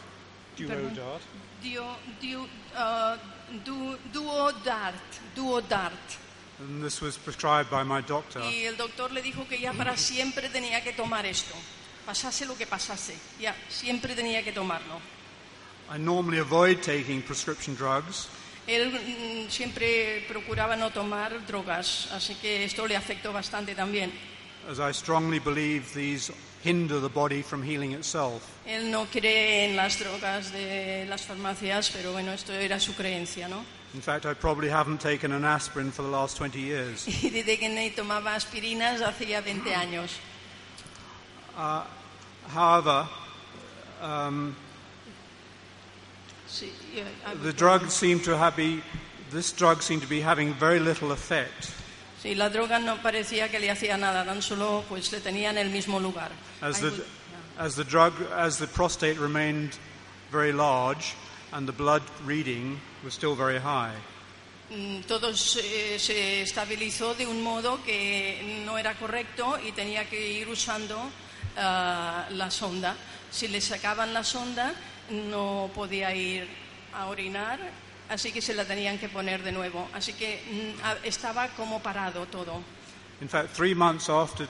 Duodart. 0.57 1.23
Dio, 1.63 1.85
dio, 2.21 2.47
uh, 2.75 3.17
du, 3.65 3.97
duodart. 4.13 5.35
Duodart. 5.35 6.19
And 6.61 6.83
this 6.83 7.01
was 7.01 7.17
prescribed 7.17 7.71
by 7.71 7.83
my 7.85 8.03
doctor. 8.03 8.41
Y 8.41 8.65
el 8.65 8.77
doctor 8.77 9.11
le 9.13 9.23
dijo 9.23 9.47
que 9.49 9.59
ya 9.59 9.73
para 9.73 9.97
siempre 9.97 10.49
tenía 10.49 10.83
que 10.83 10.93
tomar 10.93 11.25
esto. 11.27 11.55
Pasase 12.05 12.45
lo 12.47 12.57
que 12.57 12.67
pasase, 12.67 13.15
ya 13.39 13.55
siempre 13.69 14.15
tenía 14.15 14.43
que 14.43 14.53
tomarlo. 14.53 15.01
I 15.91 15.99
normally 15.99 16.39
avoid 16.39 16.81
taking 16.83 17.23
prescription 17.23 17.75
drugs, 17.77 18.29
Él 18.67 18.93
mm, 18.93 19.51
siempre 19.51 20.25
procuraba 20.29 20.77
no 20.77 20.91
tomar 20.91 21.45
drogas, 21.47 22.09
así 22.13 22.37
que 22.37 22.65
esto 22.65 22.87
le 22.87 22.97
afectó 22.97 23.33
bastante 23.33 23.75
también. 23.75 24.13
as 24.69 24.79
I 24.79 24.93
strongly 24.93 25.39
believe 25.39 25.93
these 25.95 26.31
hinder 26.63 27.01
the 27.01 27.09
body 27.09 27.43
from 27.43 27.63
healing 27.63 27.93
itself. 27.93 28.59
Él 28.67 28.91
no 28.91 29.07
cree 29.07 29.65
en 29.65 29.77
las 29.77 29.99
drogas 29.99 30.53
de 30.53 31.07
las 31.09 31.23
farmacias, 31.23 31.91
pero 31.91 32.13
bueno, 32.13 32.33
esto 32.33 32.53
era 32.53 32.79
su 32.79 32.95
creencia, 32.95 33.49
¿no? 33.49 33.65
In 33.93 34.01
fact, 34.01 34.25
I 34.25 34.35
probably 34.35 34.69
haven't 34.69 35.01
taken 35.01 35.33
an 35.33 35.45
aspirin 35.45 35.91
for 35.91 36.03
the 36.03 36.09
last 36.09 36.37
20 36.37 36.61
years. 36.61 37.07
Y 37.23 37.31
dice 37.31 37.59
que 37.59 37.69
no 37.69 37.81
tomaba 37.97 38.35
aspirinas 38.35 39.01
hacía 39.01 39.43
20 39.43 39.75
años. 39.75 40.11
Uh, 41.57 41.83
however, 42.47 43.09
um, 44.01 44.55
ah, 47.27 47.35
the 47.43 47.53
drug 47.53 47.91
seemed 47.91 48.23
to 48.25 48.37
have 48.37 48.57
be, 48.57 48.81
this 49.31 49.53
drug 49.53 49.83
seemed 49.83 50.03
to 50.03 50.09
be 50.09 50.21
having 50.21 50.55
very 50.55 50.79
little 50.79 51.11
effect. 51.11 51.73
Sí, 52.21 52.35
la 52.35 52.49
droga 52.51 52.79
no 52.79 53.01
parecía 53.03 53.49
que 53.51 53.59
le 53.59 53.71
hacía 53.71 53.97
nada, 53.97 54.25
tan 54.25 54.43
solo 54.43 54.85
pues 54.89 55.11
le 55.13 55.21
tenía 55.21 55.51
en 55.51 55.59
el 55.59 55.71
mismo 55.71 56.01
lugar. 56.01 56.31
As 56.61 56.79
I 56.79 56.81
the, 56.83 56.87
would- 56.91 57.05
as 57.59 57.75
the 57.75 57.85
drug, 57.85 58.13
as 58.37 58.59
the 58.59 58.67
prostate 58.67 59.19
remained 59.19 59.73
very 60.31 60.53
large 60.53 61.15
and 61.53 61.67
the 61.67 61.73
blood 61.73 62.03
reading 62.25 62.81
was 63.05 63.15
still 63.15 63.35
very 63.35 63.59
high. 63.59 63.95
Mm, 64.71 65.03
todo 65.07 65.35
se, 65.35 65.99
se 65.99 66.43
estabilizó 66.43 67.15
de 67.17 67.27
un 67.27 67.43
modo 67.43 67.83
que 67.85 68.63
no 68.65 68.79
era 68.79 68.95
correcto 68.95 69.59
y 69.67 69.73
tenía 69.73 70.05
que 70.09 70.31
ir 70.31 70.49
usando 70.49 70.97
ah, 71.57 72.27
la 72.31 72.51
sonda. 72.51 72.95
Si 73.33 73.49
le 73.49 73.61
sacaban 73.61 74.15
la 74.15 74.23
sonda, 74.23 74.73
no 75.11 75.71
podía 75.75 76.15
ir 76.15 76.47
a 76.95 77.07
orinar, 77.09 77.59
así 78.11 78.33
que 78.33 78.43
se 78.43 78.53
la 78.55 78.65
tenían 78.65 78.99
que 78.99 79.09
poner 79.09 79.43
de 79.43 79.53
nuevo. 79.53 79.89
Así 79.95 80.13
que 80.13 80.43
mm, 80.51 81.07
estaba 81.07 81.49
como 81.57 81.81
parado 81.81 82.27
todo. 82.27 82.63
In 83.23 83.29
fact, 83.29 83.55
three 83.55 83.75
months 83.75 84.09
after 84.11 84.47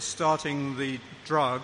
starting 0.00 0.76
the 0.76 0.98
drug, 1.26 1.60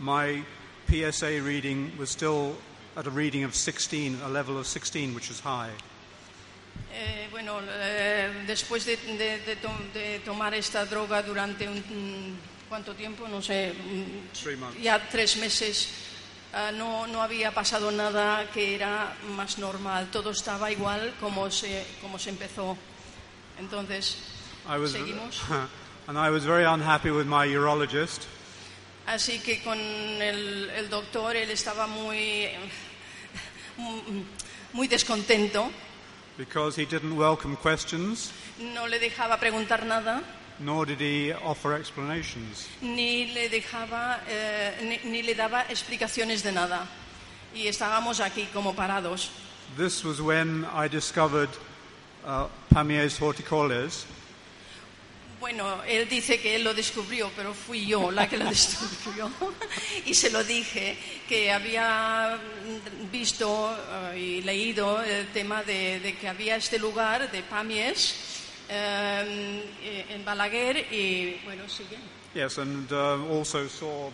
my 0.00 0.42
PSA 0.88 1.40
reading 1.42 1.92
was 1.98 2.10
still 2.10 2.56
at 2.96 3.06
a 3.06 3.10
reading 3.10 3.44
of 3.44 3.54
16, 3.54 4.18
a 4.24 4.28
level 4.28 4.58
of 4.58 4.66
16, 4.66 5.14
which 5.14 5.30
is 5.30 5.40
high. 5.40 5.70
Eh, 6.94 7.28
bueno, 7.30 7.60
eh, 7.62 8.44
después 8.46 8.84
de, 8.84 8.96
de- 8.96 9.38
de 9.40 9.56
to- 9.56 9.70
de 9.94 10.20
tomar 10.24 10.54
esta 10.54 10.84
droga 10.86 11.22
durante 11.22 11.66
un, 11.68 11.78
mm, 11.78 12.68
¿cuánto 12.68 12.94
tiempo? 12.94 13.26
No 13.28 13.40
sé, 13.42 13.72
mm, 13.72 14.82
ya 14.82 14.98
tres 15.08 15.36
meses, 15.36 15.88
no, 16.74 17.06
no 17.06 17.22
había 17.22 17.52
pasado 17.52 17.90
nada 17.90 18.50
que 18.50 18.74
era 18.74 19.14
más 19.36 19.58
normal. 19.58 20.08
Todo 20.10 20.30
estaba 20.30 20.70
igual 20.70 21.14
como 21.20 21.50
se, 21.50 21.86
como 22.00 22.18
se 22.18 22.30
empezó. 22.30 22.76
Entonces, 23.58 24.18
I 24.68 24.78
was, 24.78 24.92
seguimos. 24.92 25.40
and 26.08 26.18
I 26.18 26.30
was 26.30 26.44
very 26.44 26.64
unhappy 26.64 27.10
with 27.10 27.26
my 27.26 27.46
urologist 27.46 28.26
Así 29.06 29.40
que 29.40 29.62
con 29.62 29.78
el, 29.78 30.70
el 30.70 30.88
doctor 30.88 31.34
él 31.36 31.50
estaba 31.50 31.86
muy, 31.88 32.48
muy 34.72 34.86
descontento. 34.88 35.70
because 36.38 36.76
he 36.76 36.86
didn't 36.86 37.16
welcome 37.16 37.56
questions, 37.56 38.32
No 38.58 38.86
le 38.86 38.98
dejaba 38.98 39.38
preguntar 39.38 39.84
nada. 39.84 40.22
Nor 40.58 40.86
did 40.86 41.00
he 41.00 41.32
offer 41.32 41.74
explanations. 41.74 42.68
ni 42.80 43.26
le 43.32 43.48
dejaba, 43.48 44.20
eh, 44.28 44.98
ni, 45.04 45.10
ni 45.10 45.22
le 45.22 45.34
daba 45.34 45.64
explicaciones 45.68 46.42
de 46.42 46.52
nada. 46.52 46.86
Y 47.54 47.66
estábamos 47.66 48.20
aquí 48.20 48.48
como 48.52 48.74
parados. 48.74 49.30
This 49.76 50.04
was 50.04 50.20
when 50.20 50.66
I 50.74 50.88
discovered 50.88 51.50
uh, 52.24 52.46
Pamiers 52.70 53.18
horticoles, 53.18 54.06
Bueno, 55.40 55.82
él 55.88 56.08
dice 56.08 56.38
que 56.40 56.54
él 56.54 56.62
lo 56.62 56.72
descubrió, 56.72 57.28
pero 57.34 57.52
fui 57.52 57.84
yo 57.84 58.12
la 58.12 58.28
que 58.28 58.36
lo 58.38 58.44
descubrió. 58.48 59.28
y 60.06 60.14
se 60.14 60.30
lo 60.30 60.44
dije, 60.44 60.96
que 61.28 61.50
había 61.50 62.38
visto 63.10 63.76
eh, 64.12 64.18
y 64.20 64.42
leído 64.42 65.02
el 65.02 65.26
tema 65.32 65.64
de, 65.64 65.98
de 65.98 66.14
que 66.16 66.28
había 66.28 66.54
este 66.54 66.78
lugar 66.78 67.28
de 67.32 67.42
Pamies 67.42 68.14
eh, 68.74 70.06
en 70.10 70.24
Balaguer 70.24 70.76
y, 70.92 71.40
bueno, 71.44 71.68
sigue. 71.68 71.96
yes, 72.34 72.58
and 72.58 72.90
uh, 72.92 73.18
also 73.30 73.66
saw 73.68 74.10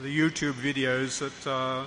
the, 0.00 0.02
the 0.02 0.08
YouTube 0.08 0.54
videos 0.54 1.18
that 1.18 1.46
uh, 1.50 1.84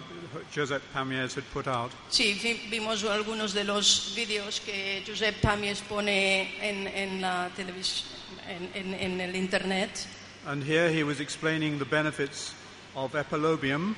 Josette 0.53 0.81
Pamiers 0.93 1.35
had 1.35 1.43
put 1.53 1.67
out. 1.67 1.91
Sí, 2.09 2.33
vi- 2.41 2.67
vimos 2.69 3.03
algunos 3.03 3.53
de 3.53 3.63
los 3.63 4.13
vídeos 4.15 4.61
que 4.61 5.03
Josep 5.05 5.35
Pamies 5.41 5.81
pone 5.81 6.55
en, 6.61 6.87
en 6.87 7.21
la 7.21 7.49
televisión, 7.55 8.07
en, 8.47 8.69
en- 8.73 8.93
en 8.93 9.21
el 9.21 9.35
internet. 9.35 10.07
And 10.47 10.63
here 10.63 10.89
he 10.91 11.03
was 11.03 11.19
explaining 11.19 11.79
the 11.79 11.85
benefits 11.85 12.53
of 12.95 13.13
epilobium 13.15 13.95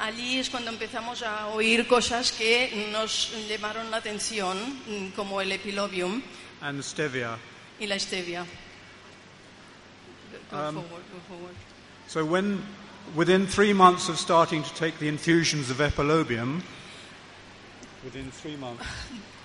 Allí 0.00 0.38
es 0.38 0.48
cuando 0.48 0.70
empezamos 0.70 1.22
a 1.24 1.48
oír 1.48 1.88
cosas 1.88 2.30
que 2.30 2.88
nos 2.92 3.32
llamaron 3.48 3.90
la 3.90 3.96
atención, 3.96 4.56
mm, 4.86 5.08
como 5.16 5.40
el 5.40 5.50
epilobium 5.50 6.22
and 6.62 6.80
stevia. 6.82 7.38
y 7.80 7.86
la 7.86 7.96
stevia. 7.96 8.44
Go 10.50 10.56
Um, 10.56 10.74
forward, 10.74 11.02
go 11.12 11.18
forward. 11.28 11.54
So 12.06 12.24
when, 12.24 12.62
within 13.14 13.46
three 13.46 13.72
months 13.72 14.08
of 14.08 14.18
starting 14.18 14.62
to 14.62 14.74
take 14.74 14.98
the 14.98 15.08
infusions 15.08 15.70
of 15.70 15.78
epilobium, 15.78 16.62
within 18.04 18.30
three 18.30 18.56
months, 18.56 18.84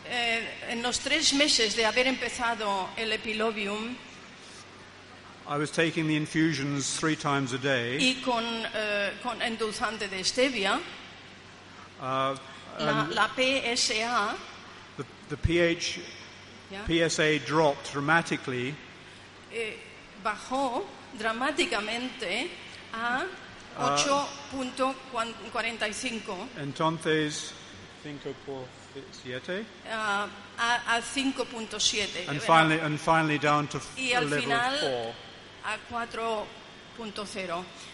Eh, 0.05 0.41
en 0.69 0.83
los 0.83 0.99
tres 0.99 1.33
meses 1.33 1.75
de 1.75 1.83
haber 1.85 2.05
empezado 2.07 2.89
el 2.97 3.11
epilobium 3.17 3.95
I 5.47 5.57
was 5.57 5.71
taking 5.71 6.07
the 6.07 6.15
infusions 6.17 6.97
three 6.99 7.15
times 7.15 7.53
a 7.53 7.57
day. 7.57 7.97
y 7.99 8.21
con, 8.21 8.43
eh, 8.75 9.11
con 9.23 9.41
endulzante 9.41 10.09
de 10.09 10.23
stevia, 10.23 10.79
Uh, 12.01 12.35
la, 12.79 13.07
la 13.11 13.27
PSA 13.33 14.35
the, 14.97 15.05
the 15.29 15.37
pH, 15.37 15.99
PSA 16.87 17.39
dropped 17.45 17.91
dramatically 17.91 18.73
eh, 19.51 19.77
bajó 20.23 20.85
dramáticamente 21.17 22.49
a 22.93 23.25
Ah. 23.75 23.95
8.45 23.97 26.47
entonces 26.57 27.53
5.7 28.05 29.65
a, 29.91 30.27
a, 30.59 30.95
a 30.95 31.01
5.7 31.01 32.29
and 32.29 32.39
finally 32.39 32.79
and 32.79 32.99
finally 32.99 33.39
down 33.39 33.67
to 33.67 33.81
y 33.97 34.13
a 34.13 34.19
al 34.19 34.29
level 34.29 34.43
final 34.43 34.75
of 34.75 34.81
4. 34.81 35.13
a 35.63 35.77
4.0. 35.89 36.45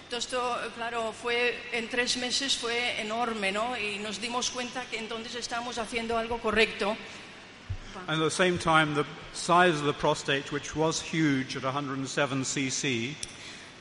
Entonces, 0.04 0.26
esto, 0.26 0.58
claro, 0.76 1.14
fue 1.14 1.56
en 1.72 1.88
tres 1.88 2.18
meses 2.18 2.58
fue 2.58 3.00
enorme, 3.00 3.52
¿no? 3.52 3.78
Y 3.78 4.00
nos 4.00 4.20
dimos 4.20 4.50
cuenta 4.50 4.84
que 4.86 4.98
entonces 4.98 5.36
estábamos 5.36 5.78
haciendo 5.78 6.18
algo 6.18 6.40
correcto. 6.40 6.98
And 8.08 8.22
at 8.22 8.24
the 8.24 8.32
same 8.32 8.58
time, 8.58 8.94
the 8.96 9.06
size 9.34 9.80
of 9.80 9.86
the 9.86 9.94
prostate, 9.94 10.52
which 10.52 10.76
was 10.76 11.02
huge 11.02 11.56
at 11.56 11.64
107 11.64 12.44
cc, 12.44 13.16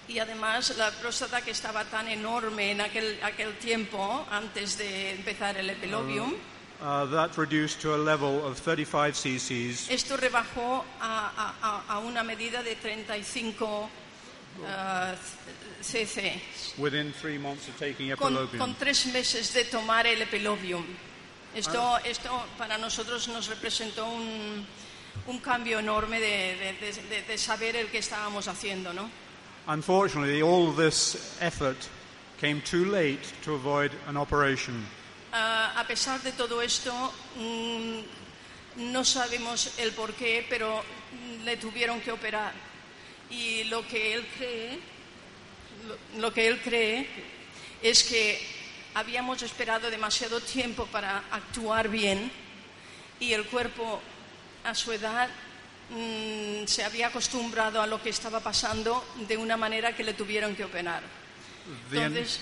Y 0.08 0.18
además 0.18 0.74
la 0.78 0.90
próstata 0.90 1.42
que 1.42 1.50
estaba 1.52 1.84
tan 1.84 2.08
enorme 2.08 2.70
en 2.70 2.80
aquel, 2.80 3.18
aquel 3.22 3.52
tiempo, 3.58 4.24
antes 4.30 4.78
de 4.78 5.10
empezar 5.12 5.58
el 5.58 5.68
epilobium, 5.68 6.32
uh, 6.80 7.04
that 7.06 7.36
reduced 7.36 7.80
to 7.82 7.94
a 7.94 7.98
level 7.98 8.42
of 8.46 8.58
35 8.58 9.14
cc's 9.14 9.90
esto 9.90 10.16
rebajó 10.16 10.82
a, 11.00 11.52
a- 11.60 11.82
a- 11.94 11.98
una 11.98 12.22
medida 12.22 12.62
de 12.62 12.74
35 12.76 13.90
ah, 14.66 15.14
cc. 15.82 16.40
within 16.78 17.12
three 17.12 17.36
months 17.36 17.68
of 17.68 17.76
taking 17.78 18.10
con 18.16 18.74
tres 18.78 19.06
meses 19.12 19.52
de 19.52 19.64
tomar 19.64 20.06
el 20.06 20.22
epilobium. 20.22 20.84
Esto, 21.54 21.98
esto 22.04 22.44
para 22.56 22.78
nosotros 22.78 23.26
nos 23.28 23.46
representó 23.48 24.06
un, 24.06 24.66
un 25.26 25.38
cambio 25.40 25.78
enorme 25.78 26.20
de, 26.20 26.74
de- 26.80 27.22
de- 27.26 27.38
saber 27.38 27.74
el 27.76 27.88
que 27.88 27.98
estábamos 27.98 28.46
haciendo, 28.48 28.92
¿no? 28.92 29.10
Unfortunately, 29.66 30.40
all 30.42 30.72
this 30.74 31.36
effort 31.40 31.76
came 32.40 32.60
too 32.62 32.84
late 32.84 33.20
to 33.44 33.54
avoid 33.54 33.90
an 34.06 34.16
operation. 34.16 34.86
Ah, 35.32 35.74
a 35.76 35.84
pesar 35.86 36.22
de 36.22 36.32
todo 36.32 36.62
esto, 36.62 36.92
mm, 37.36 38.00
no 38.92 39.04
sabemos 39.04 39.72
el 39.78 39.92
por 39.92 40.14
qué, 40.14 40.46
pero 40.48 40.82
le 41.44 41.56
tuvieron 41.56 42.00
que 42.00 42.12
operar. 42.12 42.52
Y 43.30 43.64
lo 43.64 43.86
que 43.86 44.14
él 44.14 44.26
cree, 44.38 44.78
lo, 45.86 46.20
lo 46.20 46.32
que 46.32 46.46
él 46.46 46.60
cree 46.62 47.06
es 47.82 48.04
que 48.04 48.40
habíamos 48.98 49.42
esperado 49.42 49.90
demasiado 49.90 50.40
tiempo 50.40 50.86
para 50.86 51.18
actuar 51.30 51.88
bien 51.88 52.30
y 53.20 53.32
el 53.32 53.44
cuerpo 53.46 54.00
a 54.64 54.74
su 54.74 54.92
edad 54.92 55.28
mm, 55.90 56.66
se 56.66 56.84
había 56.84 57.08
acostumbrado 57.08 57.80
a 57.80 57.86
lo 57.86 58.02
que 58.02 58.10
estaba 58.10 58.40
pasando 58.40 59.04
de 59.28 59.36
una 59.36 59.56
manera 59.56 59.94
que 59.94 60.04
le 60.04 60.14
tuvieron 60.14 60.54
que 60.54 60.64
operar. 60.64 61.02
Entonces, 61.92 62.40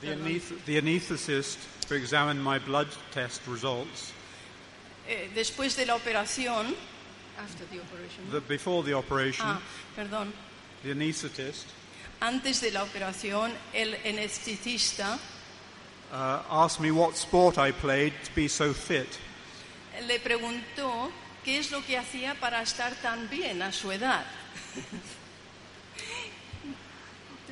the, 0.00 0.14
aneth- 0.16 0.64
the 0.66 0.78
anaesthetist 0.78 1.58
examined 1.90 2.42
my 2.42 2.58
blood 2.58 2.88
test 3.12 3.46
results. 3.46 4.12
eh, 5.08 5.30
después 5.34 5.76
de 5.76 5.86
la 5.86 5.94
operación, 5.94 6.74
after 7.38 7.64
the 7.70 7.80
operation, 7.80 8.24
The, 8.32 8.40
before 8.40 8.82
the 8.84 8.94
operation, 8.94 9.46
ah, 9.46 9.60
perdón, 9.94 10.32
the 10.82 10.90
anaesthetist 10.92 11.64
antes 12.20 12.60
de 12.62 12.70
la 12.72 12.82
operación, 12.82 13.52
el 13.74 13.94
anestesista 14.04 15.18
uh, 16.12 16.42
asked 16.50 16.80
me 16.80 16.90
what 16.90 17.16
sport 17.16 17.58
I 17.58 17.72
played 17.72 18.12
to 18.24 18.34
be 18.34 18.48
so 18.48 18.72
fit. 18.72 19.08
le 20.06 20.18
preguntó 20.20 21.10
qué 21.44 21.58
es 21.58 21.70
lo 21.70 21.80
que 21.82 21.96
hacía 21.96 22.34
para 22.38 22.60
estar 22.62 22.92
tan 23.02 23.28
bien 23.28 23.62
a 23.62 23.72
su 23.72 23.90
edad. 23.90 24.24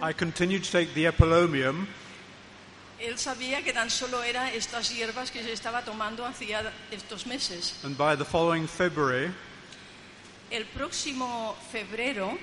I 0.03 0.13
continued 0.13 0.65
to 0.65 0.71
take 0.71 0.93
the 0.95 1.07
epilomium, 1.07 1.87
Él 3.01 3.19
sabía 3.19 3.63
que 3.63 3.73
tan 3.73 3.91
solo 3.91 4.23
era 4.23 4.53
estas 4.53 4.91
hierbas 4.91 5.31
que 5.31 5.43
se 5.43 5.53
estaba 5.53 5.83
tomando 5.85 6.25
hacía 6.27 6.71
estos 6.91 7.27
meses. 7.27 7.75
and 7.85 7.97
by 7.97 8.15
the 8.17 8.25
following 8.25 8.67
February, 8.67 9.31
El 10.51 10.65
próximo 10.67 11.57
febrero, 11.73 12.39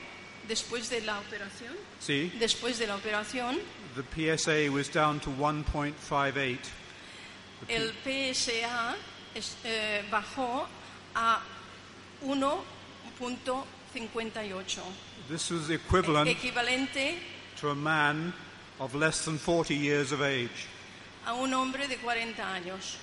después 0.47 0.89
de 0.89 1.01
la 1.01 1.19
operación, 1.19 1.75
see, 1.99 2.29
después 2.39 2.77
de 2.79 2.87
la 2.87 2.95
operación, 2.95 3.59
the 3.95 4.03
PSA 4.37 4.69
was 4.71 4.89
down 4.89 5.19
to 5.19 5.29
1.58. 5.31 6.57
el 7.67 7.91
PSA 8.03 8.95
es- 9.35 9.55
eh, 9.63 10.03
bajó 10.11 10.65
a 11.15 11.41
1.58, 12.23 14.81
This 15.29 15.49
was 15.51 15.69
equivalent 15.69 16.27
equivalente 16.29 17.17
to 17.57 17.69
a 17.69 17.75
man 17.75 18.33
of 18.79 18.95
less 18.95 19.23
than 19.25 19.37
40 19.37 19.75
years 19.75 20.11
of 20.11 20.21
age. 20.21 20.67
a 21.25 21.33
un 21.35 21.53
hombre 21.53 21.87
de 21.87 21.95
40 21.97 22.43
años. 22.43 22.95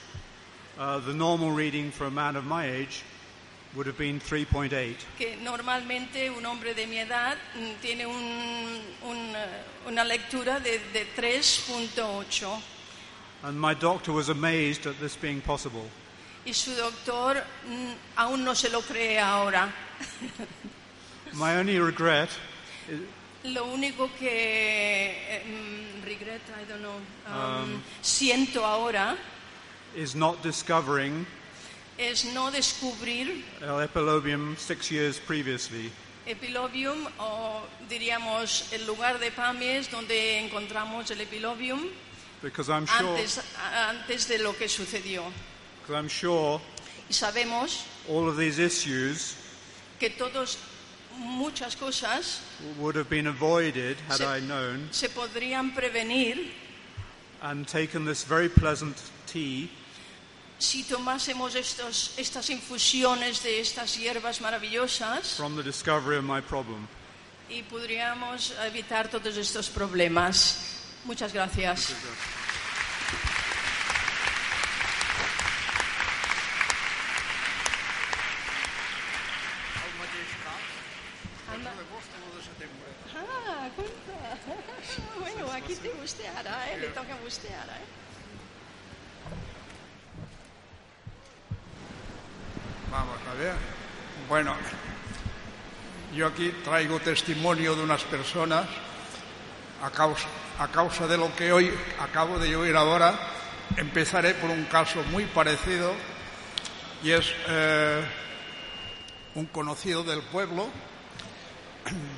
Uh, 0.78 0.99
the 1.01 1.12
normal 1.14 1.51
reading 1.53 1.91
for 1.93 2.07
a 2.07 2.11
man 2.11 2.36
of 2.36 2.45
my 2.45 2.64
age 2.66 3.03
would 3.75 3.87
have 3.87 3.99
been 3.99 4.19
3.8. 4.21 4.71
que 5.19 5.37
normalmente 5.43 6.31
un 6.31 6.45
hombre 6.47 6.75
de 6.75 6.87
mi 6.87 6.99
edad 6.99 7.37
mm, 7.55 7.81
tiene 7.83 8.07
un- 8.07 8.81
un, 9.05 9.16
eh, 9.37 9.62
una 9.87 10.05
lectura 10.05 10.59
de, 10.61 10.79
de 10.93 11.07
3.8 11.16 12.61
And 13.45 13.61
my 13.61 13.73
doctor 13.75 14.12
was 14.12 14.31
amazed 14.31 14.87
at 14.87 14.99
this 14.99 15.16
being 15.16 15.41
possible. 15.41 15.85
y 16.47 16.53
su 16.55 16.75
doctor 16.75 17.37
mm, 17.69 17.93
aún 18.16 18.43
no 18.45 18.55
se 18.55 18.69
lo 18.71 18.81
cree 18.81 19.19
ahora. 19.19 19.71
My 21.35 21.57
only 21.57 21.79
regret 21.79 22.31
is, 22.89 23.01
Lo 23.45 23.66
único 23.66 24.09
que 24.19 25.43
mm, 25.47 26.05
regret, 26.05 26.41
I 26.61 26.64
don't 26.69 26.81
know, 26.83 27.01
um, 27.29 27.62
Um, 27.75 27.83
siento 28.03 28.64
ahora 28.64 29.16
is 29.95 30.14
not 30.14 30.43
discovering 30.43 31.27
es 31.99 32.24
no 32.26 32.51
descubrir 32.51 33.44
El 33.61 33.80
epilobium 33.82 34.57
six 34.57 34.88
years 34.90 35.18
previously. 35.18 35.90
epilobium 36.26 37.07
o 37.18 37.62
diríamos 37.88 38.72
el 38.72 38.86
lugar 38.86 39.18
de 39.18 39.30
Pamies 39.30 39.90
donde 39.90 40.38
encontramos 40.38 41.11
el 41.11 41.20
epilobium 41.20 41.88
Because 42.40 42.68
I'm 42.70 42.86
sure, 42.86 43.09
antes, 43.18 43.40
antes 43.88 44.28
de 44.28 44.38
lo 44.38 44.53
que 44.57 44.68
sucedió. 44.68 45.24
because 45.82 45.94
I'm 45.96 46.09
sure 46.09 46.61
Y 47.11 47.12
sabemos 47.14 47.84
all 48.09 48.28
of 48.28 48.36
these 48.36 48.59
issues 48.59 49.34
que 49.99 50.11
todos, 50.11 50.59
muchas 51.18 51.74
cosas 51.74 52.40
would 52.78 52.94
have 52.94 53.09
been 53.11 53.26
avoided 53.26 53.96
had 54.09 54.18
Se- 54.18 54.24
I 54.26 54.40
known 54.40 54.88
se 54.92 55.09
podrían 55.09 55.74
prevenir 55.74 56.53
and 57.42 57.66
taken 57.66 58.05
this 58.05 58.22
very 58.24 58.49
pleasant 58.49 58.96
tea 59.26 59.68
si 60.59 60.82
tomásemos 60.84 61.54
estos, 61.54 62.14
estas 62.16 62.50
infusiones 62.50 63.42
de 63.42 63.61
estas 63.61 63.96
hierbas 63.96 64.40
maravillosas 64.40 65.36
from 65.36 65.56
the 65.56 65.62
discovery 65.62 66.18
of 66.18 66.24
my 66.24 66.40
problem. 66.40 66.88
y 67.48 67.62
podríamos 67.62 68.52
evitar 68.66 69.09
todos 69.09 69.36
estos 69.36 69.68
problemas. 69.70 70.74
Muchas 71.04 71.32
gracias. 71.32 71.94
Ah, 83.16 83.68
cuenta. 83.74 83.94
Bueno, 85.18 85.52
aquí 85.52 85.74
te 85.74 85.90
usted 86.02 86.26
ahora, 86.36 86.70
¿eh? 86.70 86.78
Le 86.78 86.88
toca 86.88 87.14
ahora, 87.14 87.76
¿eh? 87.76 87.97
Vamos 92.91 93.18
a 93.30 93.34
ver. 93.34 93.55
Bueno, 94.30 94.55
yo 96.14 96.26
aquí 96.26 96.51
traigo 96.64 96.99
testimonio 97.01 97.76
de 97.76 97.82
unas 97.82 98.03
personas 98.05 98.66
a 99.82 99.91
causa, 100.68 101.07
de 101.07 101.18
lo 101.18 101.34
que 101.36 101.53
hoy 101.53 101.70
acabo 102.01 102.39
de 102.39 102.57
oír 102.57 102.74
ahora. 102.76 103.14
Empezaré 103.76 104.32
por 104.34 104.49
un 104.49 104.64
caso 104.64 105.03
muy 105.11 105.26
parecido 105.26 105.93
y 107.03 107.11
es 107.11 107.30
eh, 107.49 108.03
un 109.34 109.45
conocido 109.47 110.03
del 110.03 110.22
pueblo. 110.22 110.68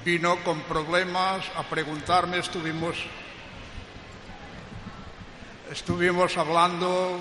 Vino 0.05 0.37
con 0.45 0.61
problemas 0.63 1.45
a 1.57 1.65
preguntarme, 1.65 2.39
estuvimos, 2.39 2.97
estuvimos 5.71 6.37
hablando 6.39 7.19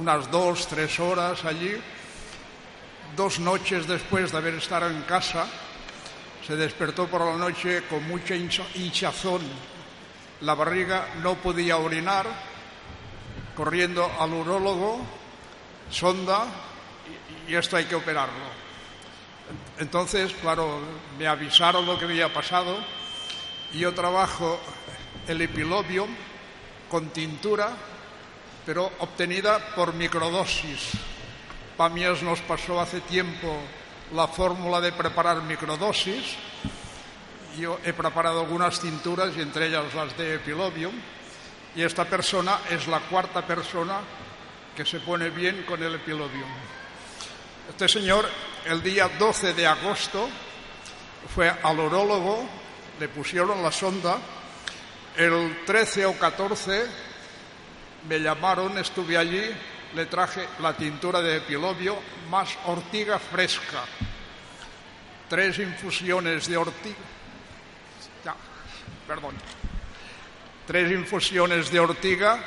unas 0.00 0.28
dos, 0.28 0.66
tres 0.66 0.98
horas 0.98 1.44
allí 1.44 1.80
dos 3.16 3.38
noches 3.38 3.86
después 3.86 4.32
de 4.32 4.38
haber 4.38 4.54
estado 4.54 4.88
en 4.88 5.02
casa, 5.02 5.46
se 6.46 6.56
despertó 6.56 7.06
por 7.06 7.20
la 7.22 7.36
noche 7.36 7.82
con 7.88 8.06
mucha 8.06 8.34
hincha- 8.34 8.66
hinchazón. 8.74 9.42
La 10.40 10.54
barriga 10.54 11.08
no 11.22 11.34
podía 11.36 11.76
orinar, 11.78 12.26
corriendo 13.54 14.10
al 14.18 14.32
urólogo, 14.34 15.00
sonda, 15.90 16.46
y, 17.48 17.54
esto 17.54 17.76
hay 17.76 17.84
que 17.84 17.94
operarlo. 17.94 18.64
Entonces, 19.78 20.32
claro, 20.40 20.80
me 21.18 21.26
avisaron 21.26 21.86
lo 21.86 21.98
que 21.98 22.04
había 22.06 22.32
pasado 22.32 22.76
y 23.72 23.78
yo 23.80 23.92
trabajo 23.94 24.58
el 25.28 25.40
epilobio 25.40 26.06
con 26.90 27.08
tintura, 27.10 27.70
pero 28.66 28.90
obtenida 28.98 29.74
por 29.74 29.94
microdosis. 29.94 30.92
Pamies 31.76 32.22
nos 32.22 32.40
pasó 32.40 32.80
hace 32.80 33.00
tiempo 33.00 33.58
la 34.12 34.28
fórmula 34.28 34.80
de 34.80 34.92
preparar 34.92 35.42
microdosis. 35.42 36.36
Yo 37.58 37.80
he 37.84 37.92
preparado 37.92 38.40
algunas 38.40 38.78
tinturas 38.80 39.36
y 39.36 39.40
entre 39.40 39.66
ellas 39.66 39.92
las 39.92 40.16
de 40.16 40.36
epilobium. 40.36 40.94
Y 41.74 41.82
esta 41.82 42.04
persona 42.04 42.60
es 42.70 42.86
la 42.86 43.00
cuarta 43.00 43.44
persona 43.44 44.00
que 44.76 44.84
se 44.84 45.00
pone 45.00 45.30
bien 45.30 45.64
con 45.64 45.82
el 45.82 45.96
epilobium. 45.96 46.48
Este 47.68 47.88
señor, 47.88 48.28
el 48.66 48.80
día 48.80 49.08
12 49.18 49.54
de 49.54 49.66
agosto, 49.66 50.28
fue 51.34 51.48
al 51.50 51.80
urólogo, 51.80 52.46
le 53.00 53.08
pusieron 53.08 53.62
la 53.62 53.72
sonda. 53.72 54.18
El 55.16 55.64
13 55.66 56.06
o 56.06 56.18
14 56.18 56.86
me 58.08 58.20
llamaron, 58.20 58.78
estuve 58.78 59.16
allí, 59.16 59.50
le 59.94 60.06
traje 60.06 60.46
la 60.60 60.76
tintura 60.76 61.20
de 61.20 61.38
epilobio 61.38 61.96
más 62.30 62.56
ortiga 62.66 63.18
fresca. 63.18 63.84
Tres 65.28 65.58
infusiones 65.58 66.48
de 66.48 66.56
ortiga. 66.56 66.96
Ya, 68.24 68.34
perdón. 69.06 69.34
Tres 70.66 70.90
infusiones 70.90 71.70
de 71.70 71.80
ortiga 71.80 72.38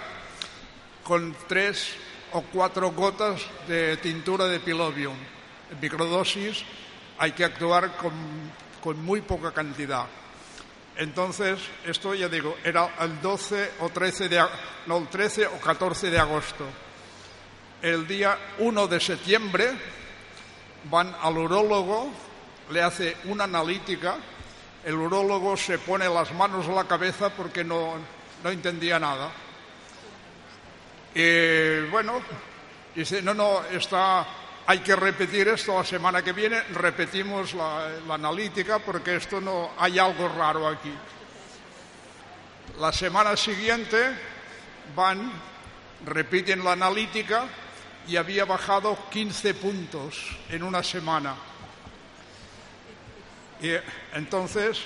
con 1.03 1.35
tres 1.47 1.95
o 2.33 2.41
cuatro 2.41 2.91
gotas 2.91 3.41
de 3.67 3.97
tintura 3.97 4.45
de 4.45 4.57
epilobio. 4.57 5.11
En 5.71 5.79
microdosis 5.79 6.63
hay 7.17 7.31
que 7.31 7.45
actuar 7.45 7.95
con, 7.97 8.13
con 8.81 9.03
muy 9.03 9.21
poca 9.21 9.51
cantidad. 9.51 10.05
Entonces, 10.97 11.59
esto 11.85 12.13
ya 12.15 12.27
digo, 12.27 12.57
era 12.63 12.89
el 12.99 13.21
12 13.21 13.73
o 13.81 13.89
13 13.89 14.29
de, 14.29 14.43
no, 14.87 14.97
el 14.97 15.07
13 15.07 15.45
o 15.47 15.59
14 15.59 16.09
de 16.09 16.19
agosto. 16.19 16.65
El 17.81 18.07
día 18.07 18.35
1 18.57 18.87
de 18.87 18.99
septiembre 18.99 19.71
van 20.89 21.15
al 21.21 21.37
urólogo, 21.37 22.09
le 22.71 22.81
hace 22.81 23.17
una 23.25 23.43
analítica, 23.43 24.15
el 24.83 24.95
urólogo 24.95 25.55
se 25.55 25.77
pone 25.77 26.09
las 26.09 26.33
manos 26.33 26.67
a 26.67 26.71
la 26.71 26.85
cabeza 26.85 27.29
porque 27.29 27.63
no, 27.63 27.93
no 28.43 28.49
entendía 28.49 28.97
nada. 28.97 29.29
Y 31.13 31.81
bueno, 31.91 32.19
dice, 32.95 33.21
no, 33.21 33.35
no, 33.35 33.63
está 33.65 34.25
hay 34.65 34.79
que 34.79 34.95
repetir 34.95 35.47
esto 35.47 35.77
la 35.77 35.85
semana 35.85 36.23
que 36.23 36.33
viene, 36.33 36.59
repetimos 36.73 37.53
la, 37.53 37.89
la 38.07 38.15
analítica 38.15 38.79
porque 38.79 39.17
esto 39.17 39.39
no 39.39 39.69
hay 39.77 39.99
algo 39.99 40.27
raro 40.29 40.67
aquí. 40.67 40.93
La 42.79 42.91
semana 42.91 43.37
siguiente 43.37 43.97
van, 44.95 45.31
repiten 46.05 46.63
la 46.63 46.71
analítica 46.71 47.45
y 48.07 48.15
había 48.15 48.45
bajado 48.45 48.97
15 49.09 49.53
puntos 49.55 50.37
en 50.49 50.63
una 50.63 50.83
semana. 50.83 51.35
Y 53.61 53.71
entonces, 54.13 54.79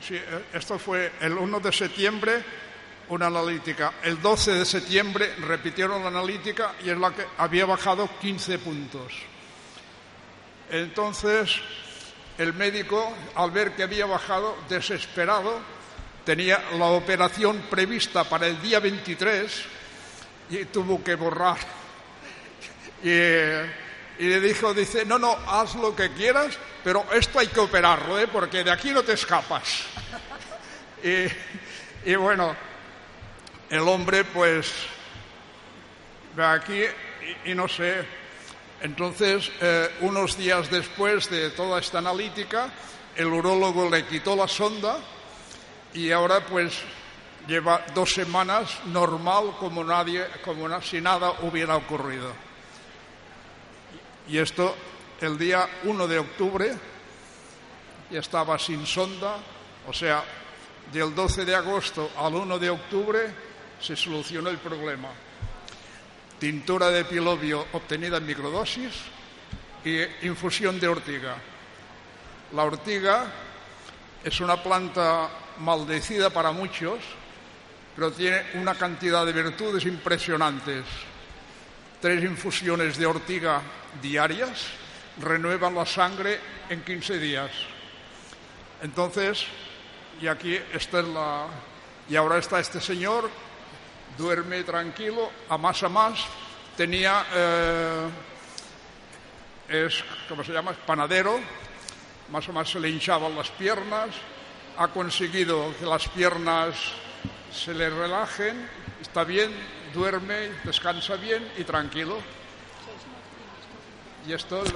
sí, 0.00 0.20
esto 0.52 0.78
fue 0.78 1.12
el 1.20 1.32
1 1.32 1.60
de 1.60 1.72
septiembre, 1.72 2.44
una 3.08 3.28
analítica. 3.28 3.94
El 4.02 4.20
12 4.20 4.52
de 4.54 4.64
septiembre 4.64 5.34
repitieron 5.36 6.02
la 6.02 6.08
analítica 6.08 6.74
y 6.84 6.90
es 6.90 6.98
la 6.98 7.12
que 7.12 7.24
había 7.38 7.64
bajado 7.64 8.08
15 8.20 8.58
puntos. 8.58 9.12
Entonces, 10.68 11.56
el 12.38 12.52
médico, 12.52 13.14
al 13.36 13.50
ver 13.50 13.74
que 13.74 13.84
había 13.84 14.04
bajado, 14.04 14.56
desesperado, 14.68 15.60
tenía 16.24 16.60
la 16.76 16.86
operación 16.86 17.62
prevista 17.70 18.24
para 18.24 18.48
el 18.48 18.60
día 18.60 18.80
23 18.80 19.75
y 20.50 20.64
tuvo 20.66 21.02
que 21.02 21.14
borrar. 21.14 21.58
Y, 23.02 23.08
le 24.18 24.40
dijo, 24.40 24.72
dice, 24.72 25.04
no, 25.04 25.18
no, 25.18 25.36
haz 25.46 25.74
lo 25.74 25.94
que 25.94 26.10
quieras, 26.12 26.58
pero 26.82 27.04
esto 27.12 27.38
hay 27.38 27.48
que 27.48 27.60
operarlo, 27.60 28.18
¿eh? 28.18 28.26
porque 28.26 28.64
de 28.64 28.70
aquí 28.70 28.90
no 28.90 29.02
te 29.02 29.12
escapas. 29.12 29.82
Y, 32.04 32.14
bueno, 32.14 32.56
el 33.68 33.80
hombre 33.80 34.24
pues 34.24 34.72
ve 36.34 36.44
aquí 36.44 36.82
y, 37.44 37.50
y 37.52 37.54
no 37.54 37.68
sé. 37.68 38.04
Entonces, 38.80 39.50
eh, 39.60 39.90
unos 40.00 40.36
días 40.36 40.70
después 40.70 41.30
de 41.30 41.50
toda 41.50 41.80
esta 41.80 41.98
analítica, 41.98 42.70
el 43.16 43.26
urólogo 43.26 43.88
le 43.88 44.04
quitó 44.04 44.36
la 44.36 44.46
sonda 44.46 44.98
y 45.94 46.12
ahora 46.12 46.44
pues 46.44 46.82
lleva 47.46 47.84
dos 47.94 48.12
semanas 48.12 48.78
normal 48.86 49.56
como 49.58 49.84
nadie, 49.84 50.26
como 50.44 50.80
si 50.82 51.00
nada 51.00 51.32
hubiera 51.42 51.76
ocurrido. 51.76 52.32
Y 54.28 54.38
esto 54.38 54.74
el 55.20 55.38
día 55.38 55.68
1 55.84 56.08
de 56.08 56.18
octubre 56.18 56.76
ya 58.10 58.20
estaba 58.20 58.58
sin 58.58 58.86
sonda, 58.86 59.36
o 59.86 59.92
sea, 59.92 60.22
del 60.92 61.14
12 61.14 61.44
de 61.44 61.54
agosto 61.54 62.10
al 62.16 62.34
1 62.34 62.58
de 62.58 62.70
octubre 62.70 63.34
se 63.80 63.96
solucionó 63.96 64.50
el 64.50 64.58
problema. 64.58 65.08
Tintura 66.38 66.90
de 66.90 67.04
pilobio 67.04 67.66
obtenida 67.72 68.18
en 68.18 68.26
microdosis 68.26 68.92
y 69.84 70.02
infusión 70.26 70.78
de 70.78 70.88
ortiga. 70.88 71.36
La 72.52 72.64
ortiga 72.64 73.26
es 74.22 74.40
una 74.40 74.62
planta 74.62 75.28
maldecida 75.58 76.30
para 76.30 76.52
muchos, 76.52 76.98
pero 77.96 78.12
tiene 78.12 78.42
una 78.54 78.74
cantidad 78.74 79.24
de 79.24 79.32
virtudes 79.32 79.84
impresionantes. 79.86 80.84
Tres 82.00 82.22
infusiones 82.22 82.98
de 82.98 83.06
ortiga 83.06 83.62
diarias 84.02 84.66
renuevan 85.20 85.74
la 85.74 85.86
sangre 85.86 86.38
en 86.68 86.82
15 86.82 87.18
días. 87.18 87.50
Entonces, 88.82 89.46
y 90.20 90.26
aquí 90.26 90.60
esta 90.74 91.00
es 91.00 91.06
la. 91.06 91.46
Y 92.08 92.14
ahora 92.14 92.36
está 92.36 92.60
este 92.60 92.80
señor, 92.80 93.30
duerme 94.18 94.62
tranquilo, 94.62 95.30
a 95.48 95.56
más 95.56 95.82
a 95.82 95.88
más. 95.88 96.20
Tenía. 96.76 97.24
eh, 97.34 98.08
es, 99.68 100.04
¿cómo 100.28 100.44
se 100.44 100.52
llama? 100.52 100.72
Es 100.72 100.76
panadero, 100.78 101.40
más 102.30 102.48
o 102.48 102.52
más 102.52 102.70
se 102.70 102.78
le 102.78 102.88
hinchaban 102.88 103.34
las 103.34 103.50
piernas, 103.50 104.10
ha 104.78 104.88
conseguido 104.88 105.74
que 105.78 105.86
las 105.86 106.08
piernas 106.08 106.76
se 107.56 107.72
le 107.74 107.88
relajen, 107.90 108.68
está 109.00 109.24
bien, 109.24 109.50
duerme, 109.94 110.50
descansa 110.64 111.16
bien 111.16 111.50
y 111.56 111.64
tranquilo. 111.64 112.18
Y 114.28 114.32
esto 114.32 114.62
es 114.62 114.72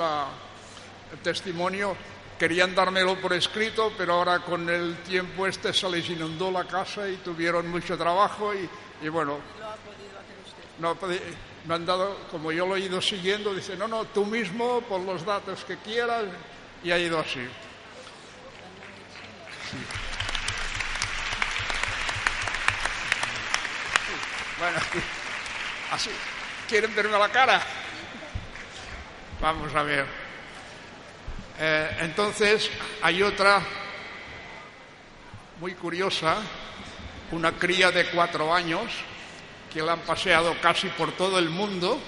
el 1.13 1.19
testimonio. 1.23 1.97
Querían 2.39 2.75
dármelo 2.75 3.21
por 3.21 3.35
escrito, 3.35 3.93
pero 3.99 4.15
ahora 4.15 4.39
con 4.39 4.69
el 4.71 4.97
tiempo 5.03 5.47
este 5.47 5.75
se 5.75 5.91
les 5.91 6.09
inundó 6.09 6.51
la 6.51 6.65
casa 6.65 7.07
y 7.07 7.17
tuvieron 7.17 7.69
mucho 7.69 7.99
trabajo 7.99 8.53
y, 8.55 9.09
bueno, 9.09 9.39
no, 10.79 10.89
ha 10.89 10.95
podi- 10.99 11.21
me 11.67 11.75
han 11.75 11.85
dado, 11.85 12.17
como 12.31 12.51
yo 12.51 12.67
lo 12.67 12.77
he 12.77 12.81
ido 12.81 13.03
siguiendo, 13.03 13.55
dice, 13.55 13.77
no, 13.77 13.87
no, 13.87 14.07
tú 14.07 14.25
mismo, 14.25 14.81
por 14.83 15.03
los 15.03 15.27
datos 15.27 15.63
que 15.65 15.77
quieras, 15.77 16.25
y 16.83 16.91
ha 16.91 16.99
ido 16.99 17.19
así. 17.19 17.47
Bueno, 24.61 24.79
así, 25.91 26.11
¿quieren 26.69 26.95
verme 26.95 27.19
la 27.19 27.31
cara? 27.31 27.63
Vamos 29.41 29.75
a 29.75 29.83
ver. 29.83 30.05
Eh, 31.59 31.97
entonces, 32.01 32.71
hay 33.01 33.23
otra 33.23 33.63
muy 35.61 35.75
curiosa, 35.77 36.43
una 37.33 37.53
cría 37.53 37.91
de 37.91 38.11
cuatro 38.11 38.55
años 38.55 38.93
que 39.73 39.81
la 39.81 39.93
han 39.93 40.01
paseado 40.01 40.55
casi 40.61 40.89
por 40.89 41.13
todo 41.13 41.39
el 41.39 41.49
mundo, 41.49 41.99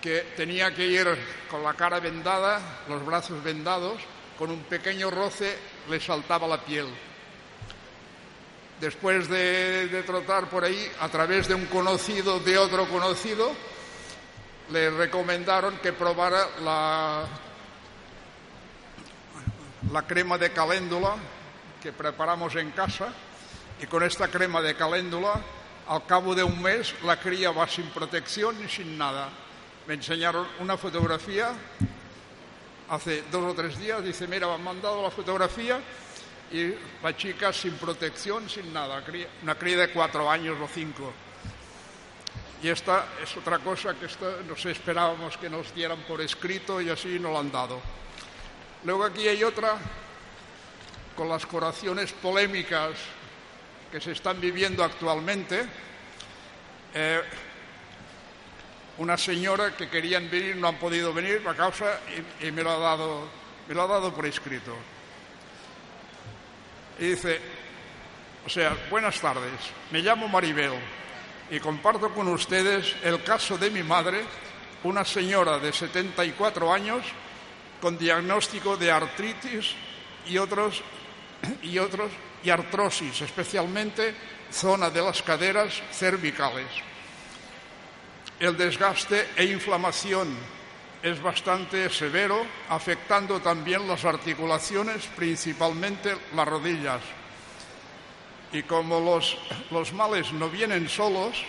que 0.00 0.20
tenía 0.36 0.72
que 0.72 0.86
ir 0.86 1.08
con 1.50 1.64
la 1.64 1.74
cara 1.74 1.98
vendada, 1.98 2.60
los 2.88 3.04
brazos 3.04 3.42
vendados, 3.42 4.00
con 4.38 4.52
un 4.52 4.62
pequeño 4.62 5.10
roce 5.10 5.58
le 5.88 5.98
saltaba 5.98 6.46
la 6.46 6.64
piel. 6.64 6.86
Después 8.80 9.28
de, 9.28 9.88
de 9.88 10.02
trotar 10.04 10.48
por 10.48 10.64
ahí, 10.64 10.90
a 11.00 11.08
través 11.08 11.46
de 11.48 11.54
un 11.54 11.66
conocido 11.66 12.40
de 12.40 12.56
otro 12.56 12.88
conocido, 12.88 13.52
le 14.70 14.90
recomendaron 14.90 15.76
que 15.78 15.92
probara 15.92 16.46
la, 16.62 17.26
la 19.92 20.06
crema 20.06 20.38
de 20.38 20.52
caléndula 20.52 21.16
que 21.82 21.92
preparamos 21.92 22.54
en 22.56 22.70
casa 22.70 23.12
y 23.82 23.86
con 23.86 24.02
esta 24.02 24.28
crema 24.28 24.60
de 24.60 24.74
caléndula 24.74 25.40
al 25.88 26.06
cabo 26.06 26.34
de 26.34 26.44
un 26.44 26.62
mes 26.62 26.94
la 27.04 27.18
cría 27.18 27.50
va 27.50 27.66
sin 27.66 27.86
protección 27.90 28.56
y 28.64 28.68
sin 28.68 28.96
nada. 28.96 29.28
Me 29.86 29.94
enseñaron 29.94 30.46
una 30.60 30.76
fotografía 30.76 31.50
hace 32.88 33.24
dos 33.30 33.52
o 33.52 33.54
tres 33.54 33.78
días, 33.78 34.02
dice, 34.04 34.26
mira, 34.28 34.46
me 34.46 34.54
han 34.54 34.64
mandado 34.64 35.02
la 35.02 35.10
fotografía 35.10 35.80
y 36.52 36.74
la 37.02 37.16
chica 37.16 37.52
sin 37.52 37.74
protección, 37.74 38.48
sin 38.48 38.72
nada, 38.72 39.02
una 39.42 39.54
cría 39.54 39.76
de 39.76 39.90
cuatro 39.90 40.28
años 40.28 40.56
o 40.60 40.66
cinco. 40.66 41.12
Y 42.62 42.68
esta 42.68 43.06
es 43.22 43.36
otra 43.36 43.58
cosa 43.58 43.94
que 43.94 44.06
esta 44.06 44.42
nos 44.46 44.64
esperábamos 44.66 45.36
que 45.38 45.48
nos 45.48 45.74
dieran 45.74 46.00
por 46.02 46.20
escrito 46.20 46.80
y 46.80 46.90
así 46.90 47.18
nos 47.18 47.32
lo 47.32 47.38
han 47.38 47.50
dado. 47.50 47.80
Luego 48.84 49.04
aquí 49.04 49.26
hay 49.28 49.42
otra 49.44 49.78
con 51.16 51.28
las 51.28 51.46
curaciones 51.46 52.12
polémicas 52.12 52.96
que 53.90 54.00
se 54.00 54.12
están 54.12 54.40
viviendo 54.40 54.84
actualmente. 54.84 55.64
Eh, 56.92 57.22
una 58.98 59.16
señora 59.16 59.74
que 59.74 59.88
querían 59.88 60.28
venir 60.28 60.56
no 60.56 60.68
han 60.68 60.78
podido 60.78 61.14
venir 61.14 61.42
a 61.46 61.54
causa 61.54 61.98
y, 62.42 62.48
y 62.48 62.52
me, 62.52 62.62
lo 62.62 62.72
ha 62.72 62.78
dado, 62.78 63.28
me 63.68 63.74
lo 63.74 63.82
ha 63.82 63.86
dado 63.86 64.12
por 64.12 64.26
escrito. 64.26 64.76
Y 67.00 67.06
dice, 67.06 67.40
o 68.44 68.48
sea, 68.50 68.76
buenas 68.90 69.18
tardes, 69.22 69.52
me 69.90 70.00
llamo 70.00 70.28
Maribel 70.28 70.74
y 71.50 71.58
comparto 71.58 72.12
con 72.12 72.28
ustedes 72.28 72.94
el 73.02 73.22
caso 73.22 73.56
de 73.56 73.70
mi 73.70 73.82
madre, 73.82 74.22
una 74.84 75.02
señora 75.02 75.58
de 75.58 75.72
74 75.72 76.70
años 76.70 77.06
con 77.80 77.96
diagnóstico 77.96 78.76
de 78.76 78.92
artritis 78.92 79.74
y 80.26 80.36
otros 80.36 80.82
y 81.62 81.78
otros 81.78 82.10
y 82.44 82.50
artrosis, 82.50 83.22
especialmente 83.22 84.14
zona 84.52 84.90
de 84.90 85.00
las 85.00 85.22
caderas 85.22 85.82
cervicales. 85.92 86.68
El 88.38 88.58
desgaste 88.58 89.28
e 89.36 89.44
inflamación 89.46 90.36
es 91.02 91.22
bastante 91.22 91.88
severo, 91.88 92.44
afectando 92.68 93.40
también 93.40 93.88
las 93.88 94.04
articulaciones, 94.04 95.06
principalmente 95.16 96.14
las 96.34 96.46
rodillas. 96.46 97.00
Y 98.52 98.62
como 98.64 99.00
los, 99.00 99.92
males 99.92 100.32
no 100.32 100.50
vienen 100.50 100.88
solos, 100.88 101.42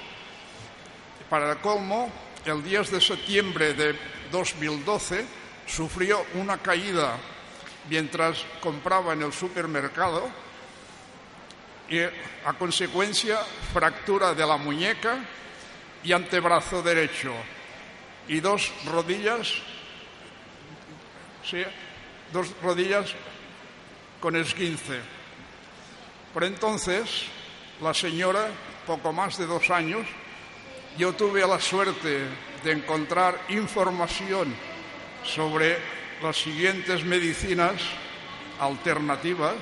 para 1.29 1.51
el 1.51 1.57
colmo, 1.57 2.11
el 2.45 2.63
10 2.63 2.91
de 2.91 3.01
septiembre 3.01 3.73
de 3.73 3.95
2012 4.31 5.25
sufrió 5.67 6.25
una 6.35 6.57
caída 6.57 7.17
mientras 7.89 8.45
compraba 8.61 9.13
en 9.13 9.23
el 9.23 9.33
supermercado 9.33 10.29
y 11.89 11.99
a 11.99 12.53
consecuencia 12.57 13.39
fractura 13.73 14.33
de 14.33 14.45
la 14.45 14.57
muñeca 14.57 15.17
y 16.03 16.13
antebrazo 16.13 16.81
derecho. 16.81 17.33
Y 18.27 18.39
dos 18.39 18.71
rodillas, 18.85 19.53
sí, 21.43 21.63
dos 22.31 22.47
rodillas 22.61 23.13
con 24.19 24.35
esguince. 24.35 24.99
Por 26.33 26.43
entonces, 26.43 27.25
la 27.81 27.93
señora, 27.93 28.47
poco 28.85 29.11
más 29.11 29.37
de 29.37 29.45
dos 29.45 29.69
años, 29.69 30.07
yo 30.97 31.13
tuve 31.13 31.45
la 31.45 31.59
suerte 31.59 32.25
de 32.63 32.71
encontrar 32.71 33.39
información 33.49 34.53
sobre 35.23 35.77
las 36.21 36.37
siguientes 36.37 37.03
medicinas 37.03 37.81
alternativas, 38.59 39.55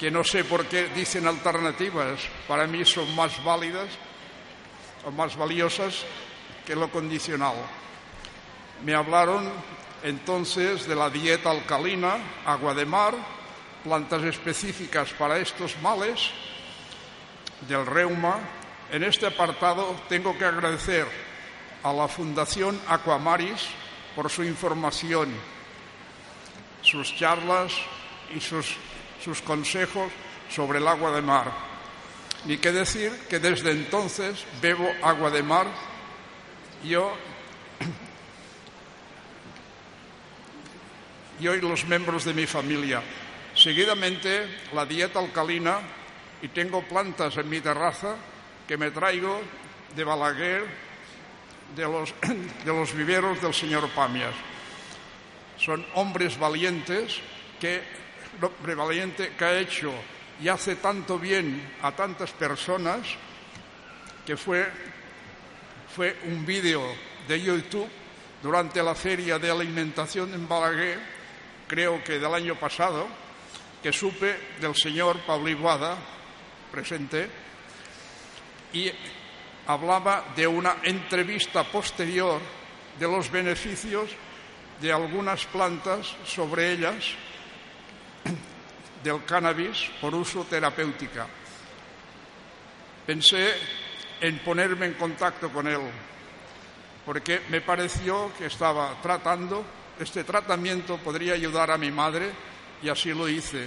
que 0.00 0.10
no 0.10 0.24
sé 0.24 0.44
por 0.44 0.66
qué 0.66 0.88
dicen 0.94 1.26
alternativas, 1.26 2.20
para 2.48 2.66
mí 2.66 2.84
son 2.84 3.14
más 3.14 3.42
válidas 3.44 3.88
o 5.04 5.10
más 5.10 5.36
valiosas 5.36 6.04
que 6.66 6.76
lo 6.76 6.90
condicional. 6.90 7.54
Me 8.84 8.94
hablaron 8.94 9.50
entonces 10.02 10.86
de 10.86 10.94
la 10.94 11.08
dieta 11.08 11.50
alcalina, 11.50 12.16
agua 12.44 12.74
de 12.74 12.84
mar, 12.84 13.14
plantas 13.82 14.22
específicas 14.24 15.12
para 15.12 15.38
estos 15.38 15.80
males, 15.80 16.30
del 17.68 17.86
reuma. 17.86 18.38
En 18.90 19.04
este 19.04 19.26
apartado 19.26 19.96
tengo 20.08 20.36
que 20.36 20.44
agradecer 20.44 21.06
a 21.82 21.92
la 21.92 22.08
Fundación 22.08 22.78
Aquamaris 22.88 23.66
por 24.14 24.30
su 24.30 24.42
información, 24.44 25.30
sus 26.82 27.14
charlas 27.16 27.72
y 28.34 28.40
sus, 28.40 28.76
sus 29.24 29.40
consejos 29.42 30.10
sobre 30.50 30.78
el 30.78 30.88
agua 30.88 31.12
de 31.12 31.22
mar. 31.22 31.52
Ni 32.44 32.58
que 32.58 32.72
decir 32.72 33.12
que 33.28 33.38
desde 33.38 33.70
entonces 33.70 34.44
bebo 34.60 34.88
agua 35.02 35.30
de 35.30 35.42
mar. 35.42 35.66
Yo 36.84 37.16
y 41.38 41.48
hoy 41.48 41.60
los 41.60 41.84
miembros 41.84 42.24
de 42.24 42.34
mi 42.34 42.46
familia. 42.46 43.02
Seguidamente, 43.54 44.46
la 44.72 44.86
dieta 44.86 45.18
alcalina 45.18 45.80
y 46.42 46.48
tengo 46.48 46.82
plantas 46.82 47.36
en 47.36 47.48
mi 47.48 47.60
terraza 47.60 48.16
que 48.66 48.76
me 48.76 48.90
traigo 48.90 49.40
de 49.94 50.04
Balaguer, 50.04 50.64
de 51.74 51.82
los, 51.82 52.14
de 52.64 52.72
los 52.72 52.92
viveros 52.94 53.40
del 53.40 53.54
señor 53.54 53.88
Pamias. 53.90 54.34
Son 55.58 55.84
hombres 55.94 56.38
valientes 56.38 57.18
que, 57.60 57.82
hombre 58.40 58.74
valiente 58.74 59.32
que 59.38 59.44
ha 59.44 59.58
hecho 59.58 59.92
y 60.42 60.48
hace 60.48 60.76
tanto 60.76 61.18
bien 61.18 61.76
a 61.82 61.92
tantas 61.92 62.30
personas 62.32 63.06
que 64.26 64.36
fue, 64.36 64.66
fue 65.96 66.14
un 66.24 66.44
vídeo 66.44 66.82
de 67.26 67.40
YouTube 67.40 67.88
durante 68.42 68.82
la 68.82 68.94
feria 68.94 69.38
de 69.38 69.50
alimentación 69.50 70.34
en 70.34 70.46
Balaguer, 70.46 71.00
creo 71.66 72.04
que 72.04 72.18
del 72.18 72.34
año 72.34 72.54
pasado, 72.54 73.08
que 73.82 73.94
supe 73.94 74.36
del 74.60 74.74
señor 74.74 75.20
Pablo 75.20 75.48
Iguada, 75.48 75.96
presente, 76.70 77.30
y 78.74 78.92
hablaba 79.66 80.34
de 80.36 80.46
una 80.46 80.76
entrevista 80.82 81.64
posterior 81.64 82.42
de 83.00 83.06
los 83.08 83.30
beneficios 83.30 84.10
de 84.82 84.92
algunas 84.92 85.46
plantas 85.46 86.14
sobre 86.26 86.72
ellas 86.72 87.06
del 89.02 89.24
cannabis 89.24 89.88
por 89.98 90.14
uso 90.14 90.44
terapéutica. 90.44 91.26
Pensé 93.06 93.85
en 94.20 94.38
ponerme 94.38 94.86
en 94.86 94.94
contacto 94.94 95.50
con 95.50 95.66
él, 95.66 95.80
porque 97.04 97.42
me 97.50 97.60
pareció 97.60 98.32
que 98.38 98.46
estaba 98.46 99.00
tratando, 99.02 99.64
este 100.00 100.24
tratamiento 100.24 100.98
podría 100.98 101.34
ayudar 101.34 101.70
a 101.70 101.78
mi 101.78 101.90
madre 101.90 102.30
y 102.82 102.88
así 102.88 103.12
lo 103.12 103.28
hice. 103.28 103.66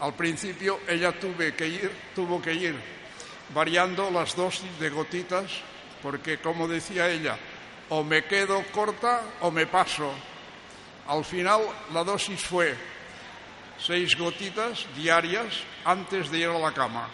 Al 0.00 0.14
principio 0.14 0.80
ella 0.88 1.12
tuve 1.12 1.54
que 1.54 1.66
ir, 1.66 1.90
tuvo 2.14 2.42
que 2.42 2.52
ir 2.52 2.74
variando 3.54 4.10
las 4.10 4.34
dosis 4.34 4.78
de 4.78 4.90
gotitas, 4.90 5.50
porque 6.02 6.38
como 6.38 6.66
decía 6.66 7.08
ella, 7.08 7.38
o 7.88 8.02
me 8.02 8.24
quedo 8.24 8.62
corta 8.72 9.22
o 9.40 9.50
me 9.50 9.66
paso. 9.66 10.12
Al 11.06 11.24
final 11.24 11.60
la 11.92 12.04
dosis 12.04 12.40
fue 12.40 12.74
seis 13.78 14.16
gotitas 14.16 14.86
diarias 14.96 15.62
antes 15.84 16.30
de 16.30 16.38
ir 16.38 16.48
a 16.48 16.58
la 16.58 16.72
cama. 16.72 17.08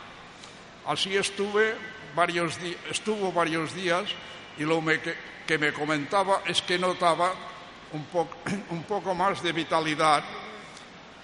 Así 0.87 1.17
estuve 1.17 1.75
varios 2.19 2.59
estuvo 2.91 3.31
varios 3.31 3.73
días 3.77 4.11
y 4.59 4.65
lo 4.65 4.85
que, 4.85 5.15
que, 5.47 5.57
me 5.57 5.73
comentaba 5.73 6.43
es 6.45 6.61
que 6.63 6.77
notaba 6.77 7.33
un, 7.93 8.05
un 8.71 8.83
poco 8.83 9.15
más 9.15 9.41
de 9.41 9.53
vitalidad. 9.53 10.25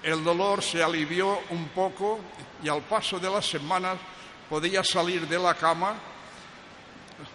El 0.04 0.22
dolor 0.22 0.62
se 0.62 0.84
alivió 0.84 1.40
un 1.50 1.66
poco 1.70 2.20
y 2.62 2.68
al 2.68 2.82
paso 2.82 3.18
de 3.18 3.28
las 3.28 3.44
semanas 3.44 3.98
podía 4.48 4.84
salir 4.84 5.26
de 5.26 5.36
la 5.36 5.54
cama 5.54 5.94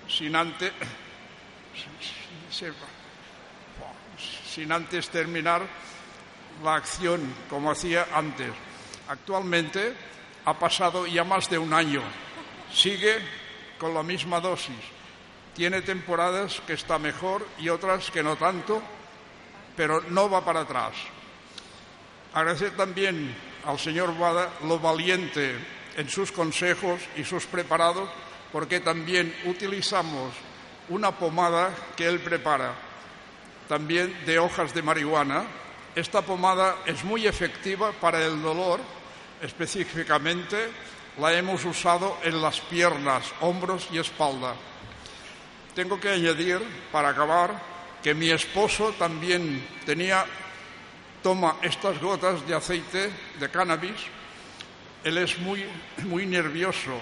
sin 0.08 0.38
antes, 0.38 0.72
sin 4.48 4.72
antes 4.72 5.10
terminar 5.10 5.64
la 6.64 6.76
acción 6.76 7.36
como 7.50 7.72
hacía 7.72 8.08
antes. 8.14 8.52
Actualmente 9.10 9.94
ha 10.46 10.58
pasado 10.58 11.06
ya 11.08 11.26
más 11.26 11.50
de 11.50 11.58
un 11.58 11.74
año. 11.74 12.02
Sigue 12.72 13.20
con 13.80 13.94
la 13.94 14.04
misma 14.04 14.40
dosis. 14.40 14.76
Tiene 15.56 15.82
temporadas 15.82 16.62
que 16.68 16.74
está 16.74 17.00
mejor 17.00 17.48
y 17.58 17.70
otras 17.70 18.12
que 18.12 18.22
no 18.22 18.36
tanto, 18.36 18.82
pero 19.76 20.02
no 20.10 20.30
va 20.30 20.46
para 20.46 20.62
atrás. 20.62 20.94
Agradecer 22.34 22.76
también 22.78 23.36
al 23.66 23.80
señor 23.80 24.16
Bada 24.18 24.50
lo 24.68 24.78
valiente 24.80 25.56
en 25.98 26.10
sus 26.10 26.32
consejos 26.32 27.02
y 27.16 27.24
sus 27.24 27.46
preparados, 27.46 28.10
porque 28.52 28.80
también 28.80 29.34
utilizamos 29.46 30.34
una 30.90 31.12
pomada 31.12 31.74
que 31.96 32.08
él 32.08 32.20
prepara, 32.20 32.74
también 33.68 34.16
de 34.26 34.40
hojas 34.40 34.74
de 34.74 34.82
marihuana, 34.82 35.46
esta 35.96 36.22
pomada 36.22 36.78
es 36.86 37.04
muy 37.04 37.28
efectiva 37.28 37.92
para 37.92 38.24
el 38.24 38.42
dolor, 38.42 38.80
específicamente 39.42 40.70
la 41.18 41.34
hemos 41.34 41.66
usado 41.66 42.18
en 42.24 42.42
las 42.42 42.60
piernas, 42.62 43.34
hombros 43.42 43.88
y 43.92 43.98
espalda. 43.98 44.56
Tengo 45.76 46.00
que 46.00 46.10
añadir, 46.10 46.60
para 46.92 47.10
acabar, 47.10 47.62
que 48.02 48.14
mi 48.14 48.30
esposo 48.30 48.94
también 48.98 49.66
tenía, 49.86 50.26
toma 51.22 51.58
estas 51.62 52.00
gotas 52.00 52.46
de 52.48 52.56
aceite 52.56 53.12
de 53.40 53.50
cannabis. 53.50 53.96
Él 55.04 55.18
es 55.18 55.38
muy, 55.40 55.66
muy 56.06 56.26
nervioso, 56.26 57.00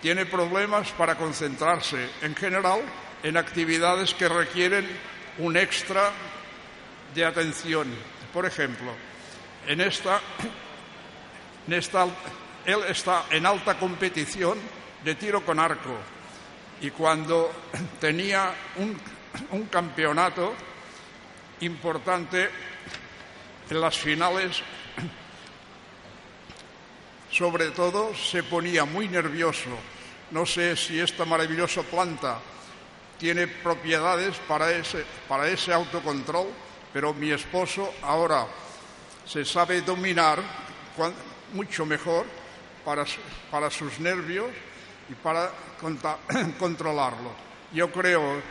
tiene 0.00 0.26
problemas 0.26 0.90
para 0.92 1.16
concentrarse, 1.16 2.08
en 2.22 2.34
general, 2.34 2.80
en 3.22 3.36
actividades 3.36 4.14
que 4.14 4.28
requieren 4.28 4.88
un 5.38 5.56
extra 5.56 6.10
de 7.14 7.24
atención. 7.24 7.88
Por 8.32 8.46
ejemplo, 8.46 8.92
en 9.66 9.80
esta, 9.80 10.20
él 11.72 12.84
está 12.88 13.26
en 13.30 13.46
alta 13.46 13.78
competición 13.78 14.58
de 15.04 15.14
tiro 15.14 15.44
con 15.44 15.58
arco 15.58 15.96
y 16.80 16.90
cuando 16.90 17.50
tenía 18.00 18.52
un, 18.76 18.98
un 19.50 19.66
campeonato 19.66 20.54
importante 21.60 22.48
en 23.68 23.80
las 23.80 23.98
finales, 23.98 24.62
sobre 27.30 27.70
todo 27.70 28.14
se 28.14 28.42
ponía 28.42 28.84
muy 28.84 29.08
nervioso. 29.08 29.70
No 30.32 30.46
sé 30.46 30.76
si 30.76 30.98
esta 30.98 31.24
maravillosa 31.24 31.82
planta 31.82 32.38
tiene 33.18 33.46
propiedades 33.46 34.36
para 34.48 34.70
ese, 34.72 35.04
para 35.28 35.48
ese 35.48 35.72
autocontrol 35.72 36.48
pero 36.92 37.14
mi 37.14 37.30
esposo 37.30 37.94
ahora 38.02 38.46
se 39.26 39.44
sabe 39.44 39.82
dominar 39.82 40.42
mucho 41.52 41.86
mejor 41.86 42.26
para, 42.84 43.70
sus 43.70 44.00
nervios 44.00 44.50
y 45.08 45.14
para 45.14 45.50
controlarlo. 46.58 47.32
Yo 47.72 47.90
creo 47.90 48.42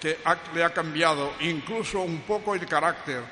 que 0.00 0.18
le 0.54 0.64
ha 0.64 0.72
cambiado 0.72 1.32
incluso 1.40 2.00
un 2.00 2.20
poco 2.20 2.54
el 2.54 2.66
carácter, 2.66 3.22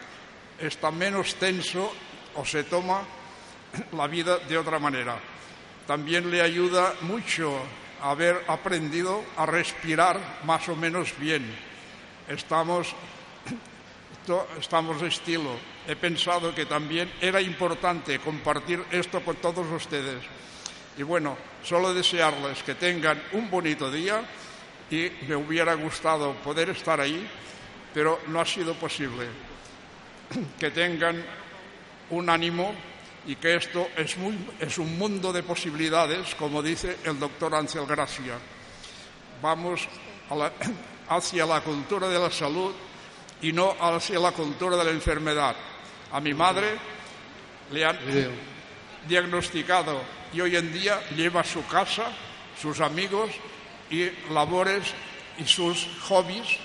está 0.59 0.91
menos 0.91 1.37
tenso 1.37 1.93
o 2.35 2.45
se 2.45 2.65
toma 2.65 3.03
la 3.93 4.07
vida 4.07 4.39
de 4.39 4.59
otra 4.59 4.79
manera. 4.79 5.19
También 5.87 6.31
le 6.31 6.43
ayuda 6.43 6.95
mucho 7.03 7.61
haber 8.03 8.45
aprendido 8.49 9.23
a 9.37 9.47
respirar 9.47 10.41
más 10.45 10.69
o 10.69 10.77
menos 10.77 11.17
bien. 11.19 11.45
Estamos 12.29 12.95
estamos 14.59 15.01
de 15.01 15.09
estilo. 15.09 15.51
He 15.87 15.95
pensado 15.95 16.55
que 16.55 16.67
también 16.67 17.13
era 17.21 17.41
importante 17.41 18.19
compartir 18.19 18.83
esto 18.91 19.21
con 19.23 19.37
todos 19.37 19.67
ustedes. 19.71 20.23
Y 20.99 21.03
bueno, 21.03 21.37
solo 21.63 21.95
desearles 21.95 22.63
que 22.63 22.75
tengan 22.75 23.23
un 23.33 23.51
bonito 23.51 23.91
día 23.91 24.25
y 24.91 25.11
me 25.29 25.37
hubiera 25.37 25.75
gustado 25.75 26.35
poder 26.43 26.71
estar 26.71 27.01
ahí, 27.01 27.29
pero 27.93 28.21
no 28.29 28.41
ha 28.41 28.47
sido 28.47 28.75
posible. 28.75 29.27
Que 30.59 30.71
tengan 30.71 31.25
un 32.11 32.29
ánimo 32.29 32.75
y 33.27 33.37
que 33.37 33.57
esto 33.57 33.89
es, 33.97 34.17
muy, 34.17 34.37
un 34.79 34.99
mundo 34.99 35.33
de 35.33 35.43
posibilidades, 35.43 36.35
como 36.35 36.63
dice 36.63 36.99
el 37.05 37.19
doctor 37.19 37.55
Ansel 37.55 37.87
Gracia. 37.87 38.39
Vamos 39.41 39.89
hacia 41.09 41.47
la 41.47 41.61
cultura 41.61 42.09
de 42.09 42.19
la 42.19 42.31
salud 42.31 42.73
y 43.43 43.53
no 43.53 43.77
hacia 43.81 44.19
la 44.19 44.33
cultura 44.33 44.77
de 44.77 44.85
la 44.85 44.91
enfermedad. 44.91 45.57
A 46.13 46.21
mi 46.21 46.35
madre 46.35 46.77
le 47.71 47.85
han 47.85 47.99
diagnosticado 49.09 50.01
y 50.33 50.41
hoy 50.41 50.57
en 50.57 50.73
día 50.73 51.01
lleva 51.11 51.45
su 51.45 51.67
casa, 51.67 52.05
sus 52.61 52.81
amigos 52.81 53.31
y 53.91 54.09
labores 54.31 54.83
y 55.39 55.45
sus 55.45 55.89
hobbies 56.09 56.59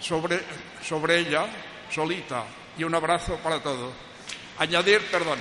sobre, 0.00 0.40
sobre 0.86 1.18
ella, 1.18 1.46
solita. 1.90 2.44
Y 2.76 2.84
un 2.84 2.94
abrazo 2.94 3.36
para 3.36 3.62
todos. 3.62 3.92
Añadir, 4.58 5.00
perdón. 5.10 5.38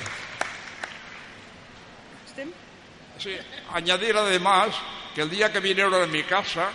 Sí, 3.18 3.36
añadir 3.74 4.18
además 4.18 4.70
que 5.14 5.22
el 5.22 5.30
día 5.30 5.52
que 5.52 5.60
vinieron 5.60 5.94
a 5.94 6.08
mi 6.08 6.24
casa, 6.24 6.70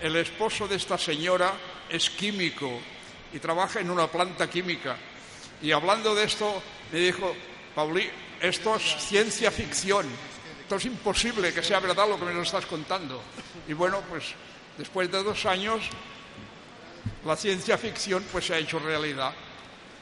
el 0.00 0.14
esposo 0.16 0.68
de 0.68 0.76
esta 0.76 0.96
señora 0.96 1.52
es 1.88 2.08
químico 2.10 2.80
y 3.32 3.38
trabaja 3.38 3.80
en 3.80 3.90
una 3.90 4.06
planta 4.06 4.48
química. 4.48 4.96
Y 5.62 5.72
hablando 5.72 6.14
de 6.14 6.24
esto, 6.24 6.62
me 6.92 6.98
dijo, 6.98 7.34
Pauli, 7.74 8.08
esto 8.40 8.76
es 8.76 8.96
ciencia 8.98 9.50
ficción. 9.50 10.06
Esto 10.62 10.76
es 10.76 10.84
imposible 10.86 11.52
que 11.52 11.62
sea 11.62 11.80
verdad 11.80 12.08
lo 12.08 12.18
que 12.18 12.24
me 12.24 12.34
lo 12.34 12.42
estás 12.42 12.66
contando. 12.66 13.22
Y 13.68 13.72
bueno, 13.72 14.02
pues 14.08 14.34
después 14.78 15.10
de 15.10 15.22
dos 15.22 15.44
años, 15.46 15.82
la 17.24 17.36
ciencia 17.36 17.76
ficción 17.76 18.24
pues 18.32 18.46
se 18.46 18.54
ha 18.54 18.58
hecho 18.58 18.78
realidad. 18.78 19.32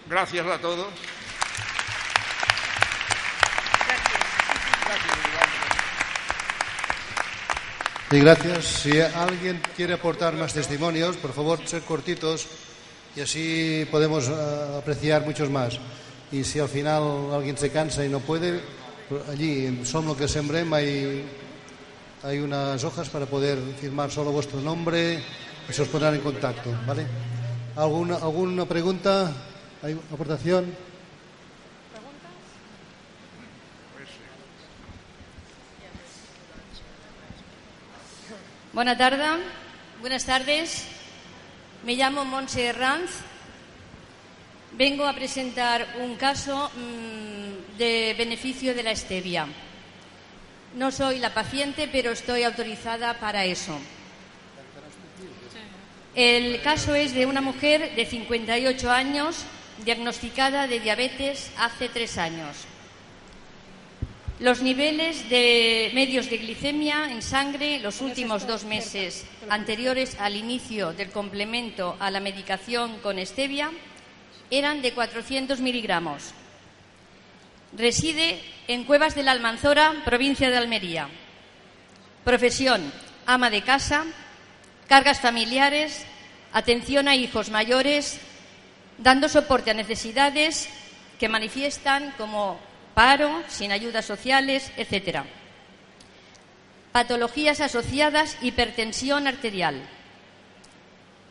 Gracias 0.09 0.47
a 0.47 0.59
todos. 0.59 0.89
Y 8.11 8.21
gracias. 8.21 8.65
Si 8.65 9.01
alguien 9.01 9.61
quiere 9.77 9.95
aportar 9.95 10.33
más 10.35 10.55
testimonios, 10.55 11.19
por 11.19 11.35
favor, 11.35 11.67
ser 11.67 11.83
cortitos 11.83 12.49
y 13.19 13.21
así 13.21 13.89
podemos 13.91 14.29
uh, 14.29 14.77
apreciar 14.79 15.27
muchos 15.27 15.51
más. 15.51 15.77
Y 16.31 16.45
si 16.45 16.61
al 16.61 16.69
final 16.69 17.03
alguien 17.35 17.59
se 17.59 17.71
cansa 17.71 18.05
y 18.05 18.09
no 18.09 18.21
puede, 18.21 18.61
allí 19.29 19.67
en 19.67 19.85
Som 19.85 20.07
lo 20.07 20.17
que 20.17 20.29
sembrem 20.29 20.73
hay, 20.73 21.25
hay 22.23 22.39
unas 22.39 22.85
hojas 22.85 23.09
para 23.09 23.27
poder 23.27 23.59
firmar 23.81 24.13
solo 24.13 24.31
vuestro 24.31 24.61
nombre 24.61 25.21
y 25.69 25.73
se 25.73 25.83
os 25.83 25.89
pondrán 25.89 26.15
en 26.15 26.21
contacto. 26.21 26.71
¿vale? 26.87 27.07
¿Alguna, 27.75 28.17
alguna 28.19 28.67
pregunta? 28.67 29.33
¿Hay 29.83 29.99
aportación? 30.13 30.73
Buenas 38.73 38.97
tardes. 38.97 39.41
Buenas 40.01 40.25
tardes. 40.25 40.98
Me 41.85 41.95
llamo 41.95 42.25
Monse 42.25 42.73
Ranz. 42.73 43.11
Vengo 44.73 45.07
a 45.07 45.13
presentar 45.13 45.87
un 46.01 46.17
caso 46.17 46.71
mmm, 46.75 47.79
de 47.79 48.15
beneficio 48.19 48.75
de 48.75 48.83
la 48.83 48.95
stevia. 48.95 49.47
No 50.75 50.91
soy 50.91 51.19
la 51.19 51.33
paciente, 51.33 51.89
pero 51.91 52.11
estoy 52.11 52.43
autorizada 52.43 53.15
para 53.19 53.45
eso. 53.45 53.79
El 56.15 56.61
caso 56.63 56.95
es 56.95 57.15
de 57.15 57.27
una 57.27 57.41
mujer 57.41 57.95
de 57.95 58.05
58 58.05 58.91
años 58.91 59.45
diagnosticada 59.85 60.67
de 60.67 60.81
diabetes 60.81 61.53
hace 61.57 61.89
tres 61.89 62.19
años. 62.19 62.67
Los 64.41 64.63
niveles 64.63 65.29
de 65.29 65.91
medios 65.95 66.31
de 66.31 66.39
glicemia 66.39 67.11
en 67.11 67.23
sangre 67.23 67.81
los 67.81 68.01
últimos 68.01 68.47
dos 68.47 68.63
meses 68.63 69.27
anteriores 69.49 70.17
al 70.21 70.37
inicio 70.37 70.93
del 70.93 71.11
complemento 71.11 71.97
a 71.99 72.09
la 72.13 72.21
medicación 72.21 73.01
con 73.01 73.19
stevia 73.19 73.73
eran 74.49 74.81
de 74.81 74.93
400 74.93 75.59
miligramos. 75.59 76.35
Reside 77.77 78.41
en 78.69 78.85
Cuevas 78.85 79.17
de 79.17 79.25
la 79.25 79.33
Almanzora, 79.33 80.03
provincia 80.05 80.51
de 80.51 80.57
Almería. 80.57 81.09
Profesión, 82.23 82.93
ama 83.27 83.51
de 83.51 83.63
casa, 83.63 84.07
cargas 84.87 85.21
familiares, 85.21 86.07
atención 86.53 87.09
a 87.09 87.17
hijos 87.17 87.51
mayores, 87.51 88.21
dando 88.99 89.29
soporte 89.29 89.73
a 89.73 89.75
necesidades 89.75 90.69
que 91.19 91.29
manifiestan 91.29 92.15
como 92.17 92.68
paro, 92.99 93.45
sin 93.47 93.71
ayudas 93.71 94.05
sociales, 94.05 94.73
etc. 94.77 95.23
Patologías 96.91 97.61
asociadas, 97.61 98.37
hipertensión 98.43 99.29
arterial. 99.29 99.81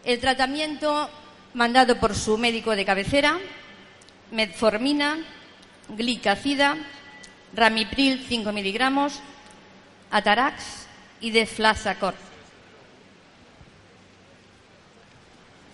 El 0.06 0.18
tratamiento 0.22 1.10
mandado 1.54 2.00
por 2.00 2.16
su 2.16 2.38
médico 2.38 2.74
de 2.74 2.86
cabecera, 2.86 3.38
metformina, 4.32 5.18
glicacida, 5.90 6.78
ramipril 7.54 8.26
5 8.26 8.54
miligramos, 8.54 9.20
atarax 10.10 10.88
y 11.20 11.32
deflazacort. 11.32 12.16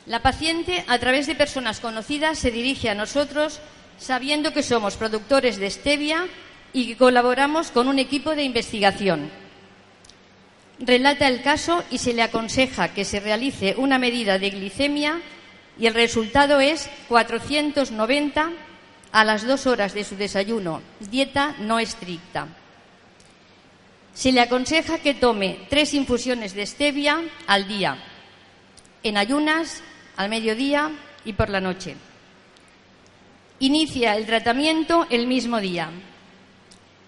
La 0.07 0.23
paciente, 0.23 0.85
a 0.87 0.97
través 0.97 1.27
de 1.27 1.35
personas 1.35 1.79
conocidas, 1.79 2.39
se 2.39 2.49
dirige 2.49 2.89
a 2.89 2.95
nosotros 2.95 3.61
sabiendo 3.97 4.53
que 4.53 4.63
somos 4.63 4.95
productores 4.95 5.57
de 5.57 5.69
stevia 5.69 6.27
y 6.73 6.87
que 6.87 6.97
colaboramos 6.97 7.71
con 7.71 7.87
un 7.87 7.99
equipo 7.99 8.35
de 8.35 8.43
investigación. 8.43 9.29
Relata 10.79 11.27
el 11.27 11.41
caso 11.41 11.83
y 11.91 11.99
se 11.99 12.13
le 12.13 12.23
aconseja 12.23 12.93
que 12.93 13.05
se 13.05 13.19
realice 13.19 13.75
una 13.77 13.99
medida 13.99 14.39
de 14.39 14.49
glicemia 14.49 15.21
y 15.79 15.87
el 15.87 15.93
resultado 15.93 16.59
es 16.59 16.89
490 17.07 18.51
a 19.11 19.23
las 19.23 19.45
dos 19.45 19.67
horas 19.67 19.93
de 19.93 20.03
su 20.03 20.15
desayuno, 20.15 20.81
dieta 20.99 21.55
no 21.59 21.79
estricta. 21.79 22.47
Se 24.13 24.31
le 24.31 24.41
aconseja 24.41 24.99
que 24.99 25.13
tome 25.13 25.59
tres 25.69 25.93
infusiones 25.93 26.53
de 26.53 26.65
stevia 26.65 27.21
al 27.47 27.67
día, 27.67 27.97
en 29.03 29.17
ayunas, 29.17 29.81
al 30.17 30.29
mediodía 30.29 30.91
y 31.25 31.33
por 31.33 31.49
la 31.49 31.61
noche. 31.61 31.95
Inicia 33.64 34.18
el 34.18 34.26
tratamiento 34.26 35.07
el 35.09 35.26
mismo 35.26 35.61
día. 35.61 35.89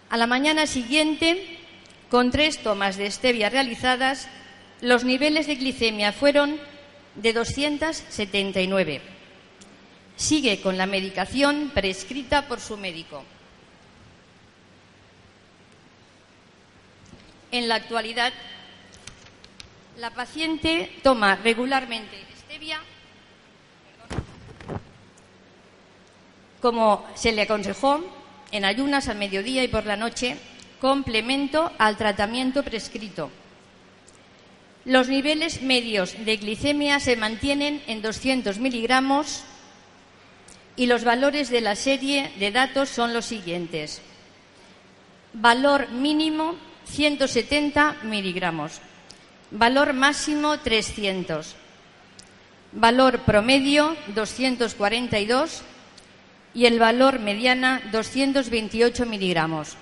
A 0.09 0.15
la 0.15 0.25
mañana 0.25 0.67
siguiente, 0.67 1.59
con 2.09 2.31
tres 2.31 2.63
tomas 2.63 2.95
de 2.95 3.11
stevia 3.11 3.49
realizadas, 3.49 4.29
los 4.79 5.03
niveles 5.03 5.47
de 5.47 5.55
glicemia 5.55 6.13
fueron 6.13 6.57
de 7.15 7.33
279. 7.33 9.01
Sigue 10.15 10.61
con 10.61 10.77
la 10.77 10.85
medicación 10.85 11.71
prescrita 11.73 12.47
por 12.47 12.61
su 12.61 12.77
médico. 12.77 13.25
En 17.51 17.67
la 17.67 17.75
actualidad, 17.75 18.31
la 19.97 20.11
paciente 20.11 20.89
toma 21.03 21.35
regularmente 21.35 22.15
stevia 22.45 22.79
como 26.65 27.05
se 27.13 27.31
le 27.31 27.43
aconsejó, 27.43 28.03
en 28.51 28.65
ayunas 28.65 29.07
al 29.07 29.19
mediodía 29.19 29.63
y 29.63 29.67
por 29.67 29.85
la 29.85 29.97
noche, 29.97 30.35
complemento 30.81 31.71
al 31.77 31.95
tratamiento 31.95 32.63
prescrito. 32.63 33.29
Los 34.83 35.07
niveles 35.07 35.61
medios 35.61 36.15
de 36.25 36.37
glicemia 36.37 36.99
se 36.99 37.17
mantienen 37.17 37.83
en 37.85 38.01
200 38.01 38.57
miligramos 38.57 39.43
y 40.75 40.87
los 40.87 41.03
valores 41.03 41.51
de 41.51 41.61
la 41.61 41.75
serie 41.75 42.31
de 42.39 42.49
datos 42.49 42.89
son 42.89 43.13
los 43.13 43.25
siguientes. 43.25 44.01
Valor 45.33 45.91
mínimo 45.91 46.55
170 46.85 47.97
miligramos. 48.05 48.81
Valor 49.51 49.93
máximo 49.93 50.57
300. 50.57 51.55
Valor 52.71 53.19
promedio 53.19 53.95
242 54.15 55.61
y 56.55 56.65
el 56.65 56.79
valor 56.79 57.19
mediana 57.19 57.81
228 57.91 59.05
miligramos. 59.05 59.75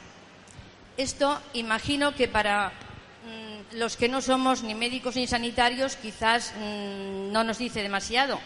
Esto 0.98 1.40
imagino 1.54 2.16
que 2.16 2.28
para 2.28 2.70
mm, 2.70 3.78
los 3.78 3.96
que 3.96 4.10
no 4.10 4.22
somos 4.22 4.64
ni 4.64 4.74
médicos 4.74 5.16
ni 5.16 5.28
sanitarios 5.28 5.96
quizás 5.96 6.54
mm, 6.58 7.32
no 7.32 7.44
nos 7.44 7.60
dice 7.60 7.84
demasiado, 7.84 8.40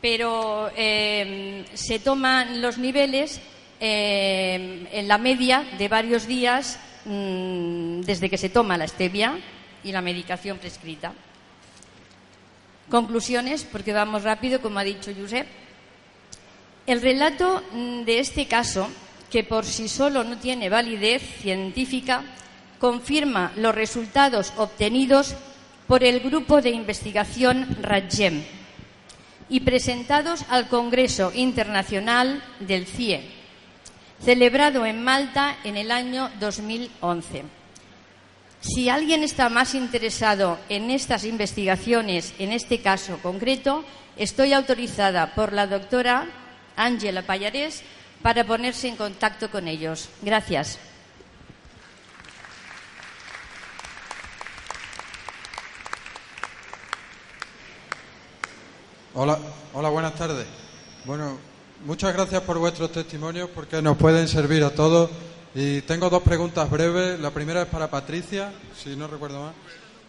pero 0.00 0.70
eh, 0.74 1.66
se 1.74 1.98
toman 1.98 2.62
los 2.62 2.78
niveles 2.78 3.40
eh, 3.78 4.88
en 4.90 5.06
la 5.06 5.18
media 5.18 5.64
de 5.76 5.88
varios 5.88 6.26
días 6.26 6.78
mm, 7.04 8.00
desde 8.00 8.30
que 8.30 8.38
se 8.38 8.48
toma 8.48 8.78
la 8.78 8.88
stevia 8.88 9.38
y 9.84 9.92
la 9.92 10.00
medicación 10.00 10.56
prescrita. 10.56 11.12
Conclusiones, 12.88 13.64
porque 13.64 13.92
vamos 13.92 14.22
rápido, 14.22 14.60
como 14.60 14.78
ha 14.78 14.84
dicho 14.84 15.12
Josep. 15.18 15.63
El 16.86 17.00
relato 17.00 17.62
mm, 17.72 18.02
de 18.02 18.18
este 18.18 18.46
caso, 18.46 18.88
que 19.30 19.42
por 19.42 19.64
sí 19.64 19.88
solo 19.88 20.22
no 20.22 20.36
tiene 20.38 20.68
validez 20.68 21.22
científica, 21.40 22.22
confirma 22.78 23.52
los 23.56 23.74
resultados 23.74 24.52
obtenidos 24.56 25.34
por 25.86 26.04
el 26.04 26.20
grupo 26.20 26.60
de 26.60 26.70
investigación 26.70 27.66
RADGEM 27.80 28.42
y 29.48 29.60
presentados 29.60 30.44
al 30.50 30.68
Congreso 30.68 31.32
Internacional 31.34 32.42
del 32.60 32.86
CIE, 32.86 33.22
celebrado 34.22 34.84
en 34.84 35.02
Malta 35.02 35.56
en 35.64 35.76
el 35.76 35.90
año 35.90 36.30
2011. 36.40 37.44
Si 38.60 38.88
alguien 38.88 39.22
está 39.22 39.48
más 39.48 39.74
interesado 39.74 40.58
en 40.68 40.90
estas 40.90 41.24
investigaciones, 41.24 42.34
en 42.38 42.52
este 42.52 42.80
caso 42.80 43.18
concreto, 43.22 43.84
estoy 44.16 44.52
autorizada 44.54 45.34
por 45.34 45.52
la 45.52 45.66
doctora 45.66 46.43
Ángela 46.76 47.22
Payarés 47.22 47.82
para 48.22 48.44
ponerse 48.44 48.88
en 48.88 48.96
contacto 48.96 49.50
con 49.50 49.68
ellos. 49.68 50.08
Gracias. 50.22 50.78
Hola, 59.14 59.38
hola, 59.74 59.88
buenas 59.90 60.14
tardes. 60.14 60.46
Bueno, 61.04 61.38
muchas 61.84 62.12
gracias 62.14 62.42
por 62.42 62.58
vuestros 62.58 62.90
testimonios 62.90 63.48
porque 63.54 63.80
nos 63.80 63.96
pueden 63.96 64.26
servir 64.26 64.64
a 64.64 64.70
todos. 64.70 65.10
Y 65.54 65.82
tengo 65.82 66.10
dos 66.10 66.22
preguntas 66.22 66.68
breves. 66.68 67.20
La 67.20 67.30
primera 67.30 67.62
es 67.62 67.68
para 67.68 67.90
Patricia, 67.90 68.52
si 68.76 68.96
no 68.96 69.06
recuerdo 69.06 69.42
mal. 69.42 69.54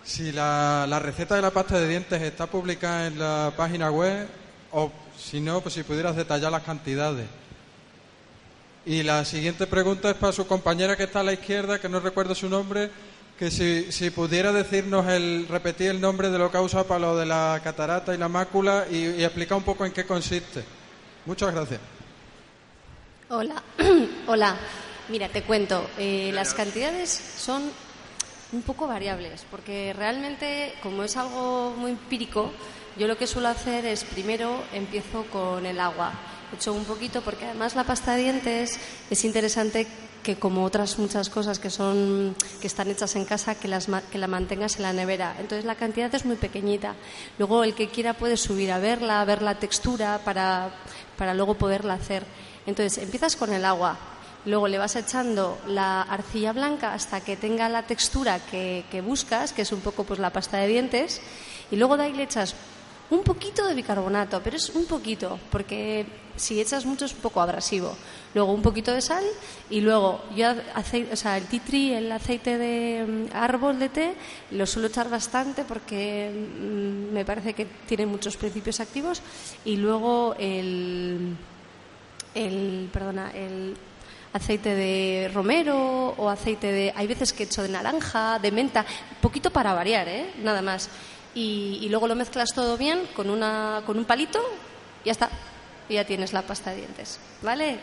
Si 0.04 0.32
la 0.32 1.00
receta 1.02 1.36
de 1.36 1.42
la 1.42 1.52
pasta 1.52 1.80
de 1.80 1.88
dientes 1.88 2.22
está 2.22 2.48
publicada 2.48 3.08
en 3.08 3.20
la 3.20 3.54
página 3.56 3.92
web 3.92 4.28
o 4.76 4.92
si 5.18 5.40
no, 5.40 5.62
pues 5.62 5.74
si 5.74 5.84
pudieras 5.84 6.18
detallar 6.18 6.52
las 6.52 6.64
cantidades. 6.64 7.26
Y 8.86 9.04
la 9.04 9.24
siguiente 9.24 9.66
pregunta 9.66 10.12
es 10.12 10.18
para 10.18 10.34
su 10.34 10.46
compañera 10.46 10.98
que 10.98 11.04
está 11.04 11.22
a 11.22 11.24
la 11.24 11.34
izquierda, 11.34 11.80
que 11.80 11.90
no 11.90 12.00
recuerdo 12.00 12.36
su 12.36 12.50
nombre 12.50 12.92
que 13.40 13.52
si, 13.52 13.92
si, 13.92 14.12
pudiera 14.12 14.54
decirnos 14.54 15.08
el 15.08 15.48
repetir 15.50 15.92
el 15.92 16.00
nombre 16.00 16.30
de 16.30 16.38
lo 16.38 16.50
que 16.50 16.58
ha 16.58 16.62
usado 16.62 16.86
para 16.86 17.02
lo 17.02 17.18
de 17.18 17.26
la 17.26 17.60
catarata 17.62 18.14
y 18.14 18.18
la 18.18 18.30
mácula 18.30 18.86
y, 18.90 18.96
y 18.96 19.24
explicar 19.26 19.58
un 19.58 19.64
poco 19.64 19.86
en 19.86 19.92
qué 19.92 20.06
consiste. 20.06 20.64
Muchas 21.26 21.54
gracias. 21.54 21.82
Hola, 23.30 23.62
hola. 24.28 24.56
Mira, 25.10 25.28
te 25.30 25.44
cuento. 25.44 25.90
Eh, 25.98 26.32
las 26.34 26.54
cantidades 26.54 27.10
son 27.10 27.64
un 28.54 28.62
poco 28.62 28.88
variables 28.88 29.46
porque 29.52 29.94
realmente, 29.94 30.74
como 30.82 31.04
es 31.04 31.18
algo 31.18 31.74
muy 31.78 31.92
empírico, 31.92 32.52
yo 32.98 33.08
lo 33.08 33.18
que 33.18 33.28
suelo 33.28 33.50
hacer 33.50 33.86
es 33.86 34.04
primero 34.04 34.64
empiezo 34.74 35.26
con 35.26 35.66
el 35.66 35.80
agua. 35.80 36.14
Echo 36.54 36.74
un 36.74 36.86
poquito 36.86 37.22
porque 37.22 37.46
además 37.46 37.76
la 37.76 37.84
pasta 37.84 38.16
de 38.16 38.24
dientes 38.24 38.80
es 39.10 39.26
interesante 39.26 39.88
que 40.24 40.38
como 40.38 40.64
otras 40.64 40.98
muchas 40.98 41.30
cosas 41.30 41.60
que 41.60 41.70
son 41.70 42.36
que 42.62 42.68
están 42.68 42.90
hechas 42.90 43.16
en 43.16 43.26
casa 43.26 43.56
que 43.56 43.68
las 43.68 43.88
que 44.12 44.18
la 44.18 44.28
mantengas 44.28 44.78
en 44.78 44.84
la 44.84 44.94
nevera. 44.94 45.36
Entonces 45.40 45.66
la 45.66 45.76
cantidad 45.76 46.14
es 46.16 46.26
muy 46.26 46.36
pequeñita. 46.38 46.96
Luego 47.38 47.64
el 47.64 47.76
que 47.76 47.90
quiera 47.90 48.14
puede 48.14 48.38
subir 48.38 48.72
a 48.72 48.80
verla 48.80 49.26
ver 49.26 49.42
la 49.42 49.60
textura 49.60 50.22
para, 50.24 50.72
para 51.18 51.34
luego 51.34 51.56
poderla 51.56 51.96
hacer. 51.96 52.24
Entonces 52.66 53.04
empiezas 53.04 53.36
con 53.36 53.52
el 53.52 53.66
agua. 53.66 53.98
Luego 54.46 54.68
le 54.68 54.78
vas 54.78 54.96
echando 54.96 55.58
la 55.68 56.04
arcilla 56.04 56.54
blanca 56.54 56.94
hasta 56.94 57.20
que 57.22 57.36
tenga 57.36 57.68
la 57.68 57.84
textura 57.84 58.40
que, 58.40 58.86
que 58.90 59.02
buscas 59.02 59.54
que 59.54 59.64
es 59.64 59.72
un 59.72 59.82
poco 59.82 60.06
pues 60.06 60.20
la 60.20 60.30
pasta 60.32 60.58
de 60.58 60.68
dientes. 60.68 61.22
Y 61.72 61.76
luego 61.76 61.98
de 61.98 62.04
ahí 62.04 62.14
le 62.14 62.24
echas 62.24 62.56
un 63.10 63.24
poquito 63.24 63.68
de 63.68 63.74
bicarbonato, 63.74 64.42
pero 64.44 64.58
es 64.58 64.70
un 64.70 64.86
poquito, 64.86 65.40
porque 65.52 66.06
si 66.36 66.60
echas 66.60 66.86
mucho 66.86 67.06
es 67.06 67.14
un 67.14 67.20
poco 67.20 67.42
abrasivo. 67.42 67.96
Luego 68.34 68.52
un 68.52 68.62
poquito 68.62 68.92
de 68.92 69.02
sal 69.02 69.24
y 69.70 69.82
luego 69.82 70.22
yo 70.36 70.54
aceite, 70.74 71.14
o 71.14 71.16
sea, 71.16 71.38
el 71.38 71.46
tea 71.46 71.98
el 71.98 72.12
aceite 72.12 72.58
de 72.58 73.06
mm, 73.32 73.36
árbol 73.36 73.80
de 73.80 73.90
té, 73.90 74.16
lo 74.52 74.66
suelo 74.66 74.88
echar 74.88 75.10
bastante 75.10 75.64
porque 75.64 76.30
mm, 76.30 77.14
me 77.14 77.24
parece 77.24 77.54
que 77.54 77.66
tiene 77.88 78.06
muchos 78.06 78.36
principios 78.38 78.80
activos 78.80 79.22
y 79.64 79.78
luego 79.78 80.36
el, 80.38 81.38
el 82.34 82.90
perdona, 82.92 83.32
el 83.32 83.76
aceite 84.34 84.76
de 84.76 85.32
romero 85.34 86.10
o 86.18 86.28
aceite 86.28 86.70
de 86.70 86.94
hay 86.94 87.08
veces 87.08 87.32
que 87.32 87.44
echo 87.44 87.64
de 87.64 87.70
naranja, 87.70 88.38
de 88.40 88.52
menta, 88.52 88.86
poquito 89.22 89.50
para 89.50 89.74
variar, 89.74 90.10
¿eh? 90.10 90.34
Nada 90.44 90.62
más 90.62 90.90
y, 91.36 91.88
luego 91.90 92.08
lo 92.08 92.16
mezclas 92.16 92.54
todo 92.54 92.78
bien 92.78 93.02
con, 93.14 93.30
una, 93.30 93.84
con 93.86 93.98
un 93.98 94.06
palito 94.06 94.40
y 95.04 95.08
ya 95.08 95.12
está. 95.12 95.30
Y 95.88 95.96
ya 95.96 96.06
tienes 96.06 96.34
la 96.34 96.42
pasta 96.42 96.72
de 96.72 96.78
dientes. 96.78 97.20
¿Vale? 97.42 97.78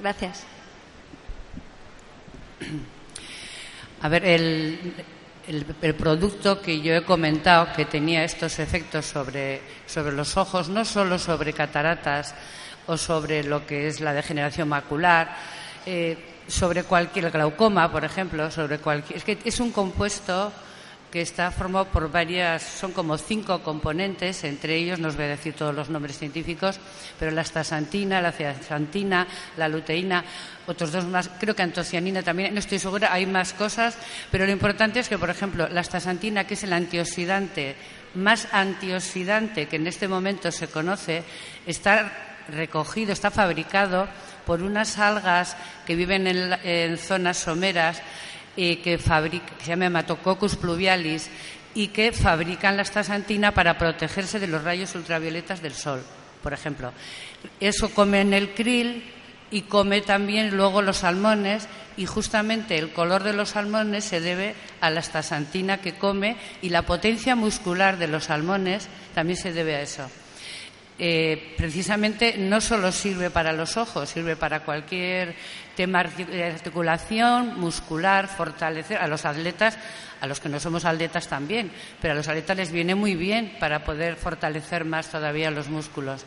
Gracias. 0.00 0.44
A 4.02 4.08
ver, 4.08 4.24
el, 4.24 4.94
el, 5.46 5.94
producto 5.94 6.60
que 6.60 6.80
yo 6.80 6.94
he 6.94 7.04
comentado 7.04 7.72
que 7.74 7.84
tenía 7.84 8.24
estos 8.24 8.58
efectos 8.58 9.04
sobre, 9.04 9.60
sobre 9.86 10.12
los 10.12 10.36
ojos, 10.36 10.68
no 10.68 10.84
solo 10.84 11.18
sobre 11.18 11.52
cataratas 11.52 12.34
o 12.86 12.96
sobre 12.96 13.44
lo 13.44 13.66
que 13.66 13.88
es 13.88 14.00
la 14.00 14.14
degeneración 14.14 14.68
macular, 14.68 15.36
eh, 15.84 16.16
sobre 16.48 16.84
cualquier 16.84 17.30
glaucoma, 17.30 17.92
por 17.92 18.04
ejemplo, 18.04 18.50
sobre 18.50 18.78
cualquier. 18.78 19.18
Es 19.18 19.24
que 19.24 19.38
es 19.44 19.60
un 19.60 19.70
compuesto 19.70 20.50
que 21.10 21.20
está 21.20 21.50
formado 21.50 21.86
por 21.86 22.10
varias, 22.10 22.62
son 22.62 22.92
como 22.92 23.18
cinco 23.18 23.62
componentes, 23.62 24.44
entre 24.44 24.76
ellos, 24.76 24.98
no 25.00 25.08
os 25.08 25.16
voy 25.16 25.24
a 25.24 25.36
decir 25.36 25.54
todos 25.54 25.74
los 25.74 25.90
nombres 25.90 26.18
científicos, 26.18 26.78
pero 27.18 27.30
la 27.30 27.40
astaxantina, 27.40 28.20
la 28.20 28.32
ceaxantina, 28.32 29.26
la 29.56 29.68
luteína, 29.68 30.24
otros 30.66 30.92
dos 30.92 31.04
más, 31.06 31.30
creo 31.40 31.56
que 31.56 31.62
antocianina 31.62 32.22
también, 32.22 32.54
no 32.54 32.60
estoy 32.60 32.78
segura, 32.78 33.12
hay 33.12 33.26
más 33.26 33.52
cosas, 33.52 33.98
pero 34.30 34.46
lo 34.46 34.52
importante 34.52 35.00
es 35.00 35.08
que, 35.08 35.18
por 35.18 35.30
ejemplo, 35.30 35.68
la 35.68 35.80
astaxantina, 35.80 36.46
que 36.46 36.54
es 36.54 36.62
el 36.62 36.72
antioxidante 36.72 37.74
más 38.14 38.48
antioxidante 38.52 39.66
que 39.66 39.76
en 39.76 39.86
este 39.86 40.08
momento 40.08 40.50
se 40.50 40.68
conoce, 40.68 41.22
está 41.66 42.12
recogido, 42.48 43.12
está 43.12 43.30
fabricado 43.30 44.08
por 44.46 44.62
unas 44.62 44.98
algas 44.98 45.56
que 45.86 45.94
viven 45.94 46.26
en, 46.26 46.52
en 46.64 46.98
zonas 46.98 47.38
someras 47.38 48.02
que, 48.56 48.98
fabrica, 48.98 49.54
se 49.60 49.68
llama 49.68 49.86
Hematococcus 49.86 50.56
pluvialis 50.56 51.30
y 51.74 51.88
que 51.88 52.12
fabrican 52.12 52.76
la 52.76 52.82
astaxantina 52.82 53.52
para 53.52 53.78
protegerse 53.78 54.40
de 54.40 54.48
los 54.48 54.64
rayos 54.64 54.94
ultravioletas 54.94 55.62
del 55.62 55.74
sol, 55.74 56.02
por 56.42 56.52
ejemplo. 56.52 56.92
Eso 57.60 57.90
come 57.90 58.20
en 58.20 58.34
el 58.34 58.54
krill 58.54 59.04
y 59.50 59.62
come 59.62 60.00
también 60.00 60.56
luego 60.56 60.82
los 60.82 60.98
salmones 60.98 61.68
y 61.96 62.06
justamente 62.06 62.78
el 62.78 62.92
color 62.92 63.22
de 63.22 63.32
los 63.32 63.50
salmones 63.50 64.04
se 64.04 64.20
debe 64.20 64.54
a 64.80 64.90
la 64.90 65.00
astaxantina 65.00 65.78
que 65.78 65.94
come 65.94 66.36
y 66.62 66.70
la 66.70 66.82
potencia 66.82 67.36
muscular 67.36 67.98
de 67.98 68.08
los 68.08 68.24
salmones 68.24 68.88
también 69.14 69.36
se 69.36 69.52
debe 69.52 69.76
a 69.76 69.82
eso. 69.82 70.08
Eh, 71.02 71.54
precisamente 71.56 72.36
no 72.36 72.60
solo 72.60 72.92
sirve 72.92 73.30
para 73.30 73.54
los 73.54 73.78
ojos, 73.78 74.06
sirve 74.06 74.36
para 74.36 74.60
cualquier 74.60 75.34
tema 75.74 76.04
de 76.04 76.44
articulación, 76.44 77.58
muscular, 77.58 78.28
fortalecer 78.28 78.98
a 78.98 79.06
los 79.06 79.24
atletas, 79.24 79.78
a 80.20 80.26
los 80.26 80.40
que 80.40 80.50
no 80.50 80.60
somos 80.60 80.84
atletas 80.84 81.26
también, 81.26 81.72
pero 82.02 82.12
a 82.12 82.16
los 82.16 82.28
atletas 82.28 82.54
les 82.54 82.70
viene 82.70 82.94
muy 82.94 83.14
bien 83.14 83.56
para 83.58 83.82
poder 83.82 84.16
fortalecer 84.16 84.84
más 84.84 85.10
todavía 85.10 85.50
los 85.50 85.70
músculos. 85.70 86.26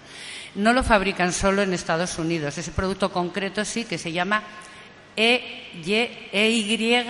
No 0.56 0.74
lo 0.74 0.82
fabrican 0.82 1.34
solo 1.34 1.62
en 1.62 1.72
Estados 1.74 2.18
Unidos, 2.18 2.58
ese 2.58 2.72
producto 2.72 3.12
concreto 3.12 3.64
sí 3.66 3.86
que 3.86 4.00
se 4.00 4.12
llama 4.12 4.41
EY, 5.16 6.10
E, 6.34 7.06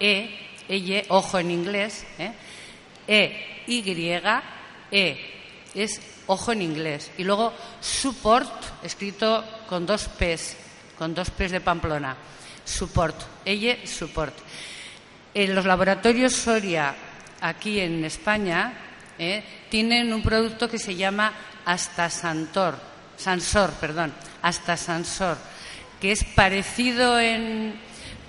E, 0.00 0.64
e 0.66 1.04
ojo 1.08 1.38
en 1.38 1.50
inglés, 1.50 2.06
¿eh? 2.18 2.32
E, 3.06 3.64
Y, 3.66 3.84
E, 4.90 5.16
es 5.74 6.15
ojo 6.26 6.52
en 6.52 6.62
inglés. 6.62 7.10
Y 7.18 7.24
luego 7.24 7.52
support, 7.80 8.50
escrito 8.82 9.44
con 9.68 9.86
dos 9.86 10.08
P's, 10.08 10.56
con 10.98 11.14
dos 11.14 11.30
P's 11.30 11.52
de 11.52 11.60
Pamplona. 11.60 12.16
Support, 12.64 13.16
ella 13.44 13.76
support. 13.84 14.34
En 15.34 15.54
los 15.54 15.64
laboratorios 15.64 16.32
Soria, 16.34 16.94
aquí 17.40 17.80
en 17.80 18.04
España, 18.04 18.72
eh, 19.18 19.44
tienen 19.68 20.12
un 20.12 20.22
producto 20.22 20.68
que 20.68 20.78
se 20.78 20.94
llama 20.94 21.32
Astasansor, 21.64 22.76
Sansor, 23.16 23.70
perdón, 23.72 24.12
Astasansor, 24.42 25.36
que 26.00 26.12
es 26.12 26.24
parecido 26.24 27.20
en, 27.20 27.78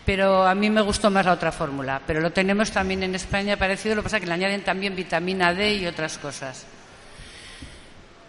pero 0.06 0.46
a 0.46 0.54
mí 0.54 0.70
me 0.70 0.82
gustó 0.82 1.10
más 1.10 1.26
la 1.26 1.34
otra 1.34 1.52
fórmula. 1.52 2.02
Pero 2.06 2.22
lo 2.22 2.32
tenemos 2.32 2.72
también 2.72 3.04
en 3.04 3.16
España 3.16 3.58
parecido, 3.58 3.96
lo 3.96 4.02
que 4.02 4.06
pasa 4.06 4.18
es 4.18 4.22
que 4.22 4.28
le 4.28 4.34
añaden 4.34 4.64
también 4.64 4.96
vitamina 4.96 5.54
D 5.54 5.76
y 5.76 5.88
otras 5.88 6.18
cosas. 6.18 6.66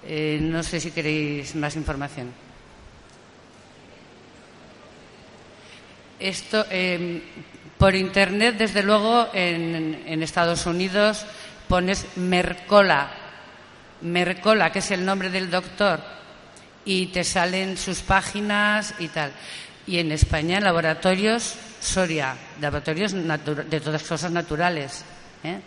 Eh, 0.05 0.39
no 0.41 0.63
sé 0.63 0.81
si 0.81 0.91
queréis 0.91 1.55
más 1.55 1.77
información. 1.77 2.33
Esto, 6.19 6.67
em, 6.71 7.21
por 7.79 7.95
Internet, 7.95 8.57
desde 8.59 8.83
luego, 8.83 9.29
en, 9.33 10.23
Estados 10.23 10.67
Unidos 10.67 11.25
pones 11.69 12.07
Mercola, 12.17 13.11
Mercola, 14.01 14.73
que 14.73 14.81
es 14.81 14.91
el 14.91 15.05
nombre 15.05 15.31
del 15.31 15.51
doctor, 15.51 16.01
y 16.85 17.07
te 17.07 17.23
salen 17.23 17.77
sus 17.77 18.01
páginas 18.01 18.95
y 18.99 19.09
tal. 19.09 19.33
Y 19.87 19.99
en 19.99 20.13
España, 20.13 20.59
en 20.59 20.65
laboratorios 20.65 21.57
Soria, 21.81 22.35
laboratorios 22.61 23.13
de 23.13 23.81
todas 23.81 24.03
cosas 24.03 24.33
naturales. 24.33 25.05
¿eh? 25.45 25.61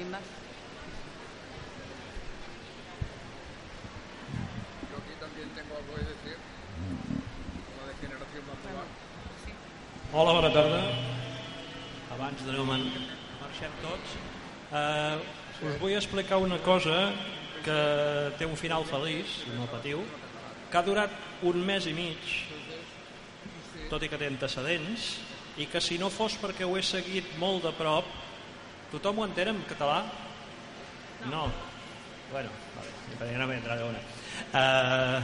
¿Alguien 0.00 0.12
más? 0.12 0.22
Yo 4.90 4.96
aquí 4.96 5.12
también 5.20 5.48
tengo 5.50 5.76
algo 5.76 5.94
que 5.94 6.04
decir. 6.08 6.38
La 7.76 7.86
degeneración 7.92 8.44
macular. 8.48 8.86
Hola, 10.14 10.32
bona 10.32 10.52
tarda. 10.54 10.80
Abans 12.14 12.46
de 12.46 12.52
no 12.52 12.64
man... 12.64 12.80
marxem 13.42 13.68
tots. 13.84 14.16
Uh, 14.72 15.68
us 15.68 15.76
vull 15.82 15.92
explicar 15.92 16.38
una 16.38 16.56
cosa 16.64 17.12
que 17.60 18.32
té 18.38 18.48
un 18.48 18.56
final 18.56 18.88
feliç, 18.88 19.44
no 19.52 19.68
patiu, 19.68 20.00
que 20.70 20.80
ha 20.80 20.82
durat 20.82 21.12
un 21.44 21.60
mes 21.60 21.84
i 21.84 21.92
mig, 21.92 22.32
tot 23.92 24.00
i 24.00 24.08
que 24.08 24.16
té 24.16 24.32
antecedents, 24.32 25.12
i 25.60 25.68
que 25.68 25.84
si 25.84 26.00
no 26.00 26.08
fos 26.08 26.40
perquè 26.40 26.64
ho 26.64 26.78
he 26.78 26.82
seguit 26.82 27.36
molt 27.36 27.68
de 27.68 27.76
prop, 27.76 28.08
tothom 28.90 29.20
ho 29.20 29.26
entén 29.26 29.52
en 29.52 29.62
català? 29.68 30.04
No. 31.30 31.48
Bueno, 32.32 32.50
vale, 33.18 33.38
no 33.38 33.46
me 33.46 33.56
entra 33.56 33.76
de 33.76 33.84
una. 33.84 34.00
Uh, 34.54 35.22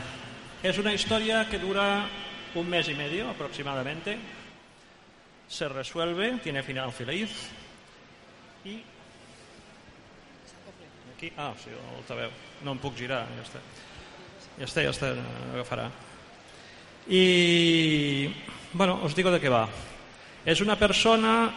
es 0.62 0.78
una 0.78 0.92
historia 0.92 1.48
que 1.48 1.58
dura 1.58 2.06
un 2.54 2.68
mes 2.68 2.88
y 2.88 2.94
medio 2.94 3.30
aproximadamente. 3.30 4.18
Se 5.48 5.68
resuelve, 5.68 6.38
tiene 6.42 6.62
final 6.62 6.92
feliz 6.92 7.30
i 8.66 8.82
aquí, 11.16 11.32
ah, 11.38 11.54
sí, 11.56 11.70
l'altaveu 11.70 12.32
no 12.66 12.74
em 12.74 12.80
puc 12.82 12.96
girar, 12.98 13.22
ja 13.38 13.44
està 13.44 13.62
ja 14.56 14.66
està, 14.66 14.82
ja 14.84 14.92
està, 14.92 15.12
agafarà 15.54 15.86
i 17.08 18.28
bueno, 18.72 18.98
os 19.06 19.14
digo 19.16 19.30
de 19.32 19.40
qué 19.40 19.52
va 19.52 19.64
es 20.44 20.60
una 20.60 20.76
persona 20.76 21.52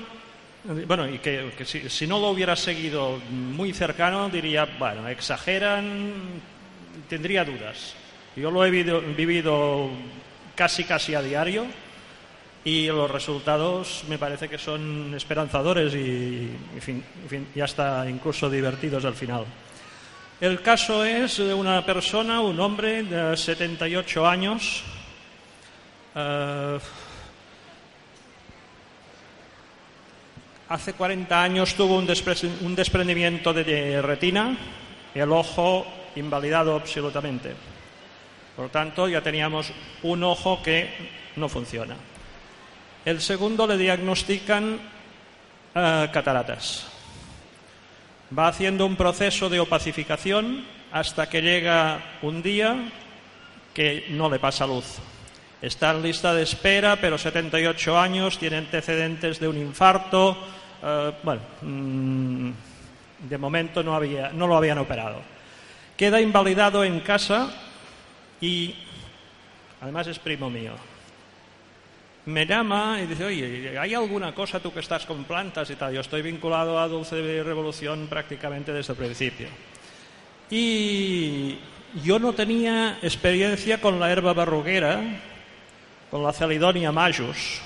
bueno, 0.63 1.07
y 1.07 1.19
que, 1.19 1.51
si, 1.65 2.07
no 2.07 2.19
lo 2.19 2.29
hubiera 2.29 2.55
seguido 2.55 3.19
muy 3.31 3.73
cercano 3.73 4.29
diría, 4.29 4.67
bueno, 4.77 5.07
exageran 5.07 6.11
tendría 7.07 7.45
dudas 7.45 7.95
yo 8.39 8.51
lo 8.51 8.65
he 8.65 8.71
vivido, 8.71 9.89
casi 10.55 10.83
casi 10.83 11.15
a 11.15 11.21
diario 11.21 11.65
y 12.63 12.87
los 12.87 13.09
resultados 13.09 14.03
me 14.07 14.17
parece 14.17 14.47
que 14.47 14.57
son 14.57 15.13
esperanzadores 15.15 15.93
y, 15.93 16.49
en 16.75 16.81
fin, 16.81 17.03
en 17.23 17.29
fin, 17.29 17.47
ya 17.55 17.65
está 17.65 18.09
incluso 18.09 18.49
divertidos 18.49 19.05
al 19.05 19.15
final. 19.15 19.45
El 20.39 20.61
caso 20.61 21.03
es 21.03 21.37
de 21.37 21.53
una 21.53 21.85
persona, 21.85 22.39
un 22.39 22.59
hombre 22.59 23.03
de 23.03 23.35
78 23.35 24.27
años, 24.27 24.83
eh, 26.15 26.79
hace 30.69 30.93
40 30.93 31.43
años 31.43 31.73
tuvo 31.73 31.97
un, 31.97 32.05
desprendimiento 32.75 33.53
de 33.53 34.01
retina, 34.01 34.55
el 35.13 35.31
ojo 35.31 35.85
invalidado 36.15 36.75
absolutamente. 36.75 37.53
Por 38.55 38.65
lo 38.65 38.71
tanto, 38.71 39.07
ya 39.07 39.21
teníamos 39.21 39.71
un 40.03 40.23
ojo 40.23 40.61
que 40.61 40.89
no 41.35 41.49
funciona. 41.49 41.95
El 43.03 43.21
segundo 43.21 43.65
le 43.65 43.77
diagnostican 43.77 44.73
uh, 44.73 46.11
cataratas. 46.11 46.85
Va 48.37 48.47
haciendo 48.47 48.85
un 48.85 48.95
proceso 48.95 49.49
de 49.49 49.59
opacificación 49.59 50.65
hasta 50.91 51.29
que 51.29 51.41
llega 51.41 52.17
un 52.21 52.43
día 52.43 52.91
que 53.73 54.05
no 54.09 54.29
le 54.29 54.37
pasa 54.37 54.67
luz. 54.67 54.97
Está 55.61 55.91
en 55.91 56.03
lista 56.03 56.33
de 56.33 56.43
espera, 56.43 56.97
pero 57.01 57.17
78 57.17 57.99
años, 57.99 58.37
tiene 58.37 58.57
antecedentes 58.57 59.39
de 59.39 59.47
un 59.47 59.57
infarto. 59.57 60.37
Uh, 60.81 61.11
bueno, 61.23 61.41
mmm, 61.61 62.51
de 63.27 63.37
momento 63.37 63.83
no 63.83 63.99
lo 64.47 64.55
habían 64.55 64.77
operado. 64.77 65.21
Queda 65.97 66.21
invalidado 66.21 66.83
en 66.83 67.01
casa 67.01 67.49
y 68.39 68.75
además 69.81 70.07
es 70.07 70.19
primo 70.19 70.49
mío 70.49 70.73
me 72.29 72.45
llama 72.45 72.99
y 73.01 73.07
dice, 73.07 73.25
oye, 73.25 73.77
¿hay 73.77 73.93
alguna 73.93 74.33
cosa 74.33 74.59
tú 74.59 74.71
que 74.71 74.79
estás 74.79 75.05
con 75.05 75.23
plantas 75.23 75.69
y 75.69 75.75
tal? 75.75 75.93
Yo 75.93 76.01
estoy 76.01 76.21
vinculado 76.21 76.79
a 76.79 76.87
Dulce 76.87 77.43
Revolución 77.43 78.07
prácticamente 78.07 78.71
desde 78.71 78.93
el 78.93 78.97
principio. 78.97 79.47
Y 80.49 81.57
yo 82.03 82.19
no 82.19 82.33
tenía 82.33 82.99
experiencia 83.01 83.81
con 83.81 83.99
la 83.99 84.11
herba 84.11 84.33
barruguera, 84.33 85.01
con 86.11 86.23
la 86.23 86.33
Celidonia 86.33 86.91
majus. 86.91 87.61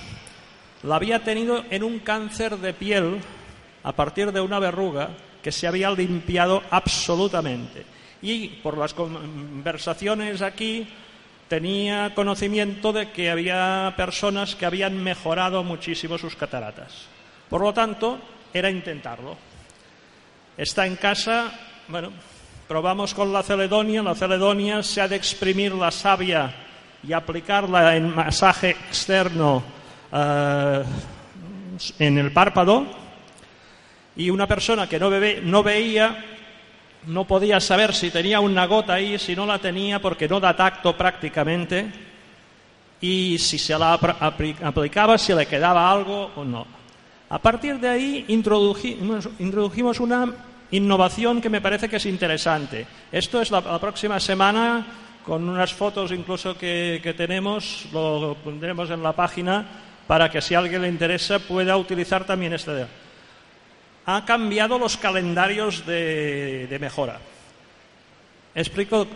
La 0.83 0.97
había 0.97 1.23
tenido 1.23 1.63
en 1.69 1.83
un 1.83 1.99
cáncer 1.99 2.57
de 2.57 2.73
piel 2.73 3.19
a 3.83 3.93
partir 3.93 4.31
de 4.31 4.41
una 4.41 4.59
verruga 4.59 5.11
que 5.41 5.51
se 5.51 5.67
había 5.67 5.89
limpiado 5.91 6.61
absolutamente. 6.69 7.85
Y 8.21 8.47
por 8.47 8.77
las 8.77 8.93
conversaciones 8.93 10.41
aquí 10.41 10.87
tenía 11.47 12.13
conocimiento 12.13 12.91
de 12.91 13.11
que 13.11 13.29
había 13.29 13.93
personas 13.95 14.55
que 14.55 14.65
habían 14.65 15.01
mejorado 15.01 15.63
muchísimo 15.63 16.17
sus 16.17 16.35
cataratas. 16.35 17.07
Por 17.49 17.61
lo 17.61 17.73
tanto, 17.73 18.19
era 18.53 18.69
intentarlo. 18.69 19.37
Está 20.57 20.85
en 20.85 20.97
casa, 20.97 21.51
bueno, 21.87 22.11
probamos 22.67 23.13
con 23.13 23.31
la 23.31 23.43
celedonia. 23.43 24.03
La 24.03 24.15
celedonia 24.15 24.83
se 24.83 25.01
ha 25.01 25.07
de 25.07 25.15
exprimir 25.15 25.73
la 25.73 25.91
savia 25.91 26.53
y 27.05 27.13
aplicarla 27.13 27.95
en 27.95 28.13
masaje 28.13 28.71
externo 28.71 29.82
eh, 30.13 30.83
en 31.99 32.17
el 32.17 32.31
párpado. 32.31 32.85
Y 34.15 34.29
una 34.29 34.47
persona 34.47 34.87
que 34.87 34.99
no, 34.99 35.09
bebe, 35.09 35.41
no 35.43 35.63
veía 35.63 36.23
no 37.07 37.25
podía 37.25 37.59
saber 37.59 37.93
si 37.93 38.11
tenía 38.11 38.39
una 38.39 38.65
gota 38.65 38.93
ahí, 38.93 39.19
si 39.19 39.35
no 39.35 39.45
la 39.45 39.59
tenía, 39.59 39.99
porque 39.99 40.27
no 40.27 40.39
da 40.39 40.55
tacto 40.55 40.95
prácticamente, 40.95 41.91
y 43.01 43.37
si 43.37 43.59
se 43.59 43.77
la 43.77 43.93
aplicaba, 43.93 45.17
si 45.17 45.33
le 45.33 45.45
quedaba 45.45 45.91
algo 45.91 46.31
o 46.35 46.43
no. 46.43 46.65
A 47.29 47.39
partir 47.39 47.79
de 47.79 47.89
ahí 47.89 48.25
introdujimos, 48.29 49.27
introdujimos 49.39 49.99
una 49.99 50.31
innovación 50.71 51.41
que 51.41 51.49
me 51.49 51.61
parece 51.61 51.89
que 51.89 51.97
es 51.97 52.05
interesante. 52.05 52.85
Esto 53.11 53.41
es 53.41 53.51
la, 53.51 53.61
la 53.61 53.79
próxima 53.79 54.19
semana, 54.19 54.85
con 55.25 55.47
unas 55.47 55.73
fotos 55.73 56.11
incluso 56.11 56.57
que, 56.57 56.99
que 57.03 57.13
tenemos, 57.13 57.87
lo 57.91 58.37
pondremos 58.43 58.89
en 58.89 59.03
la 59.03 59.13
página 59.13 59.65
para 60.07 60.29
que 60.29 60.41
si 60.41 60.55
a 60.55 60.59
alguien 60.59 60.81
le 60.81 60.89
interesa 60.89 61.39
pueda 61.39 61.77
utilizar 61.77 62.25
también 62.25 62.53
este 62.53 62.85
ha 64.05 64.25
cambiado 64.25 64.77
los 64.77 64.97
calendarios 64.97 65.85
de, 65.85 66.67
de 66.67 66.79
mejora. 66.79 67.19
Explico 68.53 69.07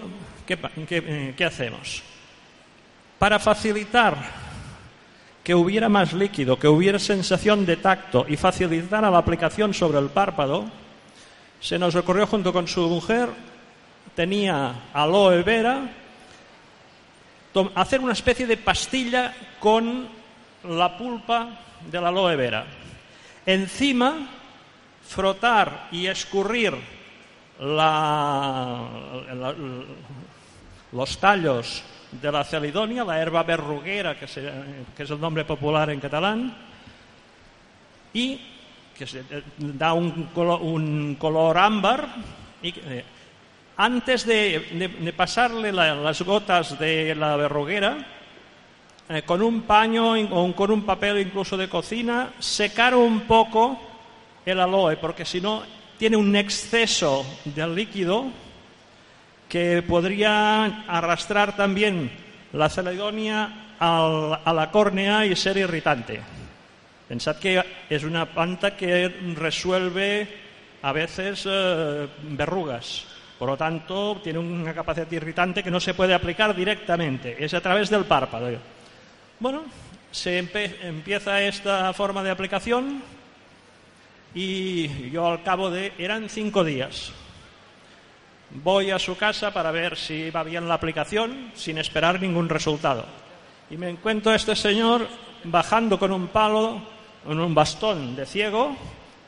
qué, 0.45 0.57
qué, 0.87 1.33
qué 1.35 1.45
hacemos. 1.45 2.03
Para 3.19 3.37
facilitar 3.37 4.15
que 5.43 5.55
hubiera 5.55 5.89
más 5.89 6.13
líquido, 6.13 6.57
que 6.57 6.67
hubiera 6.67 6.99
sensación 6.99 7.65
de 7.65 7.77
tacto 7.77 8.25
y 8.27 8.37
facilitar 8.37 9.03
la 9.03 9.17
aplicación 9.17 9.73
sobre 9.73 9.99
el 9.99 10.09
párpado, 10.09 10.65
se 11.59 11.79
nos 11.79 11.95
ocurrió 11.95 12.27
junto 12.27 12.53
con 12.53 12.67
su 12.67 12.87
mujer, 12.87 13.29
tenía 14.15 14.73
aloe 14.93 15.43
vera, 15.43 15.89
hacer 17.75 18.01
una 18.01 18.13
especie 18.13 18.45
de 18.45 18.57
pastilla 18.57 19.33
con 19.59 20.16
la 20.69 20.97
pulpa 20.97 21.49
del 21.89 22.05
aloe 22.05 22.35
vera. 22.35 22.65
Encima 23.45 24.27
frotar 25.07 25.87
y 25.91 26.07
escurrir 26.07 26.75
la, 27.59 28.87
la, 29.33 29.55
los 30.91 31.17
tallos 31.17 31.83
de 32.11 32.31
la 32.31 32.43
celidonia, 32.43 33.03
la 33.03 33.19
herba 33.19 33.43
verruguera, 33.43 34.17
que, 34.17 34.25
es 34.25 35.09
el 35.09 35.19
nombre 35.19 35.45
popular 35.45 35.89
en 35.89 35.99
catalán, 35.99 36.55
y 38.13 38.39
que 38.97 39.07
se, 39.07 39.23
da 39.57 39.93
un 39.93 40.29
color, 40.33 40.61
un 40.61 41.15
color 41.15 41.57
ámbar. 41.57 42.07
Y, 42.61 42.69
eh, 42.69 43.03
antes 43.77 44.25
de, 44.25 44.59
de, 44.71 44.87
de 44.87 45.13
pasarle 45.13 45.71
la, 45.71 45.93
las 45.93 46.21
gotas 46.21 46.79
de 46.79 47.13
la 47.13 47.35
verruguera, 47.35 48.16
eh, 49.09 49.21
con 49.23 49.41
un 49.41 49.61
paño 49.61 50.13
o 50.13 50.55
con 50.55 50.71
un 50.71 50.83
papel 50.83 51.19
incluso 51.19 51.55
de 51.55 51.69
cocina, 51.69 52.33
secar 52.39 52.95
un 52.95 53.21
poco 53.21 53.79
el 54.45 54.59
aloe, 54.59 54.97
porque 54.97 55.25
si 55.25 55.41
no 55.41 55.63
tiene 55.97 56.17
un 56.17 56.35
exceso 56.35 57.25
de 57.45 57.67
líquido 57.67 58.25
que 59.49 59.81
podría 59.81 60.83
arrastrar 60.87 61.55
también 61.55 62.11
la 62.53 62.69
celedonia 62.69 63.75
a 63.79 64.53
la 64.53 64.71
córnea 64.71 65.25
y 65.25 65.35
ser 65.35 65.57
irritante. 65.57 66.19
Pensad 67.07 67.37
que 67.37 67.63
es 67.89 68.03
una 68.03 68.25
planta 68.25 68.75
que 68.75 69.07
resuelve 69.35 70.27
a 70.81 70.91
veces 70.91 71.47
eh, 71.49 72.07
verrugas. 72.31 73.05
Por 73.39 73.49
lo 73.49 73.55
tanto, 73.57 74.19
tiene 74.21 74.39
una 74.39 74.73
capacidad 74.73 75.09
irritante 75.11 75.63
que 75.63 75.71
no 75.71 75.79
se 75.79 75.93
puede 75.93 76.13
aplicar 76.13 76.55
directamente. 76.55 77.37
Es 77.43 77.53
a 77.53 77.61
través 77.61 77.89
del 77.89 78.05
párpado. 78.05 78.49
Bueno, 79.39 79.65
se 80.11 80.39
empieza 80.39 81.41
esta 81.43 81.93
forma 81.93 82.23
de 82.23 82.31
aplicación 82.31 83.03
y 84.33 85.11
yo 85.11 85.27
al 85.27 85.43
cabo 85.43 85.69
de... 85.69 85.93
eran 85.99 86.27
cinco 86.27 86.63
días. 86.63 87.11
Voy 88.49 88.89
a 88.89 88.97
su 88.97 89.15
casa 89.15 89.53
para 89.53 89.69
ver 89.69 89.95
si 89.95 90.31
va 90.31 90.41
bien 90.41 90.67
la 90.67 90.73
aplicación 90.73 91.51
sin 91.53 91.77
esperar 91.77 92.19
ningún 92.19 92.49
resultado. 92.49 93.05
Y 93.69 93.77
me 93.77 93.89
encuentro 93.89 94.31
a 94.31 94.35
este 94.35 94.55
señor 94.55 95.07
bajando 95.43 95.99
con 95.99 96.11
un 96.11 96.29
palo, 96.29 96.81
con 97.23 97.39
un 97.39 97.53
bastón 97.53 98.15
de 98.15 98.25
ciego, 98.25 98.75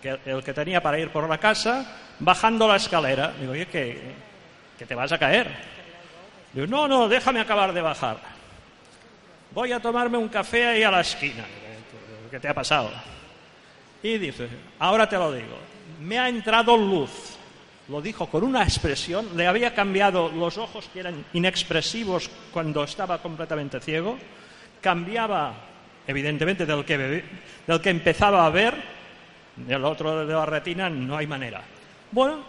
que 0.02 0.18
el 0.26 0.44
que 0.44 0.56
tenía 0.56 0.82
para 0.82 0.98
ir 0.98 1.12
por 1.12 1.30
la 1.30 1.38
casa, 1.38 1.86
bajando 2.18 2.68
la 2.68 2.78
escalera. 2.78 3.32
Digo, 3.40 3.52
oye, 3.52 3.68
que, 3.68 4.16
que 4.76 4.88
te 4.88 4.96
vas 4.96 5.12
a 5.12 5.20
caer. 5.20 5.52
Digo, 6.52 6.66
no, 6.66 6.88
no, 6.88 7.08
déjame 7.08 7.42
acabar 7.42 7.74
de 7.74 7.82
bajar. 7.82 8.39
Voy 9.52 9.72
a 9.72 9.80
tomarme 9.80 10.18
un 10.18 10.30
café 10.30 10.68
ahí 10.68 10.84
a 10.84 10.92
la 10.92 11.02
esquina. 11.02 11.46
¿Qué 12.30 12.40
te 12.40 12.48
ha 12.48 12.54
pasado? 12.54 12.92
Y 14.04 14.18
dice, 14.18 14.48
ahora 14.78 15.10
te 15.10 15.18
lo 15.18 15.32
digo, 15.34 15.58
me 16.02 16.20
ha 16.20 16.30
entrado 16.30 16.78
luz. 16.78 17.38
Lo 17.88 18.02
dijo 18.02 18.28
con 18.28 18.44
una 18.44 18.64
expresión, 18.64 19.36
le 19.36 19.48
había 19.48 19.74
cambiado 19.74 20.30
los 20.30 20.58
ojos 20.60 20.88
que 20.94 21.00
eran 21.00 21.26
inexpresivos 21.34 22.30
cuando 22.54 22.84
estaba 22.84 23.20
completamente 23.20 23.80
ciego, 23.80 24.18
cambiaba 24.80 25.54
evidentemente 26.06 26.68
que, 26.86 26.98
del 26.98 27.82
que 27.82 27.90
empezaba 27.90 28.46
a 28.46 28.50
ver, 28.52 28.76
del 29.56 29.84
otro 29.84 30.26
de 30.26 30.34
la 30.34 30.46
retina 30.46 30.90
no 30.90 31.18
hay 31.18 31.26
manera. 31.26 31.62
Bueno, 32.12 32.44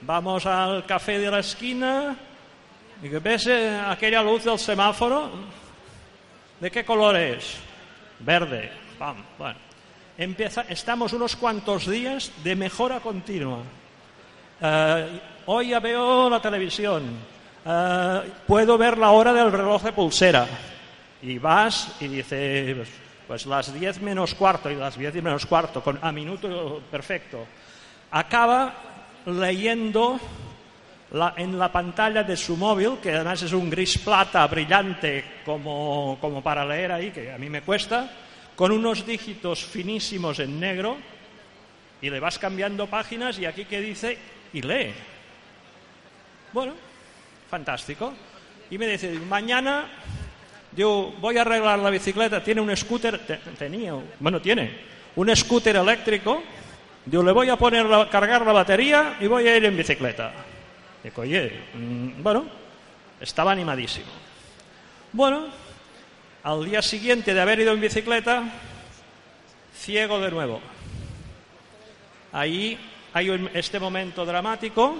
vamos 0.00 0.46
al 0.46 0.84
café 0.84 1.18
de 1.18 1.30
la 1.30 1.38
esquina, 1.38 2.16
y 3.02 3.08
que 3.08 3.18
ves 3.20 3.46
eh, 3.46 3.80
aquella 3.86 4.22
luz 4.22 4.44
del 4.44 4.58
semáforo, 4.58 5.30
¿de 6.64 6.70
qué 6.70 6.82
color 6.82 7.14
es? 7.14 7.56
Verde. 8.20 8.72
Bueno. 9.38 9.58
Empieza, 10.16 10.62
estamos 10.62 11.12
unos 11.12 11.36
cuantos 11.36 11.86
días 11.86 12.32
de 12.42 12.56
mejora 12.56 13.00
continua. 13.00 13.58
Eh, 14.62 15.20
hoy 15.44 15.68
ya 15.68 15.80
veo 15.80 16.30
la 16.30 16.40
televisión. 16.40 17.02
Eh, 17.66 18.32
puedo 18.46 18.78
ver 18.78 18.96
la 18.96 19.10
hora 19.10 19.34
del 19.34 19.52
reloj 19.52 19.82
de 19.82 19.92
pulsera. 19.92 20.46
Y 21.20 21.36
vas 21.36 21.96
y 22.00 22.08
dices, 22.08 22.88
pues, 23.26 23.44
las 23.44 23.78
10 23.78 24.00
menos 24.00 24.34
cuarto 24.34 24.70
y 24.70 24.74
las 24.74 24.96
10 24.96 25.22
menos 25.22 25.44
cuarto, 25.44 25.82
a 26.00 26.12
minuto 26.12 26.80
perfecto. 26.90 27.44
Acaba 28.10 28.72
leyendo 29.26 30.18
la- 31.14 31.34
en 31.36 31.58
la 31.58 31.70
pantalla 31.70 32.22
de 32.24 32.36
su 32.36 32.56
móvil, 32.56 32.98
que 33.02 33.12
además 33.14 33.40
es 33.42 33.52
un 33.52 33.70
gris 33.70 33.98
plata 33.98 34.46
brillante 34.46 35.24
como, 35.44 36.18
para 36.42 36.64
leer 36.66 36.90
ahí, 36.92 37.10
que 37.10 37.30
a 37.32 37.38
mí 37.38 37.48
me 37.48 37.62
cuesta, 37.62 38.10
con 38.56 38.72
unos 38.72 39.06
dígitos 39.06 39.64
finísimos 39.64 40.38
en 40.40 40.58
negro, 40.58 40.96
y 42.02 42.10
le 42.10 42.20
vas 42.20 42.38
cambiando 42.38 42.86
páginas 42.88 43.38
y 43.38 43.46
aquí 43.46 43.64
que 43.64 43.80
dice, 43.80 44.18
y 44.52 44.60
lee. 44.60 44.92
Bueno, 46.52 46.72
fantástico. 47.48 48.12
Y 48.70 48.76
me 48.78 48.86
dice, 48.86 49.12
mañana 49.12 49.86
yo 50.76 51.14
voy 51.20 51.38
a 51.38 51.42
arreglar 51.42 51.78
la 51.78 51.90
bicicleta, 51.90 52.42
tiene 52.42 52.60
un 52.60 52.76
scooter, 52.76 53.18
te- 53.24 53.36
tenía, 53.56 53.94
bueno, 54.18 54.40
tiene 54.40 54.70
un 55.16 55.34
scooter 55.36 55.76
eléctrico, 55.76 56.42
yo 57.06 57.22
le 57.22 57.30
voy 57.32 57.48
a 57.50 57.56
poner 57.56 57.86
la- 57.86 58.08
cargar 58.10 58.44
la 58.44 58.52
batería 58.52 59.16
y 59.20 59.26
voy 59.28 59.46
a 59.46 59.56
ir 59.56 59.64
en 59.64 59.76
bicicleta. 59.76 60.32
Digo, 61.04 61.22
mm, 61.22 62.22
bueno, 62.22 62.46
estaba 63.20 63.52
animadísimo. 63.52 64.06
Bueno, 65.12 65.48
al 66.42 66.64
día 66.64 66.80
siguiente 66.80 67.34
de 67.34 67.40
haber 67.42 67.60
ido 67.60 67.72
en 67.72 67.80
bicicleta, 67.80 68.42
ciego 69.76 70.18
de 70.18 70.30
nuevo. 70.30 70.62
Ahí 72.32 72.78
hay 73.12 73.50
este 73.52 73.78
momento 73.78 74.24
dramático 74.24 74.96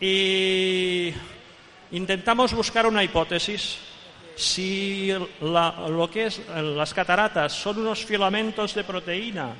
y 0.00 1.14
intentamos 1.92 2.52
buscar 2.52 2.84
una 2.84 3.04
hipótesis. 3.04 3.78
Si 4.34 5.12
lo 5.40 6.10
que 6.12 6.26
es 6.26 6.42
las 6.48 6.92
cataratas 6.92 7.52
son 7.52 7.78
unos 7.78 8.04
filamentos 8.04 8.74
de 8.74 8.82
proteína 8.82 9.54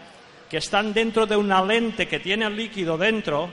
que 0.51 0.57
están 0.57 0.93
dentro 0.93 1.27
de 1.27 1.37
una 1.37 1.65
lente 1.65 2.09
que 2.09 2.19
tiene 2.19 2.45
el 2.47 2.57
líquido 2.57 2.99
dentro, 2.99 3.49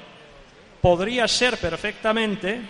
podría 0.81 1.27
ser 1.27 1.57
perfectamente 1.57 2.61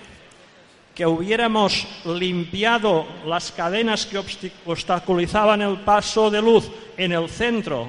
que 0.93 1.05
hubiéramos 1.05 1.87
limpiado 2.05 3.07
las 3.25 3.51
cadenas 3.51 4.05
que 4.05 4.21
obstaculizaban 4.65 5.61
el 5.61 5.79
paso 5.79 6.29
de 6.29 6.41
luz 6.41 6.69
en 6.97 7.13
el 7.13 7.29
centro 7.29 7.87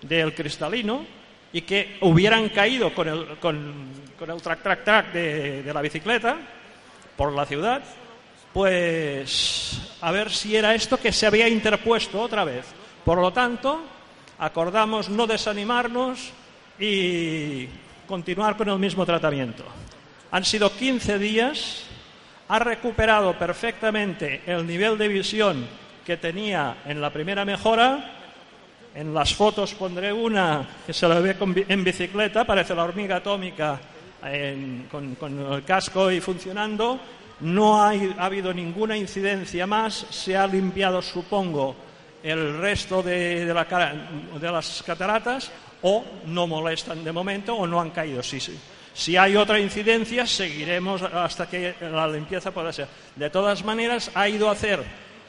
del 0.00 0.34
cristalino 0.34 1.04
y 1.52 1.60
que 1.60 1.98
hubieran 2.00 2.48
caído 2.48 2.94
con 2.94 3.08
el, 3.08 3.26
con, 3.38 3.90
con 4.18 4.30
el 4.30 4.40
track, 4.40 4.62
track, 4.62 4.84
track 4.84 5.12
de, 5.12 5.62
de 5.62 5.74
la 5.74 5.82
bicicleta 5.82 6.38
por 7.16 7.32
la 7.34 7.44
ciudad, 7.44 7.82
pues 8.54 9.96
a 10.00 10.10
ver 10.10 10.30
si 10.30 10.56
era 10.56 10.74
esto 10.74 10.98
que 10.98 11.12
se 11.12 11.26
había 11.26 11.48
interpuesto 11.48 12.20
otra 12.20 12.44
vez. 12.44 12.64
Por 13.04 13.18
lo 13.18 13.32
tanto, 13.32 13.82
acordamos 14.38 15.10
no 15.10 15.26
desanimarnos 15.26 16.30
y 16.80 17.68
continuar 18.16 18.58
con 18.58 18.68
el 18.68 18.78
mismo 18.78 19.06
tratamiento. 19.06 19.64
Han 20.32 20.44
sido 20.44 20.70
15 20.70 21.18
días, 21.18 21.84
ha 22.48 22.58
recuperado 22.58 23.32
perfectamente 23.38 24.42
el 24.44 24.66
nivel 24.66 24.98
de 24.98 25.08
visión 25.08 25.66
que 26.04 26.18
tenía 26.18 26.76
en 26.84 27.00
la 27.00 27.08
primera 27.08 27.46
mejora. 27.46 28.18
En 28.94 29.14
las 29.14 29.34
fotos 29.34 29.72
pondré 29.72 30.12
una 30.12 30.68
que 30.86 30.92
se 30.92 31.08
la 31.08 31.20
ve 31.20 31.34
en 31.68 31.82
bicicleta, 31.82 32.44
parece 32.44 32.74
la 32.74 32.84
hormiga 32.84 33.16
atómica 33.16 33.80
en- 34.22 34.88
con, 34.90 35.14
con 35.14 35.50
el 35.54 35.64
casco 35.64 36.10
y 36.10 36.20
funcionando. 36.20 37.00
No 37.40 37.82
hay- 37.82 38.14
ha 38.18 38.26
habido 38.26 38.52
ninguna 38.52 38.94
incidencia 38.94 39.66
más, 39.66 40.04
se 40.10 40.36
ha 40.36 40.46
limpiado, 40.46 41.00
supongo, 41.00 41.74
el 42.22 42.58
resto 42.58 43.02
de, 43.02 43.46
de 43.46 43.54
la 43.54 43.64
de 44.38 44.52
las 44.52 44.82
cataratas 44.82 45.50
o 45.82 46.04
no 46.26 46.46
molestan 46.46 47.02
de 47.04 47.12
momento 47.12 47.54
o 47.54 47.66
no 47.66 47.80
han 47.80 47.90
caído. 47.90 48.22
Si, 48.22 48.38
si- 48.40 48.58
si 48.94 49.16
hay 49.16 49.36
otra 49.36 49.58
incidencia, 49.58 50.26
seguiremos 50.26 51.02
hasta 51.02 51.48
que 51.48 51.74
la 51.80 52.06
limpieza 52.06 52.50
pueda 52.50 52.72
ser. 52.72 52.86
De 53.16 53.30
todas 53.30 53.64
maneras, 53.64 54.10
ha 54.14 54.28
ido 54.28 54.48
a 54.48 54.52
hacer 54.52 54.82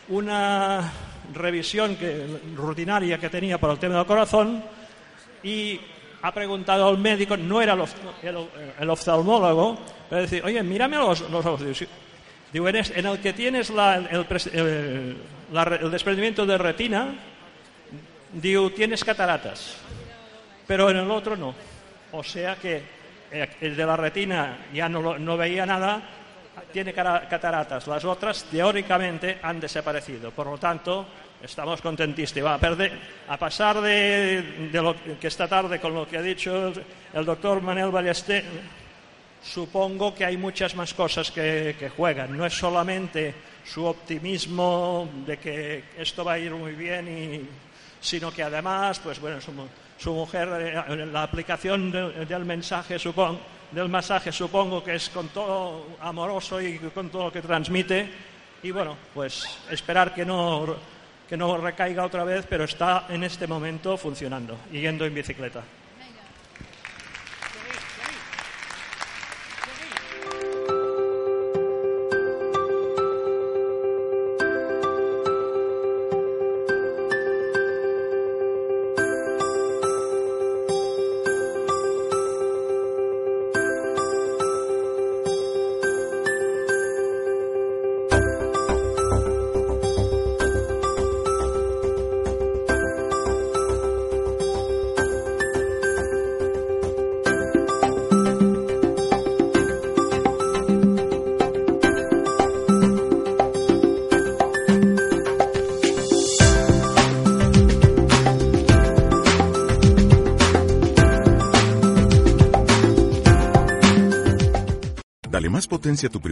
una 0.10 0.92
revisión 1.34 1.96
que, 1.96 2.28
rutinaria 2.56 3.18
que 3.18 3.30
tenía 3.30 3.58
por 3.58 3.72
el 3.72 3.78
tema 3.80 3.96
del 3.96 4.06
corazón 4.06 4.62
y 5.42 5.80
ha 6.22 6.32
preguntado 6.34 6.88
al 6.88 6.98
médico, 6.98 7.36
no 7.38 7.62
era 7.62 7.74
el, 7.74 7.82
of- 7.82 7.96
el- 8.24 8.48
el 8.80 8.90
oftalmólogo, 8.90 9.78
pero 10.10 10.22
decir, 10.22 10.44
oye, 10.46 10.62
mírame 10.62 10.98
los, 10.98 11.22
los 11.30 11.46
ojos. 11.46 11.62
Digo, 11.62 11.74
"Sí". 11.74 11.88
En, 12.96 13.06
el 13.08 13.20
que 13.20 13.34
tienes 13.34 13.70
la- 13.70 13.96
el, 13.96 14.26
el- 14.54 15.18
la 15.52 15.64
el 15.64 15.90
desprendimiento 15.90 16.46
de 16.46 16.58
retina, 16.58 17.16
digo, 18.34 18.70
tienes 18.72 19.04
cataratas, 19.04 19.78
pero 20.68 20.90
en 20.90 20.98
el 20.98 21.12
otro 21.12 21.36
no. 21.36 21.54
O 22.12 22.24
sea 22.24 22.56
que 22.56 22.82
eh, 23.32 23.50
el 23.62 23.76
de 23.76 23.86
la 23.86 23.98
retina 23.98 24.66
ya 24.74 24.88
no, 24.88 25.18
no 25.18 25.38
veía 25.38 25.66
nada, 25.66 26.02
tiene 26.72 26.94
cataratas. 26.94 27.88
Las 27.88 28.06
otras, 28.06 28.44
teóricamente, 28.46 29.40
han 29.42 29.60
desaparecido. 29.60 30.32
Por 30.32 30.48
lo 30.48 30.58
tanto, 30.58 31.06
estamos 31.42 31.82
contentísimos. 31.82 32.52
A, 32.52 32.58
perder, 32.58 32.92
pasar 33.40 33.82
de, 33.82 34.70
lo 34.74 34.96
que 35.20 35.28
esta 35.28 35.48
tarde 35.48 35.80
con 35.80 35.94
lo 35.94 36.08
que 36.08 36.18
ha 36.18 36.22
dicho 36.22 36.74
el, 37.14 37.26
doctor 37.26 37.62
Manuel 37.62 37.92
Ballester, 37.92 38.44
supongo 39.44 40.14
que 40.14 40.26
hay 40.26 40.38
muchas 40.38 40.76
más 40.76 40.94
cosas 40.94 41.32
que, 41.32 41.92
juegan. 41.96 42.36
No 42.38 42.46
es 42.46 42.54
solamente 42.54 43.34
su 43.66 43.86
optimismo 43.86 45.10
de 45.26 45.38
que 45.38 45.84
esto 45.98 46.24
va 46.24 46.34
a 46.34 46.40
ir 46.40 46.52
muy 46.52 46.74
bien, 46.74 47.50
sino 48.00 48.32
que 48.32 48.44
además, 48.44 49.00
pues 49.00 49.20
bueno, 49.20 49.40
mu- 49.56 49.68
su 50.04 50.14
mujer, 50.14 50.50
eh, 50.60 51.06
la 51.06 51.24
aplicación 51.24 51.90
del, 51.90 52.28
del 52.28 52.44
mensaje, 52.44 53.00
supongo, 53.00 53.40
del 53.72 53.88
masaje, 53.88 54.34
supongo 54.34 54.84
que 54.84 54.96
es 54.96 55.10
con 55.10 55.30
todo 55.30 55.88
amoroso 56.02 56.62
y 56.62 56.78
con 56.94 57.10
todo 57.10 57.26
lo 57.26 57.32
que 57.32 57.42
transmite. 57.42 58.10
Y 58.62 58.72
bueno, 58.72 58.98
pues 59.14 59.46
esperar 59.72 60.14
que 60.14 60.26
no, 60.26 60.76
que 61.30 61.38
no 61.38 61.58
recaiga 61.58 62.06
otra 62.06 62.26
vez, 62.26 62.46
pero 62.50 62.66
está 62.66 63.06
en 63.08 63.24
este 63.24 63.48
momento 63.48 63.98
funcionando 63.98 64.58
y 64.74 64.82
yendo 64.82 65.06
en 65.06 65.14
bicicleta. 65.14 65.64